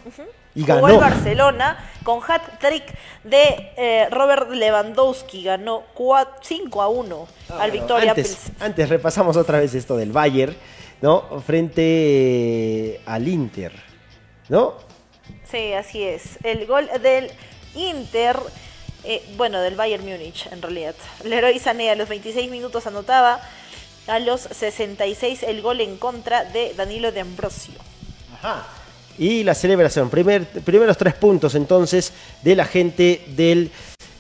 Y 0.55 0.63
Jugó 0.63 0.75
ganó. 0.75 0.89
el 0.89 0.99
Barcelona 0.99 1.91
con 2.05 2.21
hat-trick 2.27 2.85
de 3.25 3.71
eh, 3.77 4.09
Robert 4.11 4.51
Lewandowski. 4.51 5.45
Ganó 5.45 5.85
5 6.43 6.83
a 6.83 6.89
1 6.89 7.27
al 7.59 7.71
Victoria 7.71 8.11
antes, 8.11 8.39
antes 8.61 8.89
repasamos 8.89 9.37
otra 9.37 9.61
vez 9.61 9.73
esto 9.75 9.97
del 9.97 10.11
Bayern, 10.13 10.55
¿no? 11.01 11.41
Frente 11.47 11.83
eh, 12.97 13.01
al 13.07 13.29
Inter, 13.29 13.73
¿no? 14.49 14.75
Sí, 15.53 15.75
así 15.75 16.03
es. 16.03 16.39
El 16.45 16.65
gol 16.65 16.89
del 17.03 17.31
Inter, 17.75 18.39
eh, 19.05 19.23
bueno, 19.37 19.61
del 19.61 19.75
Bayern 19.75 20.03
Múnich 20.03 20.49
en 20.51 20.63
realidad. 20.63 20.95
Leroy 21.25 21.59
Sané 21.59 21.91
a 21.91 21.95
los 21.95 22.09
26 22.09 22.51
minutos 22.51 22.87
anotaba. 22.87 23.39
A 24.07 24.19
los 24.19 24.41
66 24.41 25.43
el 25.43 25.61
gol 25.61 25.83
en 25.83 25.99
contra 25.99 26.45
de 26.45 26.73
Danilo 26.73 27.13
de 27.13 27.21
Ambrosio. 27.21 27.75
Y 29.19 29.45
la 29.45 29.55
celebración, 29.55 30.09
primer, 30.09 30.47
primeros 30.47 30.97
tres 30.97 31.13
puntos 31.15 31.55
entonces 31.55 32.15
de 32.41 32.57
la 32.57 32.65
gente 32.65 33.23
del 33.29 33.71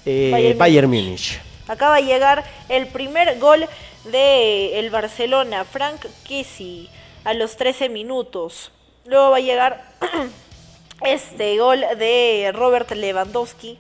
eh, 0.05 0.29
Bayern 0.31 0.59
Bayern, 0.59 0.91
Múnich. 0.91 1.41
Acaba 1.67 1.97
de 1.97 2.03
llegar 2.03 2.45
el 2.69 2.89
primer 2.89 3.39
gol 3.39 3.67
de 4.05 4.79
el 4.79 4.91
Barcelona, 4.91 5.65
Frank 5.65 6.05
Kessie, 6.29 6.91
a 7.25 7.33
los 7.33 7.57
13 7.57 7.89
minutos. 7.89 8.71
Luego 9.07 9.31
va 9.31 9.39
a 9.39 9.41
llegar 9.41 9.83
este 11.05 11.59
gol 11.59 11.85
de 11.99 12.53
Robert 12.55 12.91
Lewandowski, 12.93 13.79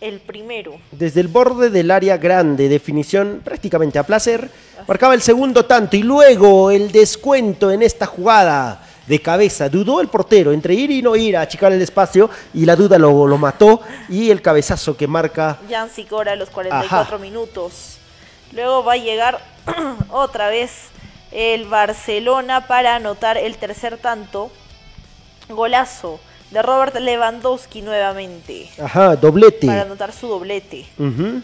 el 0.00 0.20
primero. 0.20 0.78
Desde 0.90 1.20
el 1.20 1.28
borde 1.28 1.70
del 1.70 1.90
área 1.90 2.16
grande, 2.16 2.68
definición 2.68 3.40
prácticamente 3.44 3.98
a 3.98 4.04
placer, 4.04 4.50
marcaba 4.86 5.14
el 5.14 5.22
segundo 5.22 5.64
tanto 5.64 5.96
y 5.96 6.02
luego 6.02 6.70
el 6.70 6.92
descuento 6.92 7.70
en 7.70 7.82
esta 7.82 8.06
jugada 8.06 8.82
de 9.06 9.20
cabeza. 9.20 9.68
Dudó 9.68 10.00
el 10.00 10.08
portero 10.08 10.52
entre 10.52 10.74
ir 10.74 10.90
y 10.90 11.02
no 11.02 11.16
ir 11.16 11.36
a 11.36 11.42
achicar 11.42 11.72
el 11.72 11.80
espacio 11.80 12.28
y 12.52 12.66
la 12.66 12.76
duda 12.76 12.98
lo, 12.98 13.26
lo 13.26 13.38
mató 13.38 13.80
y 14.08 14.30
el 14.30 14.42
cabezazo 14.42 14.96
que 14.96 15.06
marca 15.06 15.58
Jan 15.70 15.90
Sicora 15.90 16.32
a 16.32 16.36
los 16.36 16.50
44 16.50 16.98
Ajá. 16.98 17.18
minutos. 17.18 17.98
Luego 18.52 18.84
va 18.84 18.94
a 18.94 18.96
llegar 18.96 19.40
otra 20.10 20.48
vez 20.48 20.88
el 21.32 21.66
Barcelona 21.66 22.66
para 22.66 22.96
anotar 22.96 23.36
el 23.36 23.56
tercer 23.56 23.98
tanto. 23.98 24.50
Golazo 25.48 26.18
de 26.56 26.62
Robert 26.62 26.96
Lewandowski 26.96 27.82
nuevamente. 27.82 28.70
Ajá, 28.82 29.14
doblete. 29.14 29.66
Para 29.66 29.82
anotar 29.82 30.10
su 30.10 30.26
doblete. 30.26 30.86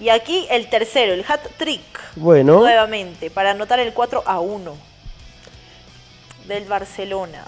Y 0.00 0.08
aquí 0.08 0.46
el 0.50 0.70
tercero, 0.70 1.12
el 1.12 1.22
hat 1.28 1.42
trick. 1.58 1.82
Bueno. 2.16 2.60
Nuevamente, 2.60 3.30
para 3.30 3.50
anotar 3.50 3.78
el 3.78 3.92
4 3.92 4.22
a 4.24 4.40
1 4.40 4.74
del 6.48 6.64
Barcelona. 6.64 7.44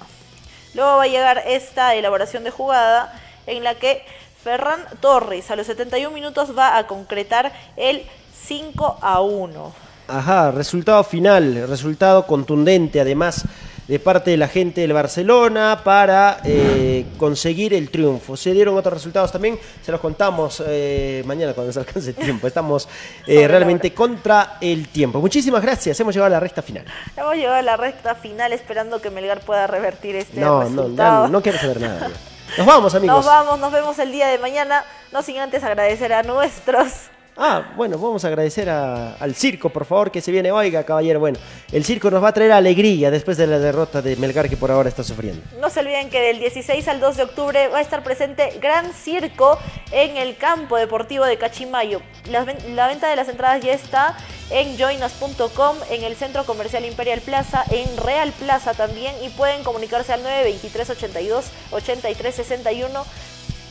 Luego 0.74 0.98
va 0.98 1.04
a 1.04 1.06
llegar 1.06 1.42
esta 1.46 1.94
elaboración 1.94 2.44
de 2.44 2.50
jugada 2.50 3.18
en 3.46 3.64
la 3.64 3.76
que 3.76 4.04
Ferran 4.42 4.84
Torres 5.00 5.50
a 5.50 5.56
los 5.56 5.66
71 5.66 6.14
minutos 6.14 6.56
va 6.56 6.76
a 6.76 6.86
concretar 6.86 7.50
el 7.78 8.02
5 8.46 8.98
a 9.00 9.22
1. 9.22 9.74
Ajá, 10.08 10.50
resultado 10.50 11.02
final, 11.02 11.66
resultado 11.66 12.26
contundente 12.26 13.00
además 13.00 13.46
de 13.88 13.98
parte 13.98 14.30
de 14.30 14.36
la 14.36 14.48
gente 14.48 14.80
del 14.80 14.92
Barcelona 14.92 15.80
para 15.84 16.38
eh, 16.44 17.04
conseguir 17.18 17.74
el 17.74 17.90
triunfo. 17.90 18.36
Se 18.36 18.52
dieron 18.52 18.76
otros 18.76 18.94
resultados 18.94 19.30
también, 19.30 19.58
se 19.82 19.92
los 19.92 20.00
contamos 20.00 20.62
eh, 20.66 21.22
mañana 21.26 21.52
cuando 21.52 21.68
nos 21.68 21.76
alcance 21.76 22.10
el 22.10 22.16
tiempo. 22.16 22.46
Estamos 22.46 22.88
eh, 23.26 23.46
realmente 23.46 23.92
contra 23.92 24.56
el 24.60 24.88
tiempo. 24.88 25.20
Muchísimas 25.20 25.62
gracias, 25.62 25.98
hemos 26.00 26.14
llegado 26.14 26.26
a 26.28 26.30
la 26.30 26.40
recta 26.40 26.62
final. 26.62 26.84
Hemos 27.16 27.34
llegado 27.34 27.56
a 27.56 27.62
la 27.62 27.76
recta 27.76 28.14
final 28.14 28.52
esperando 28.52 29.00
que 29.00 29.10
Melgar 29.10 29.40
pueda 29.40 29.66
revertir 29.66 30.16
este 30.16 30.40
No, 30.40 30.64
no, 30.64 30.82
resultado. 30.82 31.26
ya 31.26 31.30
no 31.30 31.42
quiero 31.42 31.58
saber 31.58 31.80
nada. 31.80 32.10
Nos 32.56 32.66
vamos 32.66 32.94
amigos. 32.94 33.16
Nos 33.16 33.26
vamos, 33.26 33.58
nos 33.58 33.72
vemos 33.72 33.98
el 33.98 34.12
día 34.12 34.28
de 34.28 34.38
mañana. 34.38 34.84
No 35.12 35.22
sin 35.22 35.38
antes 35.38 35.62
agradecer 35.62 36.12
a 36.12 36.22
nuestros 36.22 37.10
Ah, 37.36 37.72
bueno, 37.76 37.98
vamos 37.98 38.24
a 38.24 38.28
agradecer 38.28 38.70
al 38.70 39.34
circo, 39.34 39.68
por 39.68 39.84
favor, 39.84 40.12
que 40.12 40.20
se 40.20 40.30
viene. 40.30 40.52
Oiga, 40.52 40.84
caballero, 40.84 41.18
bueno, 41.18 41.36
el 41.72 41.84
circo 41.84 42.08
nos 42.08 42.22
va 42.22 42.28
a 42.28 42.32
traer 42.32 42.52
alegría 42.52 43.10
después 43.10 43.36
de 43.36 43.48
la 43.48 43.58
derrota 43.58 44.00
de 44.00 44.14
Melgar 44.16 44.48
que 44.48 44.56
por 44.56 44.70
ahora 44.70 44.88
está 44.88 45.02
sufriendo. 45.02 45.42
No 45.60 45.68
se 45.68 45.80
olviden 45.80 46.10
que 46.10 46.20
del 46.20 46.38
16 46.38 46.86
al 46.86 47.00
2 47.00 47.16
de 47.16 47.22
octubre 47.24 47.68
va 47.68 47.78
a 47.78 47.80
estar 47.80 48.04
presente 48.04 48.56
Gran 48.62 48.92
Circo 48.92 49.58
en 49.90 50.16
el 50.16 50.36
campo 50.36 50.76
deportivo 50.76 51.24
de 51.24 51.36
Cachimayo. 51.36 52.00
La, 52.30 52.46
la 52.68 52.86
venta 52.86 53.10
de 53.10 53.16
las 53.16 53.28
entradas 53.28 53.60
ya 53.64 53.72
está 53.72 54.16
en 54.50 54.76
joinas.com, 54.76 55.76
en 55.90 56.04
el 56.04 56.14
Centro 56.14 56.44
Comercial 56.44 56.84
Imperial 56.84 57.20
Plaza, 57.20 57.64
en 57.70 57.96
Real 57.96 58.32
Plaza 58.38 58.74
también 58.74 59.12
y 59.24 59.30
pueden 59.30 59.64
comunicarse 59.64 60.12
al 60.12 60.22
923 60.22 60.90
82 60.90 61.46
83 61.72 62.34
61, 62.34 63.04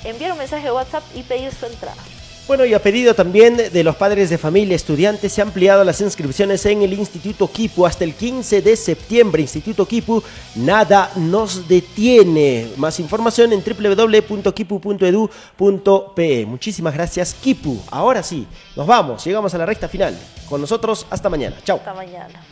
enviar 0.04 0.34
un 0.34 0.38
mensaje 0.38 0.66
de 0.66 0.72
WhatsApp 0.74 1.04
y 1.16 1.24
pedir 1.24 1.54
su 1.54 1.66
entrada. 1.66 2.02
Bueno, 2.46 2.66
y 2.66 2.74
a 2.74 2.82
pedido 2.82 3.14
también 3.14 3.56
de 3.56 3.84
los 3.86 3.96
padres 3.96 4.30
de 4.30 4.38
familia 4.38 4.76
estudiantes, 4.76 5.32
se 5.32 5.42
han 5.42 5.48
ampliado 5.48 5.82
las 5.86 6.02
inscripciones 6.02 6.66
en 6.66 6.82
el 6.82 6.92
Instituto 6.92 7.50
Kipu 7.50 7.86
hasta 7.86 8.04
el 8.04 8.16
15 8.16 8.62
de 8.62 8.76
septiembre. 8.76 9.42
Instituto 9.42 9.86
Kipu, 9.86 10.22
nada 10.56 11.10
nos 11.16 11.70
detiene. 11.70 12.68
Más 12.76 13.00
información 13.00 13.54
en 13.54 13.64
www.kipu.edu.pe. 13.64 16.46
Muchísimas 16.46 16.94
gracias, 16.94 17.34
Kipu. 17.34 17.82
Ahora 17.90 18.22
sí, 18.22 18.46
nos 18.76 18.88
vamos, 18.88 19.24
llegamos 19.24 19.54
a 19.54 19.58
la 19.58 19.66
recta 19.66 19.88
final. 19.88 20.20
Con 20.50 20.60
nosotros, 20.60 21.08
hasta 21.10 21.30
mañana. 21.30 21.56
Chao. 21.64 21.78
Hasta 21.78 21.94
mañana. 21.94 22.44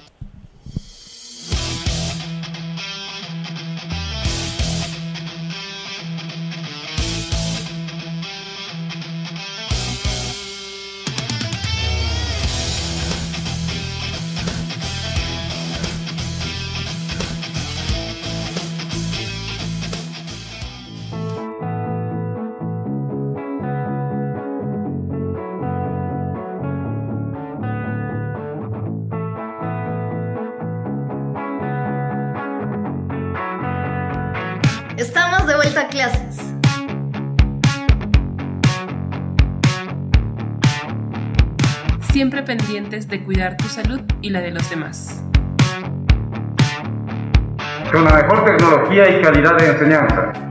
De 42.91 43.23
cuidar 43.23 43.55
tu 43.55 43.69
salud 43.69 44.01
y 44.21 44.31
la 44.31 44.41
de 44.41 44.51
los 44.51 44.69
demás. 44.69 45.23
Con 47.89 48.03
la 48.03 48.15
mejor 48.15 48.43
tecnología 48.43 49.17
y 49.17 49.21
calidad 49.21 49.57
de 49.57 49.67
enseñanza. 49.69 50.50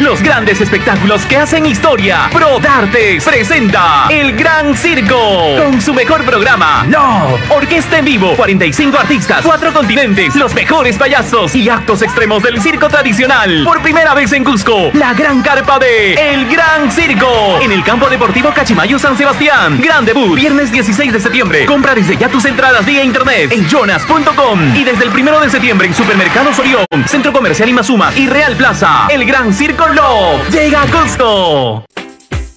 Los 0.00 0.22
grandes 0.22 0.60
espectáculos 0.60 1.24
que 1.26 1.36
hacen 1.36 1.64
historia. 1.66 2.30
Pro 2.32 2.58
Dartes 2.58 3.22
presenta 3.22 4.06
El 4.08 4.34
Gran 4.34 4.74
Circo 4.74 5.56
con 5.62 5.80
su 5.80 5.94
mejor 5.94 6.24
programa. 6.24 6.84
No, 6.88 7.38
orquesta 7.50 7.98
en 7.98 8.06
vivo, 8.06 8.34
45 8.34 8.98
artistas, 8.98 9.42
4 9.44 9.72
continentes, 9.72 10.34
los 10.36 10.52
mejores 10.54 10.96
payasos 10.96 11.54
y 11.54 11.68
actos 11.68 12.02
extremos 12.02 12.42
del 12.42 12.60
circo 12.60 12.88
tradicional. 12.88 13.62
Por 13.64 13.80
primera 13.82 14.14
vez 14.14 14.32
en 14.32 14.42
Cusco, 14.42 14.90
la 14.94 15.12
gran 15.12 15.42
carpa 15.42 15.78
de 15.78 16.14
El 16.14 16.48
Gran 16.48 16.90
Circo 16.90 17.60
en 17.60 17.70
el 17.70 17.84
campo 17.84 18.08
deportivo 18.08 18.50
Cachimayo 18.50 18.98
San 18.98 19.16
Sebastián. 19.16 19.78
Gran 19.80 20.04
debut, 20.04 20.34
viernes 20.34 20.72
16 20.72 21.12
de 21.12 21.20
septiembre. 21.20 21.66
Compra 21.66 21.94
desde 21.94 22.16
ya 22.16 22.28
tus 22.28 22.46
entradas 22.46 22.84
vía 22.84 23.04
internet 23.04 23.52
en 23.52 23.68
jonas.com 23.68 24.76
y 24.76 24.82
desde 24.82 25.04
el 25.04 25.10
primero 25.10 25.38
de 25.40 25.50
septiembre 25.50 25.86
en 25.86 25.94
Supermercados 25.94 26.58
Orión, 26.58 26.86
Centro 27.06 27.32
Comercial 27.32 27.68
Imazuma 27.68 28.10
y 28.16 28.26
Real 28.26 28.56
Plaza. 28.56 29.06
El 29.08 29.24
Gran 29.24 29.52
Circo 29.52 29.57
Love 29.66 30.50
llega 30.50 30.82
a 30.82 30.86
Cusco. 30.86 31.87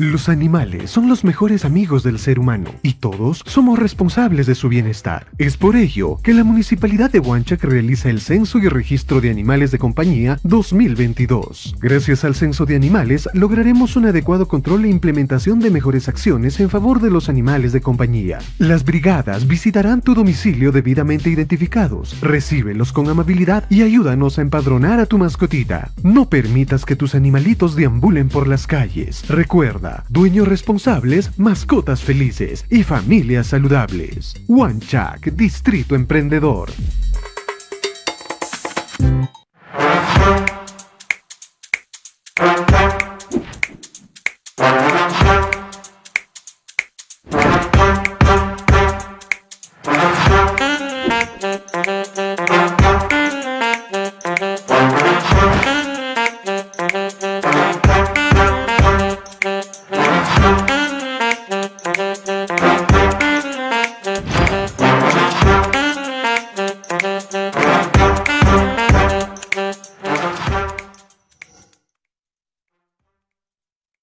Los 0.02 0.30
animales 0.30 0.90
son 0.90 1.08
los 1.08 1.24
mejores 1.24 1.64
amigos 1.64 2.02
del 2.02 2.18
ser 2.18 2.40
humano 2.40 2.72
y 2.82 2.94
todos 2.94 3.44
somos 3.46 3.78
responsables 3.78 4.48
de 4.48 4.56
su 4.56 4.68
bienestar. 4.68 5.28
Es 5.38 5.58
por 5.58 5.76
ello 5.76 6.18
que 6.24 6.34
la 6.34 6.44
Municipalidad 6.44 7.12
de 7.12 7.20
Huanchac 7.20 7.64
realiza 7.64 8.10
el 8.10 8.20
Censo 8.20 8.58
y 8.58 8.68
Registro 8.68 9.22
de 9.22 9.30
Animales 9.30 9.70
de 9.70 9.78
Compañía 9.78 10.40
2022. 10.42 11.76
Gracias 11.80 12.24
al 12.24 12.34
Censo 12.34 12.66
de 12.66 12.76
Animales 12.76 13.30
lograremos 13.36 13.96
un 13.96 14.08
adecuado 14.08 14.48
control 14.48 14.86
e 14.86 14.90
implementación 14.90 15.60
de 15.60 15.70
mejores 15.70 16.10
acciones 16.10 16.60
en 16.60 16.72
favor 16.72 17.00
de 17.00 17.12
los 17.12 17.30
animales 17.30 17.72
de 17.72 17.82
compañía. 17.82 18.40
Las 18.58 18.84
brigadas 18.84 19.46
visitarán 19.46 20.02
tu 20.02 20.16
domicilio 20.16 20.72
debidamente 20.72 21.30
identificados, 21.30 22.20
recíbelos 22.22 22.92
con 22.92 23.08
amabilidad 23.08 23.66
y 23.70 23.84
ayúdanos 23.84 24.40
a 24.40 24.42
empadronar 24.42 25.00
a 25.00 25.06
tu 25.06 25.20
mascotita. 25.20 25.92
No 26.02 26.28
permitas 26.28 26.86
que 26.86 26.96
tus 26.96 27.14
animalitos 27.14 27.76
deambulen 27.76 28.30
por 28.30 28.48
las 28.48 28.66
calles. 28.66 29.28
Recuerda, 29.28 29.91
dueños 30.10 30.48
responsables, 30.48 31.38
mascotas 31.38 32.02
felices 32.02 32.66
y 32.70 32.84
familias 32.84 33.48
saludables. 33.48 34.36
Huanchac, 34.48 35.32
Distrito 35.34 35.96
Emprendedor. 35.96 36.70